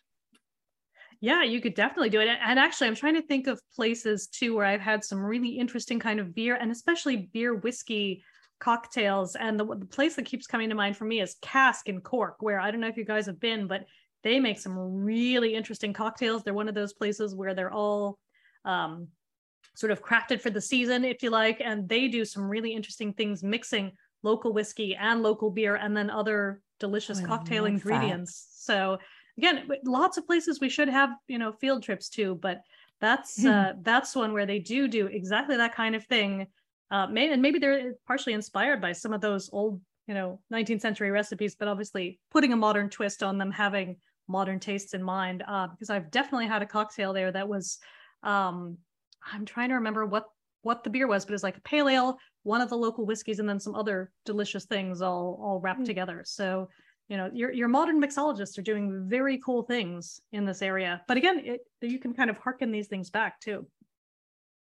Yeah, 1.21 1.43
you 1.43 1.62
could 1.62 1.75
definitely 1.75 2.10
do 2.10 2.19
it. 2.19 2.28
And 2.28 2.60
actually, 2.60 2.88
I'm 2.88 2.95
trying 2.95 3.15
to 3.15 3.21
think 3.21 3.47
of 3.47 3.62
places 3.75 4.28
too 4.28 4.56
where 4.56 4.65
I've 4.65 4.82
had 4.82 5.04
some 5.04 5.19
really 5.23 5.49
interesting 5.49 5.99
kind 5.99 6.19
of 6.19 6.36
beer 6.36 6.56
and 6.56 6.71
especially 6.71 7.30
beer 7.34 7.56
whiskey 7.56 8.23
cocktails. 8.60 9.36
And 9.36 9.60
the, 9.60 9.65
the 9.65 9.86
place 9.86 10.15
that 10.15 10.25
keeps 10.25 10.47
coming 10.47 10.69
to 10.69 10.75
mind 10.75 10.97
for 10.97 11.06
me 11.06 11.21
is 11.21 11.36
Cask 11.41 11.88
in 11.88 12.01
Cork, 12.01 12.38
where 12.39 12.60
I 12.60 12.71
don't 12.71 12.80
know 12.80 12.88
if 12.88 12.97
you 12.97 13.06
guys 13.06 13.25
have 13.25 13.39
been, 13.39 13.67
but 13.67 13.86
they 14.23 14.39
make 14.39 14.60
some 14.60 14.78
really 14.78 15.54
interesting 15.54 15.93
cocktails. 15.93 16.43
They're 16.43 16.54
one 16.54 16.69
of 16.69 16.75
those 16.75 16.93
places 16.93 17.36
where 17.36 17.54
they're 17.54 17.71
all 17.71 18.17
um, 18.63 19.08
sort 19.75 19.91
of 19.91 20.04
crafted 20.04 20.41
for 20.41 20.49
the 20.49 20.62
season, 20.62 21.06
if 21.06 21.21
you 21.21 21.30
like, 21.30 21.62
and 21.63 21.88
they 21.88 22.08
do 22.08 22.25
some 22.25 22.43
really 22.43 22.73
interesting 22.73 23.13
things 23.13 23.43
mixing 23.43 23.91
local 24.23 24.51
whiskey 24.51 24.95
and 24.95 25.21
local 25.21 25.51
beer 25.51 25.75
and 25.75 25.95
then 25.95 26.10
other 26.10 26.62
delicious 26.80 27.21
oh, 27.21 27.25
cocktail 27.25 27.65
ingredients. 27.65 28.63
That. 28.67 28.73
So 28.73 28.97
again 29.38 29.67
lots 29.86 30.17
of 30.17 30.26
places 30.26 30.60
we 30.60 30.69
should 30.69 30.89
have 30.89 31.12
you 31.28 31.38
know 31.38 31.52
field 31.52 31.84
trips 31.84 32.10
to 32.10 32.36
but 32.36 32.62
that's 33.02 33.41
hmm. 33.41 33.48
uh, 33.48 33.71
that's 33.82 34.15
one 34.15 34.34
where 34.34 34.45
they 34.45 34.60
do 34.60 34.88
do 34.88 35.08
exactly 35.08 35.58
that 35.58 35.76
kind 35.76 35.95
of 35.95 36.04
thing 36.06 36.48
uh, 36.91 37.08
may, 37.08 37.32
and 37.32 37.41
maybe 37.41 37.60
they're 37.60 37.93
partially 38.08 38.34
inspired 38.34 38.82
by 38.82 38.91
some 38.91 39.13
of 39.13 39.21
those 39.21 39.50
old 39.52 39.82
you 40.08 40.13
know 40.13 40.39
19th 40.54 40.82
century 40.82 41.12
recipes 41.12 41.56
but 41.56 41.67
obviously 41.67 42.19
putting 42.32 42.54
a 42.54 42.58
modern 42.58 42.89
twist 42.89 43.24
on 43.24 43.38
them 43.38 43.52
having 43.52 43.98
modern 44.28 44.60
tastes 44.60 44.93
in 44.93 45.04
mind 45.04 45.43
uh, 45.48 45.67
because 45.67 45.89
i've 45.89 46.12
definitely 46.12 46.48
had 46.48 46.62
a 46.62 46.65
cocktail 46.65 47.13
there 47.13 47.32
that 47.32 47.48
was 47.48 47.80
um, 48.24 48.78
i'm 49.32 49.45
trying 49.45 49.69
to 49.69 49.76
remember 49.76 50.06
what 50.06 50.26
what 50.62 50.84
the 50.84 50.89
beer 50.89 51.08
was 51.08 51.26
but 51.26 51.34
it's 51.34 51.43
like 51.43 51.58
a 51.58 51.62
pale 51.62 51.89
ale 51.89 52.17
one 52.43 52.62
of 52.62 52.69
the 52.69 52.78
local 52.78 53.06
whiskeys 53.06 53.39
and 53.39 53.50
then 53.50 53.60
some 53.60 53.76
other 53.76 54.12
delicious 54.26 54.65
things 54.65 55.02
all 55.02 55.39
all 55.41 55.60
wrapped 55.60 55.82
mm. 55.82 55.86
together 55.86 56.24
so 56.26 56.69
you 57.07 57.17
know 57.17 57.29
your, 57.33 57.51
your 57.51 57.67
modern 57.67 58.01
mixologists 58.01 58.57
are 58.57 58.63
doing 58.63 59.05
very 59.07 59.39
cool 59.39 59.63
things 59.63 60.19
in 60.31 60.45
this 60.45 60.61
area. 60.61 61.01
But 61.07 61.17
again 61.17 61.41
it, 61.43 61.61
you 61.81 61.99
can 61.99 62.13
kind 62.13 62.29
of 62.29 62.37
harken 62.37 62.71
these 62.71 62.87
things 62.87 63.09
back 63.09 63.39
too. 63.39 63.67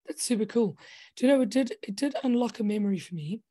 That's 0.07 0.23
super 0.23 0.45
cool. 0.45 0.77
Do 1.15 1.25
you 1.25 1.33
know 1.33 1.41
it 1.41 1.49
did 1.49 1.73
it 1.81 1.95
did 1.95 2.15
unlock 2.23 2.59
a 2.59 2.63
memory 2.63 2.99
for 2.99 3.15
me. 3.15 3.41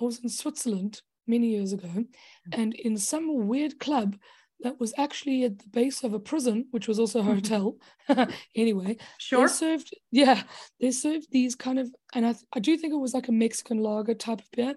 I 0.00 0.04
was 0.04 0.18
in 0.18 0.28
switzerland 0.28 1.02
many 1.26 1.48
years 1.48 1.72
ago 1.72 1.88
mm. 1.88 2.06
and 2.52 2.74
in 2.74 2.96
some 2.96 3.48
weird 3.48 3.78
club 3.80 4.16
that 4.60 4.80
was 4.80 4.94
actually 4.96 5.44
at 5.44 5.58
the 5.58 5.68
base 5.68 6.02
of 6.02 6.14
a 6.14 6.18
prison 6.18 6.66
which 6.70 6.88
was 6.88 6.98
also 6.98 7.20
a 7.20 7.22
hotel. 7.34 7.76
Anyway 8.54 8.96
sure. 9.18 9.46
they 9.46 9.52
served 9.52 9.94
yeah 10.10 10.42
they 10.80 10.90
served 10.90 11.28
these 11.30 11.54
kind 11.54 11.78
of 11.78 11.94
and 12.14 12.26
I, 12.26 12.34
I 12.52 12.60
do 12.60 12.76
think 12.76 12.92
it 12.92 12.98
was 12.98 13.14
like 13.14 13.28
a 13.28 13.32
mexican 13.32 13.78
lager 13.78 14.14
type 14.14 14.40
of 14.40 14.50
beer 14.50 14.74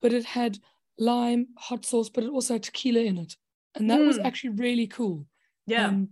but 0.00 0.12
it 0.12 0.24
had 0.24 0.58
lime, 1.00 1.48
hot 1.56 1.84
sauce, 1.84 2.08
but 2.08 2.24
it 2.24 2.30
also 2.30 2.54
had 2.54 2.62
tequila 2.62 3.00
in 3.00 3.18
it. 3.18 3.36
And 3.74 3.90
that 3.90 4.00
mm. 4.00 4.06
was 4.06 4.16
hmm. 4.16 4.26
actually 4.26 4.50
really 4.50 4.86
cool. 4.86 5.26
Yeah. 5.66 5.86
Um, 5.86 6.10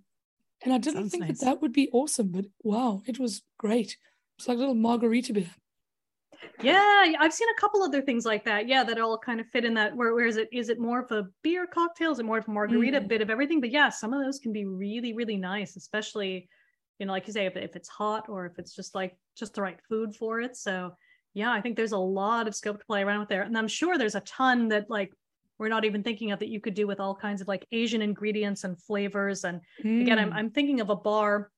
and 0.64 0.72
I 0.72 0.78
didn't 0.78 0.96
Sounds 0.96 1.10
think 1.12 1.24
nice. 1.24 1.38
that 1.38 1.44
that 1.44 1.62
would 1.62 1.72
be 1.72 1.88
awesome, 1.92 2.28
but 2.28 2.46
wow, 2.62 3.02
it 3.06 3.18
was 3.18 3.42
great. 3.58 3.96
It's 4.38 4.48
like 4.48 4.56
a 4.56 4.60
little 4.60 4.74
margarita 4.74 5.32
beer. 5.32 5.50
Yeah, 6.62 7.12
I've 7.18 7.32
seen 7.32 7.48
a 7.48 7.60
couple 7.60 7.82
other 7.82 8.00
things 8.00 8.24
like 8.24 8.44
that. 8.44 8.68
Yeah, 8.68 8.82
that 8.84 8.98
all 8.98 9.18
kind 9.18 9.40
of 9.40 9.46
fit 9.48 9.64
in 9.64 9.74
that. 9.74 9.94
Where, 9.94 10.14
where 10.14 10.26
is 10.26 10.36
it? 10.36 10.48
Is 10.52 10.68
it 10.68 10.80
more 10.80 11.00
of 11.00 11.10
a 11.12 11.28
beer 11.42 11.66
cocktail? 11.66 12.12
Is 12.12 12.18
it 12.18 12.24
more 12.24 12.38
of 12.38 12.48
a 12.48 12.50
margarita? 12.50 13.00
Mm. 13.00 13.08
Bit 13.08 13.22
of 13.22 13.30
everything. 13.30 13.60
But 13.60 13.70
yeah, 13.70 13.88
some 13.88 14.12
of 14.12 14.24
those 14.24 14.38
can 14.38 14.52
be 14.52 14.64
really, 14.64 15.14
really 15.14 15.36
nice, 15.36 15.76
especially 15.76 16.48
you 16.98 17.06
know, 17.06 17.12
like 17.12 17.26
you 17.26 17.32
say, 17.32 17.46
if, 17.46 17.56
if 17.56 17.76
it's 17.76 17.88
hot 17.88 18.28
or 18.28 18.46
if 18.46 18.58
it's 18.58 18.74
just 18.74 18.94
like 18.94 19.16
just 19.36 19.54
the 19.54 19.62
right 19.62 19.78
food 19.88 20.16
for 20.16 20.40
it. 20.40 20.56
So 20.56 20.92
yeah, 21.34 21.52
I 21.52 21.60
think 21.60 21.76
there's 21.76 21.92
a 21.92 21.98
lot 21.98 22.48
of 22.48 22.54
scope 22.54 22.78
to 22.78 22.86
play 22.86 23.02
around 23.02 23.20
with 23.20 23.28
there. 23.28 23.42
And 23.42 23.56
I'm 23.56 23.68
sure 23.68 23.96
there's 23.96 24.14
a 24.14 24.20
ton 24.20 24.68
that 24.68 24.90
like 24.90 25.12
we're 25.58 25.68
not 25.68 25.84
even 25.84 26.02
thinking 26.02 26.30
of 26.32 26.38
that 26.38 26.48
you 26.48 26.60
could 26.60 26.74
do 26.74 26.86
with 26.86 27.00
all 27.00 27.14
kinds 27.14 27.40
of 27.40 27.48
like 27.48 27.66
Asian 27.72 28.02
ingredients 28.02 28.64
and 28.64 28.80
flavors. 28.80 29.44
And 29.44 29.60
mm. 29.84 30.02
again, 30.02 30.18
I'm, 30.18 30.30
mm. 30.30 30.34
I'm 30.34 30.50
thinking 30.50 30.80
of 30.80 30.90
a 30.90 30.96
bar 30.96 31.50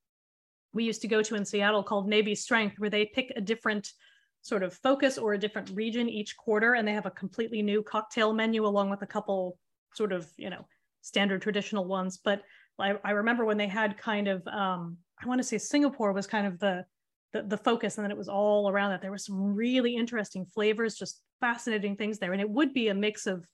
we 0.73 0.85
used 0.85 1.03
to 1.03 1.09
go 1.09 1.23
to 1.23 1.35
in 1.35 1.45
Seattle 1.45 1.83
called 1.83 2.09
Navy 2.09 2.35
Strength, 2.35 2.79
where 2.79 2.91
they 2.91 3.07
pick 3.07 3.33
a 3.37 3.41
different 3.41 3.91
sort 4.43 4.63
of 4.63 4.73
focus 4.73 5.19
or 5.19 5.35
a 5.35 5.39
different 5.39 5.71
region 5.75 6.09
each 6.09 6.37
quarter, 6.37 6.75
and 6.75 6.87
they 6.87 6.93
have 6.93 7.07
a 7.07 7.11
completely 7.11 7.61
new 7.61 7.83
cocktail 7.83 8.33
menu 8.33 8.65
along 8.65 8.89
with 8.89 9.03
a 9.03 9.07
couple 9.07 9.59
sort 9.95 10.13
of, 10.13 10.31
you 10.37 10.49
know, 10.49 10.65
standard 11.03 11.43
traditional 11.43 11.85
ones. 11.85 12.19
But 12.23 12.43
I, 12.79 12.95
I 13.05 13.11
remember 13.11 13.45
when 13.45 13.59
they 13.59 13.67
had 13.67 13.99
kind 13.99 14.29
of, 14.29 14.47
um, 14.47 14.97
I 15.23 15.27
want 15.27 15.41
to 15.41 15.47
say 15.47 15.59
Singapore 15.59 16.13
was 16.13 16.27
kind 16.27 16.47
of 16.47 16.59
the 16.59 16.85
the, 17.33 17.43
the 17.43 17.57
focus 17.57 17.97
and 17.97 18.05
then 18.05 18.11
it 18.11 18.17
was 18.17 18.29
all 18.29 18.69
around 18.69 18.91
that 18.91 19.01
there 19.01 19.11
were 19.11 19.19
some 19.19 19.55
really 19.55 19.95
interesting 19.95 20.45
flavors 20.45 20.97
just 20.97 21.23
fascinating 21.41 21.97
things 21.97 22.19
there 22.19 22.33
and 22.33 22.41
it 22.41 22.49
would 22.49 22.73
be 22.73 22.89
a 22.89 22.95
mix 22.95 23.27
of 23.27 23.47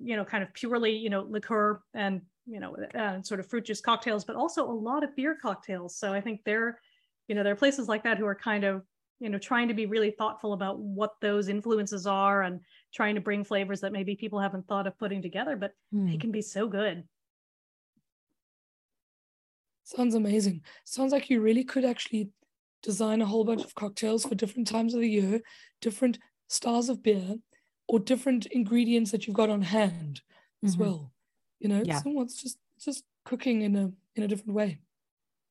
you 0.00 0.16
know 0.16 0.24
kind 0.24 0.42
of 0.42 0.52
purely 0.52 0.92
you 0.92 1.10
know 1.10 1.26
liqueur 1.28 1.80
and 1.94 2.20
you 2.46 2.60
know 2.60 2.76
uh, 2.94 3.20
sort 3.22 3.40
of 3.40 3.48
fruit 3.48 3.64
juice 3.64 3.80
cocktails 3.80 4.24
but 4.24 4.36
also 4.36 4.64
a 4.64 4.72
lot 4.72 5.02
of 5.02 5.14
beer 5.16 5.36
cocktails 5.40 5.96
so 5.96 6.12
i 6.12 6.20
think 6.20 6.40
there 6.44 6.80
you 7.28 7.34
know 7.34 7.42
there 7.42 7.52
are 7.52 7.56
places 7.56 7.88
like 7.88 8.04
that 8.04 8.18
who 8.18 8.26
are 8.26 8.34
kind 8.34 8.64
of 8.64 8.82
you 9.20 9.28
know 9.28 9.38
trying 9.38 9.68
to 9.68 9.74
be 9.74 9.86
really 9.86 10.10
thoughtful 10.10 10.52
about 10.52 10.78
what 10.78 11.14
those 11.20 11.48
influences 11.48 12.06
are 12.06 12.42
and 12.42 12.60
trying 12.94 13.14
to 13.14 13.20
bring 13.20 13.42
flavors 13.42 13.80
that 13.80 13.92
maybe 13.92 14.14
people 14.14 14.38
haven't 14.38 14.66
thought 14.66 14.86
of 14.86 14.98
putting 14.98 15.22
together 15.22 15.56
but 15.56 15.72
mm. 15.94 16.06
they 16.06 16.12
hmm. 16.12 16.18
can 16.18 16.30
be 16.30 16.42
so 16.42 16.68
good 16.68 17.04
Sounds 19.88 20.14
amazing. 20.14 20.60
Sounds 20.84 21.12
like 21.12 21.30
you 21.30 21.40
really 21.40 21.64
could 21.64 21.82
actually 21.82 22.28
design 22.82 23.20
a 23.22 23.26
whole 23.26 23.44
bunch 23.44 23.64
of 23.64 23.74
cocktails 23.74 24.24
for 24.24 24.34
different 24.34 24.68
times 24.68 24.94
of 24.94 25.00
the 25.00 25.08
year, 25.08 25.40
different 25.80 26.18
styles 26.48 26.88
of 26.88 27.02
beer, 27.02 27.36
or 27.88 27.98
different 27.98 28.46
ingredients 28.46 29.10
that 29.10 29.26
you've 29.26 29.36
got 29.36 29.50
on 29.50 29.62
hand 29.62 30.20
as 30.64 30.76
Mhm. 30.76 30.80
well. 30.80 31.12
You 31.60 31.68
know, 31.68 31.82
Yeah. 31.84 32.00
someone's 32.00 32.36
just 32.40 32.58
just 32.78 33.04
cooking 33.24 33.62
in 33.62 33.74
a 33.76 33.92
in 34.14 34.22
a 34.22 34.28
different 34.28 34.54
way. 34.54 34.80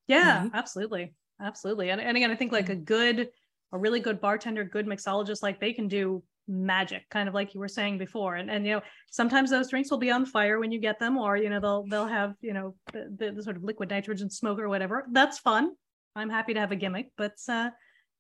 Yeah, 0.08 0.50
absolutely. 0.54 1.14
Absolutely. 1.42 1.90
And, 1.92 2.00
and 2.02 2.16
again, 2.18 2.32
I 2.32 2.36
think 2.36 2.52
like 2.52 2.70
a 2.70 2.76
good, 2.76 3.30
a 3.74 3.78
really 3.78 4.00
good 4.00 4.20
bartender, 4.22 4.64
good 4.64 4.86
mixologist, 4.88 5.44
like 5.44 5.60
they 5.60 5.74
can 5.74 5.88
do 5.88 6.24
magic, 6.48 7.08
kind 7.10 7.28
of 7.28 7.36
like 7.36 7.54
you 7.54 7.60
were 7.60 7.68
saying 7.68 7.98
before. 7.98 8.36
And 8.36 8.50
and 8.50 8.66
you 8.66 8.72
know, 8.74 8.82
sometimes 9.12 9.50
those 9.50 9.70
drinks 9.70 9.92
will 9.92 9.98
be 9.98 10.10
on 10.12 10.26
fire 10.26 10.60
when 10.60 10.72
you 10.72 10.80
get 10.80 10.98
them, 11.00 11.18
or 11.18 11.36
you 11.38 11.50
know, 11.50 11.60
they'll 11.60 11.84
they'll 11.88 12.08
have, 12.08 12.36
you 12.42 12.54
know, 12.54 12.76
the, 12.94 13.32
the 13.36 13.44
sort 13.44 13.58
of 13.58 13.64
liquid 13.64 13.90
nitrogen 13.90 14.30
smoke 14.30 14.58
or 14.60 14.70
whatever. 14.70 15.06
That's 15.12 15.38
fun. 15.40 15.76
I'm 16.18 16.30
happy 16.30 16.54
to 16.54 16.60
have 16.60 16.72
a 16.72 16.76
gimmick, 16.76 17.12
but 17.18 17.38
uh 17.48 17.70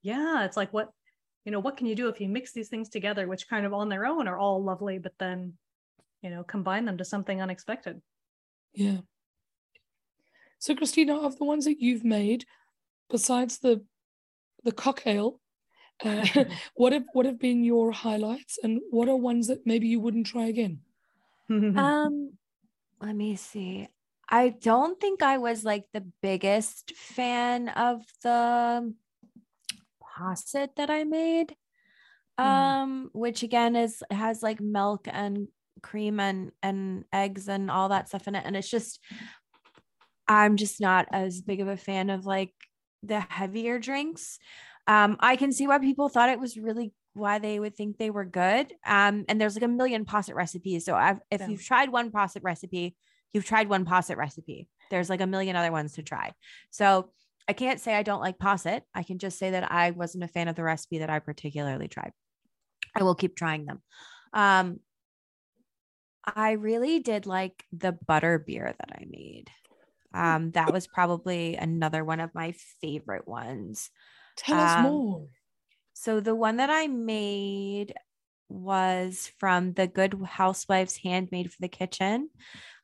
yeah, 0.02 0.46
it's 0.46 0.58
like 0.58 0.72
what 0.74 0.92
you 1.46 1.52
know, 1.52 1.60
what 1.60 1.78
can 1.78 1.88
you 1.88 1.96
do 1.96 2.10
if 2.10 2.20
you 2.20 2.28
mix 2.28 2.52
these 2.52 2.68
things 2.68 2.90
together, 2.90 3.26
which 3.26 3.48
kind 3.48 3.66
of 3.66 3.74
on 3.74 3.88
their 3.88 4.06
own 4.06 4.28
are 4.28 4.38
all 4.38 4.62
lovely, 4.62 5.00
but 5.00 5.14
then, 5.18 5.54
you 6.22 6.30
know, 6.30 6.44
combine 6.44 6.84
them 6.84 6.98
to 6.98 7.06
something 7.06 7.42
unexpected. 7.42 8.02
Yeah. 8.74 8.98
So 10.60 10.76
Christina, 10.76 11.18
of 11.18 11.38
the 11.38 11.46
ones 11.46 11.64
that 11.64 11.80
you've 11.80 12.04
made, 12.04 12.46
besides 13.10 13.60
the 13.60 13.86
the 14.64 14.74
cocktail, 14.74 15.40
uh, 16.04 16.26
what 16.76 16.92
have 16.92 17.06
what 17.14 17.26
have 17.26 17.40
been 17.40 17.64
your 17.64 17.92
highlights, 17.92 18.60
and 18.62 18.82
what 18.90 19.08
are 19.08 19.16
ones 19.16 19.48
that 19.48 19.66
maybe 19.66 19.88
you 19.88 20.00
wouldn't 20.00 20.28
try 20.28 20.46
again? 20.46 20.80
Um, 21.50 22.34
let 23.00 23.16
me 23.16 23.38
see. 23.38 23.88
I 24.30 24.50
don't 24.50 25.00
think 25.00 25.24
I 25.24 25.38
was 25.38 25.64
like 25.64 25.86
the 25.94 26.06
biggest 26.22 26.94
fan 26.96 27.70
of 27.70 28.04
the 28.24 28.94
posset 30.02 30.76
that 30.76 30.90
I 30.90 31.04
made. 31.04 31.56
Mm. 32.40 32.46
Um, 32.46 33.10
which 33.14 33.42
again 33.42 33.76
is 33.76 34.04
has 34.12 34.44
like 34.44 34.62
milk 34.62 35.08
and 35.12 35.48
cream 35.82 36.20
and 36.20 36.52
and 36.62 37.06
eggs 37.12 37.48
and 37.48 37.72
all 37.72 37.90
that 37.90 38.10
stuff 38.10 38.28
in 38.28 38.36
it. 38.36 38.44
And 38.46 38.56
it's 38.56 38.70
just 38.70 39.00
I'm 40.28 40.58
just 40.58 40.82
not 40.82 41.08
as 41.12 41.42
big 41.42 41.62
of 41.62 41.68
a 41.68 41.78
fan 41.78 42.10
of 42.10 42.26
like 42.26 42.54
the 43.02 43.22
heavier 43.22 43.80
drinks. 43.80 44.40
Um, 44.88 45.18
I 45.20 45.36
can 45.36 45.52
see 45.52 45.68
why 45.68 45.80
people 45.80 46.10
thought 46.10 46.30
it 46.30 46.40
was 46.40 46.58
really 46.58 46.94
why 47.14 47.40
they 47.40 47.60
would 47.60 47.76
think 47.76 47.98
they 47.98 48.10
were 48.10 48.26
good. 48.26 48.74
Um, 48.86 49.26
and 49.28 49.42
there's 49.42 49.56
like 49.56 49.64
a 49.64 49.68
million 49.68 50.06
posset 50.06 50.36
recipes. 50.36 50.86
So 50.86 50.96
I've, 50.96 51.20
if 51.32 51.42
Yeah. 51.42 51.48
you've 51.48 51.66
tried 51.66 51.92
one 51.92 52.12
posset 52.12 52.44
recipe, 52.44 52.96
you've 53.38 53.46
tried 53.46 53.70
one 53.70 53.86
posset 53.86 54.18
recipe. 54.18 54.68
There's 54.90 55.12
like 55.12 55.22
a 55.22 55.28
million 55.28 55.56
other 55.56 55.72
ones 55.72 55.94
to 55.94 56.02
try. 56.02 56.34
So 56.72 57.12
I 57.48 57.54
can't 57.54 57.80
say 57.80 57.94
I 57.94 58.02
don't 58.02 58.20
like 58.20 58.40
posset. 58.40 58.84
I 58.96 59.04
can 59.04 59.20
just 59.20 59.38
say 59.38 59.52
that 59.52 59.72
I 59.72 59.92
wasn't 59.92 60.24
a 60.24 60.28
fan 60.28 60.48
of 60.48 60.56
the 60.56 60.64
recipe 60.64 60.98
that 60.98 61.12
I 61.12 61.20
particularly 61.20 61.88
tried. 61.88 62.14
I 62.96 63.04
will 63.04 63.14
keep 63.14 63.36
trying 63.36 63.66
them. 63.66 63.84
Um, 64.34 64.80
I 66.26 66.54
really 66.54 67.00
did 67.00 67.28
like 67.28 67.64
the 67.72 67.92
butter 67.92 68.40
beer 68.40 68.74
that 68.76 68.90
I 68.92 69.06
made. 69.08 69.52
Um, 70.16 70.50
that 70.52 70.74
was 70.74 70.88
probably 70.88 71.58
another 71.58 72.04
one 72.04 72.20
of 72.20 72.34
my 72.34 72.56
favorite 72.82 73.28
ones. 73.28 73.92
Tell 74.36 74.60
us 74.60 74.78
Um, 74.78 74.84
more. 74.84 75.28
So 75.94 76.20
the 76.20 76.36
one 76.36 76.58
that 76.58 76.72
I 76.72 76.88
made 76.88 77.94
was 78.50 79.32
from 79.38 79.74
the 79.74 79.88
Good 79.88 80.14
Housewife's 80.26 80.98
Handmaid 80.98 81.52
for 81.52 81.58
the 81.62 81.68
Kitchen, 81.68 82.30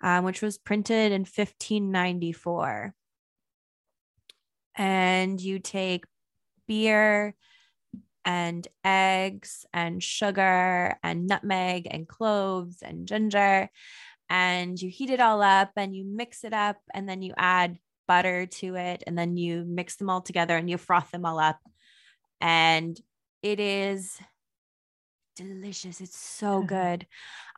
um, 0.01 0.26
which 0.26 0.41
was 0.41 0.57
printed 0.57 1.11
in 1.11 1.22
1594. 1.22 2.93
And 4.76 5.39
you 5.39 5.59
take 5.59 6.05
beer 6.68 7.36
and 8.26 8.68
eggs 8.84 9.66
and 9.74 10.01
sugar 10.01 10.97
and 11.03 11.28
nutmeg 11.28 11.88
and 11.89 12.07
cloves 12.07 12.82
and 12.82 13.07
ginger 13.07 13.70
and 14.30 14.82
you 14.82 14.89
heat 14.89 15.09
it 15.09 15.20
all 15.20 15.41
up 15.41 15.72
and 15.76 15.95
you 15.95 16.05
mix 16.05 16.43
it 16.43 16.53
up 16.53 16.78
and 16.93 17.07
then 17.07 17.22
you 17.22 17.34
add 17.38 17.78
butter 18.07 18.45
to 18.45 18.76
it 18.76 19.03
and 19.05 19.18
then 19.18 19.38
you 19.38 19.64
mix 19.66 19.97
them 19.97 20.09
all 20.09 20.22
together 20.22 20.57
and 20.57 20.70
you 20.70 20.78
froth 20.78 21.11
them 21.11 21.26
all 21.26 21.39
up 21.39 21.59
and 22.41 22.99
it 23.41 23.59
is 23.59 24.18
delicious 25.36 26.01
it's 26.01 26.17
so 26.17 26.61
good. 26.67 27.05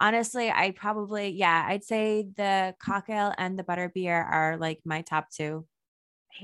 Honestly 0.02 0.52
i 0.52 0.72
probably 0.72 1.30
yeah 1.30 1.66
i'd 1.70 1.84
say 1.84 2.28
the 2.36 2.76
cocktail 2.80 3.34
and 3.38 3.58
the 3.58 3.64
butter 3.64 3.92
beer 3.94 4.22
are 4.22 4.58
like 4.58 4.80
my 4.86 5.02
top 5.02 5.30
two. 5.30 5.66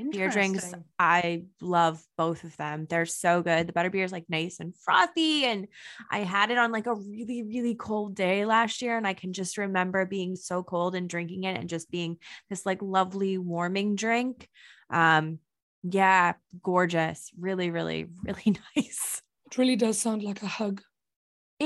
Beer 0.10 0.30
drinks 0.30 0.74
i 1.00 1.44
love 1.60 2.02
both 2.18 2.46
of 2.46 2.56
them 2.56 2.86
they're 2.90 3.06
so 3.06 3.42
good. 3.42 3.68
The 3.68 3.74
butter 3.74 3.90
beer 3.90 4.06
is 4.06 4.12
like 4.14 4.24
nice 4.30 4.62
and 4.62 4.74
frothy 4.74 5.44
and 5.44 5.68
i 6.10 6.20
had 6.20 6.50
it 6.50 6.58
on 6.58 6.72
like 6.72 6.88
a 6.88 6.96
really 6.96 7.44
really 7.44 7.76
cold 7.76 8.16
day 8.16 8.46
last 8.46 8.82
year 8.82 8.96
and 8.96 9.06
i 9.06 9.14
can 9.14 9.34
just 9.34 9.58
remember 9.58 10.06
being 10.06 10.38
so 10.38 10.64
cold 10.64 10.96
and 10.96 11.10
drinking 11.10 11.44
it 11.44 11.58
and 11.60 11.68
just 11.68 11.92
being 11.92 12.18
this 12.50 12.66
like 12.66 12.82
lovely 12.82 13.38
warming 13.38 13.96
drink. 13.98 14.48
Um 14.90 15.40
yeah 15.84 16.34
gorgeous 16.64 17.32
really 17.38 17.70
really 17.70 18.08
really 18.24 18.56
nice. 18.78 19.22
It 19.48 19.58
really 19.58 19.76
does 19.76 20.00
sound 20.00 20.24
like 20.24 20.42
a 20.42 20.48
hug. 20.48 20.82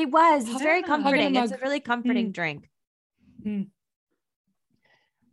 It 0.01 0.11
was 0.11 0.47
it's 0.49 0.61
very 0.61 0.81
Hug 0.81 0.91
on 0.91 0.99
a 0.99 1.03
comforting 1.03 1.35
it's 1.35 1.51
a 1.51 1.57
really 1.65 1.79
comforting 1.79 2.27
Mm. 2.29 2.33
drink 2.33 2.69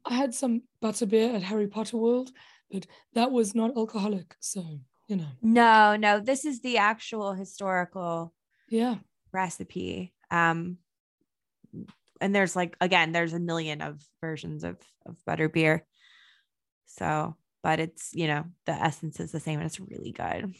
I 0.05 0.15
had 0.15 0.35
some 0.35 0.63
butterbeer 0.83 1.35
at 1.35 1.43
Harry 1.43 1.69
Potter 1.69 1.97
World, 1.97 2.31
but 2.71 2.87
that 3.15 3.31
was 3.31 3.55
not 3.55 3.77
alcoholic. 3.77 4.35
So, 4.41 4.81
you 5.09 5.17
know, 5.17 5.29
no 5.41 5.97
no 5.97 6.21
this 6.21 6.45
is 6.45 6.61
the 6.61 6.79
actual 6.79 7.33
historical 7.35 8.35
yeah. 8.69 8.97
recipe. 9.33 10.13
Um, 10.31 10.79
and 12.21 12.35
there's 12.35 12.57
like 12.57 12.77
again, 12.81 13.13
there's 13.13 13.33
a 13.33 13.41
million 13.41 13.81
of 13.81 14.03
versions 14.21 14.65
of 14.65 14.77
of 15.07 15.17
butter 15.25 15.49
beer. 15.49 15.87
So, 16.87 17.37
but 17.63 17.79
it's 17.81 18.11
you 18.13 18.27
know 18.27 18.45
the 18.67 18.73
essence 18.73 19.21
is 19.21 19.33
the 19.33 19.41
same 19.41 19.59
and 19.61 19.67
it's 19.67 19.81
really 19.81 20.13
good. 20.13 20.55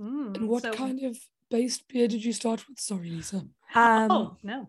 Mm, 0.00 0.36
And 0.36 0.48
what 0.48 0.62
so- 0.62 0.72
kind 0.72 1.04
of 1.04 1.16
based 1.54 1.86
beer 1.88 2.08
did 2.08 2.24
you 2.24 2.32
start 2.32 2.60
with? 2.68 2.80
Sorry, 2.80 3.10
Lisa. 3.10 3.38
Um, 3.74 4.10
oh 4.10 4.36
no. 4.42 4.68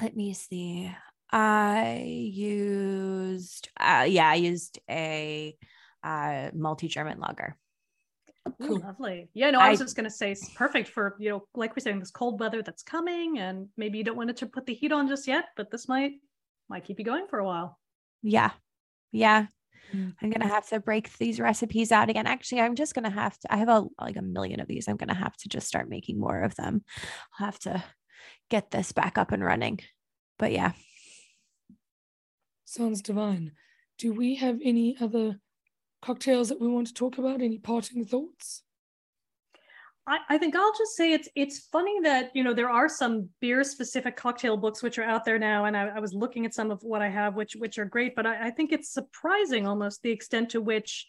let 0.00 0.16
me 0.16 0.32
see. 0.32 0.90
I 1.30 2.02
used 2.06 3.68
uh 3.78 4.06
yeah, 4.08 4.30
I 4.30 4.36
used 4.36 4.78
a 4.88 5.54
uh 6.02 6.50
malty 6.62 6.88
German 6.88 7.18
lager. 7.20 7.56
Ooh, 8.62 8.78
lovely. 8.88 9.28
Yeah, 9.34 9.50
no, 9.50 9.58
I 9.60 9.70
was 9.70 9.80
I- 9.80 9.84
just 9.84 9.96
gonna 9.96 10.16
say 10.20 10.30
it's 10.32 10.48
perfect 10.54 10.88
for, 10.88 11.16
you 11.18 11.28
know, 11.30 11.40
like 11.54 11.74
we're 11.74 11.80
saying, 11.86 12.00
this 12.00 12.10
cold 12.10 12.40
weather 12.40 12.62
that's 12.62 12.82
coming, 12.82 13.38
and 13.38 13.68
maybe 13.76 13.98
you 13.98 14.04
don't 14.04 14.16
want 14.16 14.30
it 14.30 14.38
to 14.38 14.46
put 14.46 14.64
the 14.66 14.74
heat 14.80 14.92
on 14.92 15.08
just 15.08 15.26
yet, 15.26 15.46
but 15.58 15.70
this 15.70 15.88
might 15.88 16.12
might 16.70 16.84
keep 16.84 16.98
you 16.98 17.04
going 17.04 17.26
for 17.28 17.38
a 17.38 17.44
while. 17.44 17.78
Yeah. 18.22 18.52
Yeah. 19.12 19.46
Mm. 19.94 20.14
I'm 20.20 20.30
gonna 20.30 20.48
have 20.48 20.68
to 20.68 20.80
break 20.80 21.16
these 21.18 21.40
recipes 21.40 21.92
out 21.92 22.10
again. 22.10 22.26
Actually, 22.26 22.62
I'm 22.62 22.74
just 22.74 22.94
gonna 22.94 23.10
have 23.10 23.38
to. 23.40 23.52
I 23.52 23.58
have 23.58 23.68
a 23.68 23.84
like 24.00 24.16
a 24.16 24.22
million 24.22 24.60
of 24.60 24.68
these. 24.68 24.88
I'm 24.88 24.96
gonna 24.96 25.14
have 25.14 25.36
to 25.38 25.48
just 25.48 25.66
start 25.66 25.88
making 25.88 26.18
more 26.18 26.42
of 26.42 26.54
them. 26.56 26.84
I'll 27.38 27.46
have 27.46 27.58
to 27.60 27.84
get 28.50 28.70
this 28.70 28.92
back 28.92 29.18
up 29.18 29.32
and 29.32 29.44
running. 29.44 29.80
But 30.38 30.52
yeah, 30.52 30.72
Sounds 32.68 33.00
divine. 33.00 33.52
Do 33.96 34.12
we 34.12 34.34
have 34.34 34.58
any 34.62 34.96
other 35.00 35.38
cocktails 36.02 36.48
that 36.48 36.60
we 36.60 36.66
want 36.66 36.88
to 36.88 36.94
talk 36.94 37.16
about? 37.16 37.40
Any 37.40 37.58
parting 37.58 38.04
thoughts? 38.04 38.64
I, 40.06 40.18
I 40.30 40.38
think 40.38 40.54
I'll 40.54 40.72
just 40.78 40.94
say 40.96 41.12
it's 41.12 41.28
it's 41.34 41.66
funny 41.72 42.00
that 42.02 42.30
you 42.34 42.44
know 42.44 42.54
there 42.54 42.70
are 42.70 42.88
some 42.88 43.28
beer 43.40 43.64
specific 43.64 44.16
cocktail 44.16 44.56
books 44.56 44.82
which 44.82 44.98
are 44.98 45.04
out 45.04 45.24
there 45.24 45.38
now, 45.38 45.64
and 45.64 45.76
I, 45.76 45.88
I 45.88 46.00
was 46.00 46.14
looking 46.14 46.46
at 46.46 46.54
some 46.54 46.70
of 46.70 46.80
what 46.82 47.02
I 47.02 47.08
have, 47.08 47.34
which 47.34 47.56
which 47.56 47.78
are 47.78 47.84
great, 47.84 48.14
but 48.14 48.26
I, 48.26 48.48
I 48.48 48.50
think 48.50 48.72
it's 48.72 48.92
surprising 48.92 49.66
almost 49.66 50.02
the 50.02 50.10
extent 50.10 50.50
to 50.50 50.60
which 50.60 51.06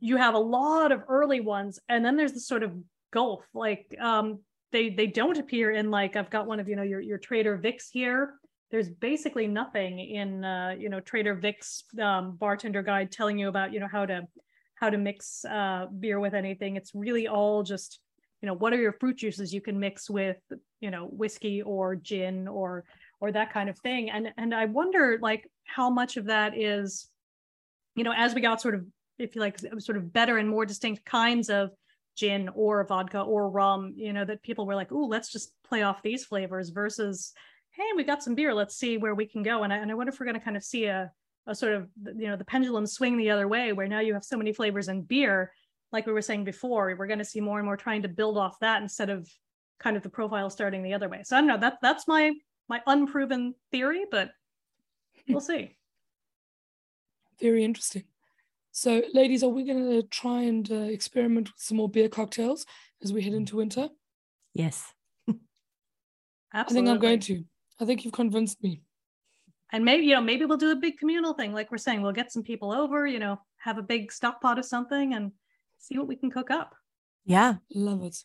you 0.00 0.16
have 0.16 0.34
a 0.34 0.38
lot 0.38 0.92
of 0.92 1.02
early 1.08 1.40
ones, 1.40 1.78
and 1.88 2.04
then 2.04 2.16
there's 2.16 2.32
this 2.32 2.48
sort 2.48 2.62
of 2.62 2.72
gulf. 3.12 3.44
Like 3.52 3.94
um, 4.00 4.40
they 4.72 4.88
they 4.88 5.06
don't 5.06 5.38
appear 5.38 5.70
in 5.72 5.90
like 5.90 6.16
I've 6.16 6.30
got 6.30 6.46
one 6.46 6.58
of 6.58 6.68
you 6.68 6.76
know 6.76 6.82
your 6.82 7.00
your 7.00 7.18
Trader 7.18 7.56
Vic's 7.56 7.90
here. 7.90 8.34
There's 8.70 8.88
basically 8.88 9.46
nothing 9.46 9.98
in 10.00 10.42
uh, 10.42 10.74
you 10.78 10.88
know 10.88 11.00
Trader 11.00 11.34
Vic's 11.34 11.84
um, 12.00 12.36
bartender 12.36 12.82
guide 12.82 13.12
telling 13.12 13.38
you 13.38 13.48
about 13.48 13.74
you 13.74 13.80
know 13.80 13.88
how 13.92 14.06
to 14.06 14.26
how 14.74 14.88
to 14.88 14.96
mix 14.96 15.44
uh, 15.44 15.86
beer 16.00 16.18
with 16.18 16.32
anything. 16.32 16.76
It's 16.76 16.92
really 16.94 17.28
all 17.28 17.62
just 17.62 18.00
you 18.46 18.52
know 18.52 18.58
what 18.58 18.72
are 18.72 18.80
your 18.80 18.92
fruit 18.92 19.16
juices 19.16 19.52
you 19.52 19.60
can 19.60 19.76
mix 19.76 20.08
with 20.08 20.36
you 20.78 20.92
know 20.92 21.06
whiskey 21.06 21.62
or 21.62 21.96
gin 21.96 22.46
or 22.46 22.84
or 23.20 23.32
that 23.32 23.52
kind 23.52 23.68
of 23.68 23.76
thing? 23.80 24.08
And 24.08 24.32
and 24.36 24.54
i 24.54 24.66
wonder 24.66 25.18
like 25.20 25.50
how 25.64 25.90
much 25.90 26.16
of 26.16 26.26
that 26.26 26.56
is 26.56 27.08
you 27.96 28.04
know 28.04 28.14
as 28.16 28.36
we 28.36 28.40
got 28.40 28.60
sort 28.60 28.76
of 28.76 28.86
if 29.18 29.34
you 29.34 29.40
like 29.40 29.58
sort 29.80 29.98
of 29.98 30.12
better 30.12 30.38
and 30.38 30.48
more 30.48 30.64
distinct 30.64 31.04
kinds 31.04 31.50
of 31.50 31.70
gin 32.14 32.48
or 32.54 32.86
vodka 32.86 33.20
or 33.20 33.50
rum 33.50 33.94
you 33.96 34.12
know 34.12 34.24
that 34.24 34.44
people 34.44 34.64
were 34.64 34.76
like 34.76 34.92
oh 34.92 35.06
let's 35.06 35.32
just 35.32 35.50
play 35.68 35.82
off 35.82 36.00
these 36.04 36.24
flavors 36.24 36.68
versus 36.68 37.32
hey 37.72 37.88
we 37.96 38.04
got 38.04 38.22
some 38.22 38.36
beer 38.36 38.54
let's 38.54 38.76
see 38.76 38.96
where 38.96 39.16
we 39.16 39.26
can 39.26 39.42
go. 39.42 39.64
And 39.64 39.72
i, 39.72 39.76
and 39.78 39.90
I 39.90 39.94
wonder 39.94 40.12
if 40.12 40.20
we're 40.20 40.26
going 40.26 40.38
to 40.38 40.44
kind 40.44 40.56
of 40.56 40.62
see 40.62 40.84
a 40.84 41.10
a 41.48 41.54
sort 41.54 41.72
of 41.72 41.88
you 42.16 42.28
know 42.28 42.36
the 42.36 42.44
pendulum 42.44 42.86
swing 42.86 43.16
the 43.16 43.30
other 43.30 43.48
way 43.48 43.72
where 43.72 43.88
now 43.88 44.00
you 44.00 44.14
have 44.14 44.24
so 44.24 44.36
many 44.36 44.52
flavors 44.52 44.86
in 44.86 45.02
beer 45.02 45.50
like 45.92 46.06
we 46.06 46.12
were 46.12 46.22
saying 46.22 46.44
before 46.44 46.94
we're 46.98 47.06
going 47.06 47.18
to 47.18 47.24
see 47.24 47.40
more 47.40 47.58
and 47.58 47.66
more 47.66 47.76
trying 47.76 48.02
to 48.02 48.08
build 48.08 48.36
off 48.36 48.58
that 48.60 48.82
instead 48.82 49.10
of 49.10 49.28
kind 49.78 49.96
of 49.96 50.02
the 50.02 50.08
profile 50.08 50.50
starting 50.50 50.82
the 50.82 50.94
other 50.94 51.08
way. 51.08 51.22
So 51.24 51.36
i 51.36 51.40
don't 51.40 51.48
know 51.48 51.58
that 51.58 51.78
that's 51.82 52.08
my 52.08 52.32
my 52.68 52.80
unproven 52.86 53.54
theory 53.70 54.04
but 54.10 54.30
we'll 55.28 55.40
see. 55.40 55.76
Very 57.40 57.64
interesting. 57.64 58.04
So 58.72 59.02
ladies 59.12 59.42
are 59.42 59.48
we 59.48 59.64
going 59.64 59.90
to 59.90 60.02
try 60.02 60.42
and 60.42 60.70
uh, 60.70 60.74
experiment 60.74 61.48
with 61.48 61.62
some 61.62 61.76
more 61.76 61.88
beer 61.88 62.08
cocktails 62.08 62.66
as 63.02 63.12
we 63.12 63.22
head 63.22 63.34
into 63.34 63.56
winter? 63.56 63.88
Yes. 64.54 64.92
Absolutely. 65.28 65.40
i 66.52 66.64
think 66.64 66.88
i'm 66.88 66.98
going 66.98 67.20
to. 67.20 67.44
I 67.80 67.84
think 67.84 68.04
you've 68.04 68.14
convinced 68.14 68.62
me. 68.62 68.82
And 69.72 69.84
maybe 69.84 70.06
you 70.06 70.14
know 70.14 70.20
maybe 70.20 70.44
we'll 70.44 70.56
do 70.56 70.70
a 70.70 70.76
big 70.76 70.98
communal 70.98 71.34
thing 71.34 71.52
like 71.52 71.70
we're 71.70 71.78
saying 71.78 72.00
we'll 72.00 72.12
get 72.12 72.32
some 72.32 72.42
people 72.42 72.72
over 72.72 73.06
you 73.06 73.18
know 73.18 73.38
have 73.58 73.78
a 73.78 73.82
big 73.82 74.12
stock 74.12 74.40
pot 74.40 74.58
of 74.58 74.64
something 74.64 75.14
and 75.14 75.32
see 75.86 75.98
what 75.98 76.08
we 76.08 76.16
can 76.16 76.30
cook 76.30 76.50
up. 76.50 76.74
Yeah. 77.24 77.56
Love 77.74 78.02
it. 78.02 78.16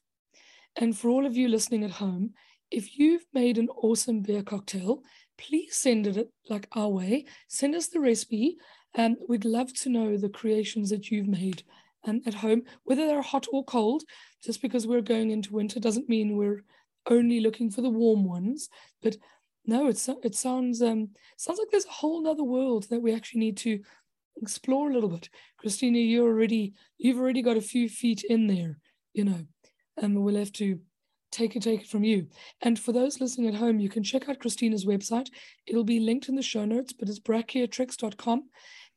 And 0.76 0.98
for 0.98 1.10
all 1.10 1.26
of 1.26 1.36
you 1.36 1.48
listening 1.48 1.84
at 1.84 1.92
home 1.92 2.32
if 2.70 2.98
you've 2.98 3.26
made 3.34 3.58
an 3.58 3.68
awesome 3.70 4.22
beer 4.22 4.42
cocktail 4.44 5.04
please 5.38 5.76
send 5.76 6.08
it 6.08 6.30
like 6.50 6.68
our 6.74 6.90
way. 6.90 7.26
Send 7.48 7.76
us 7.76 7.88
the 7.88 8.00
recipe 8.00 8.58
and 8.94 9.18
we'd 9.28 9.46
love 9.46 9.74
to 9.74 9.90
know 9.90 10.18
the 10.18 10.30
creations 10.30 10.90
that 10.90 11.10
you've 11.10 11.28
made 11.28 11.64
um, 12.04 12.22
at 12.26 12.34
home. 12.34 12.64
Whether 12.84 13.08
they're 13.08 13.22
hot 13.22 13.48
or 13.52 13.64
cold 13.64 14.04
just 14.44 14.62
because 14.62 14.88
we're 14.88 15.02
going 15.02 15.32
into 15.32 15.54
winter 15.54 15.80
doesn't 15.80 16.10
mean 16.10 16.36
we're 16.36 16.64
only 17.10 17.40
looking 17.40 17.72
for 17.72 17.82
the 17.82 17.90
warm 17.90 18.26
ones. 18.26 18.70
But 19.02 19.18
no, 19.66 19.88
it's 19.88 20.10
it 20.24 20.36
sounds 20.36 20.82
um 20.82 21.10
sounds 21.38 21.60
like 21.60 21.70
there's 21.72 21.86
a 21.86 21.92
whole 21.92 22.28
other 22.28 22.44
world 22.44 22.90
that 22.90 23.02
we 23.02 23.14
actually 23.14 23.42
need 23.42 23.58
to 23.58 23.80
explore 24.42 24.90
a 24.90 24.94
little 24.94 25.10
bit. 25.10 25.30
Christina, 25.58 26.00
you 26.00 26.26
already 26.26 26.74
you've 26.98 27.20
already 27.20 27.42
got 27.42 27.58
a 27.58 27.62
few 27.62 27.90
feet 27.90 28.24
in 28.24 28.48
there, 28.48 28.80
you 29.14 29.24
know, 29.24 29.46
and 29.98 30.24
we'll 30.24 30.36
have 30.36 30.52
to 30.54 30.80
take 31.32 31.56
it 31.56 31.64
take 31.64 31.82
it 31.82 31.88
from 31.88 32.04
you. 32.04 32.28
And 32.62 32.80
for 32.80 32.92
those 32.92 33.22
listening 33.22 33.48
at 33.48 33.60
home, 33.60 33.80
you 33.80 33.90
can 33.90 34.04
check 34.04 34.28
out 34.28 34.40
Christina's 34.40 34.86
website. 34.86 35.30
It'll 35.66 35.84
be 35.84 36.00
linked 36.00 36.30
in 36.30 36.36
the 36.36 36.42
show 36.42 36.66
notes, 36.66 36.94
but 36.94 37.08
it's 37.10 37.20
braciatrix.com. 37.20 38.50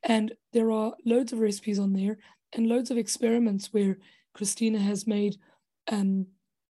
And 0.03 0.35
there 0.53 0.71
are 0.71 0.95
loads 1.07 1.33
of 1.33 1.39
recipes 1.39 1.79
on 1.79 1.93
there 1.93 2.19
and 2.53 2.67
loads 2.67 2.91
of 2.91 2.99
experiments 2.99 3.73
where 3.73 3.99
Christina 4.35 4.79
has 4.79 5.07
made 5.07 5.37
um 5.91 6.27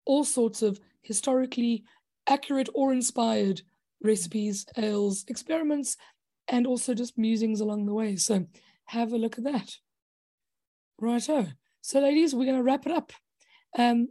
all 0.07 0.25
sorts 0.25 0.61
of 0.63 0.79
historically 1.03 1.85
accurate 2.27 2.69
or 2.75 2.93
inspired 2.93 3.63
recipes, 4.03 4.67
ales, 4.77 5.25
experiments, 5.29 5.97
and 6.49 6.67
also 6.67 6.95
just 6.95 7.19
musings 7.19 7.61
along 7.61 7.87
the 7.87 7.95
way. 7.95 8.17
So 8.17 8.47
have 8.87 9.13
a 9.13 9.19
look 9.19 9.39
at 9.39 9.45
that. 9.45 9.77
Righto. 10.99 11.49
So, 11.81 12.01
ladies, 12.01 12.35
we're 12.35 12.45
going 12.45 12.57
to 12.57 12.63
wrap 12.63 12.87
it 12.87 12.93
up. 12.93 13.13
Um, 13.79 14.09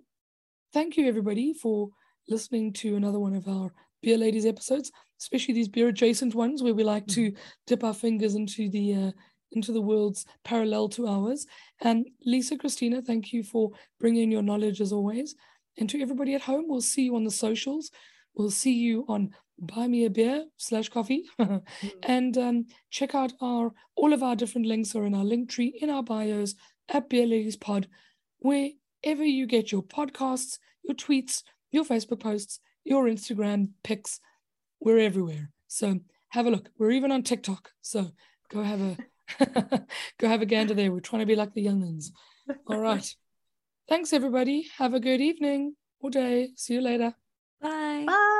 thank 0.73 0.97
you, 0.97 1.07
everybody, 1.07 1.53
for 1.53 1.89
listening 2.27 2.73
to 2.73 2.95
another 2.95 3.19
one 3.19 3.35
of 3.35 3.47
our 3.47 3.73
Beer 4.01 4.17
Ladies 4.17 4.45
episodes, 4.45 4.91
especially 5.19 5.53
these 5.53 5.69
beer 5.69 5.87
adjacent 5.87 6.35
ones 6.35 6.61
where 6.61 6.73
we 6.73 6.83
like 6.83 7.07
to 7.07 7.33
dip 7.65 7.83
our 7.83 7.93
fingers 7.93 8.35
into 8.35 8.69
the 8.69 8.93
uh, 8.93 9.11
into 9.53 9.71
the 9.71 9.81
worlds 9.81 10.25
parallel 10.43 10.89
to 10.89 11.07
ours. 11.07 11.45
And 11.81 12.07
Lisa, 12.25 12.57
Christina, 12.57 13.01
thank 13.01 13.31
you 13.31 13.43
for 13.43 13.71
bringing 13.99 14.31
your 14.31 14.41
knowledge 14.41 14.81
as 14.81 14.91
always. 14.91 15.35
And 15.77 15.89
to 15.89 16.01
everybody 16.01 16.35
at 16.35 16.41
home, 16.41 16.65
we'll 16.67 16.81
see 16.81 17.03
you 17.03 17.15
on 17.15 17.23
the 17.23 17.31
socials. 17.31 17.91
We'll 18.35 18.51
see 18.51 18.73
you 18.73 19.05
on 19.07 19.31
buy 19.59 19.87
me 19.87 20.05
a 20.05 20.09
beer 20.09 20.45
slash 20.57 20.89
coffee 20.89 21.23
and 22.03 22.37
um, 22.37 22.65
check 22.89 23.15
out 23.15 23.33
our 23.41 23.71
all 23.95 24.13
of 24.13 24.23
our 24.23 24.35
different 24.35 24.67
links 24.67 24.95
are 24.95 25.05
in 25.05 25.13
our 25.13 25.23
link 25.23 25.49
tree 25.49 25.77
in 25.81 25.89
our 25.89 26.03
bios 26.03 26.55
at 26.89 27.09
beer 27.09 27.25
ladies 27.25 27.55
pod 27.55 27.87
wherever 28.39 29.23
you 29.23 29.45
get 29.45 29.71
your 29.71 29.83
podcasts 29.83 30.57
your 30.83 30.95
tweets 30.95 31.43
your 31.71 31.85
facebook 31.85 32.19
posts 32.19 32.59
your 32.83 33.05
instagram 33.05 33.69
pics 33.83 34.19
we're 34.83 34.99
everywhere. 34.99 35.49
So 35.67 35.99
have 36.29 36.45
a 36.45 36.51
look. 36.51 36.69
We're 36.77 36.91
even 36.91 37.11
on 37.11 37.23
tiktok. 37.23 37.71
So 37.81 38.11
go 38.51 38.61
have 38.61 38.81
a 38.81 38.97
go 40.19 40.27
have 40.27 40.41
a 40.41 40.45
gander 40.45 40.73
there. 40.73 40.91
We're 40.91 40.99
trying 40.99 41.21
to 41.21 41.25
be 41.25 41.35
like 41.35 41.53
the 41.53 41.65
youngins 41.65 42.11
all 42.67 42.79
right. 42.79 43.15
Thanks 43.89 44.13
everybody. 44.13 44.67
Have 44.77 44.93
a 44.93 44.99
good 44.99 45.21
evening 45.21 45.75
or 45.99 46.09
day. 46.09 46.49
See 46.55 46.75
you 46.75 46.81
later. 46.81 47.15
Bye. 47.61 48.03
Bye 48.05 48.39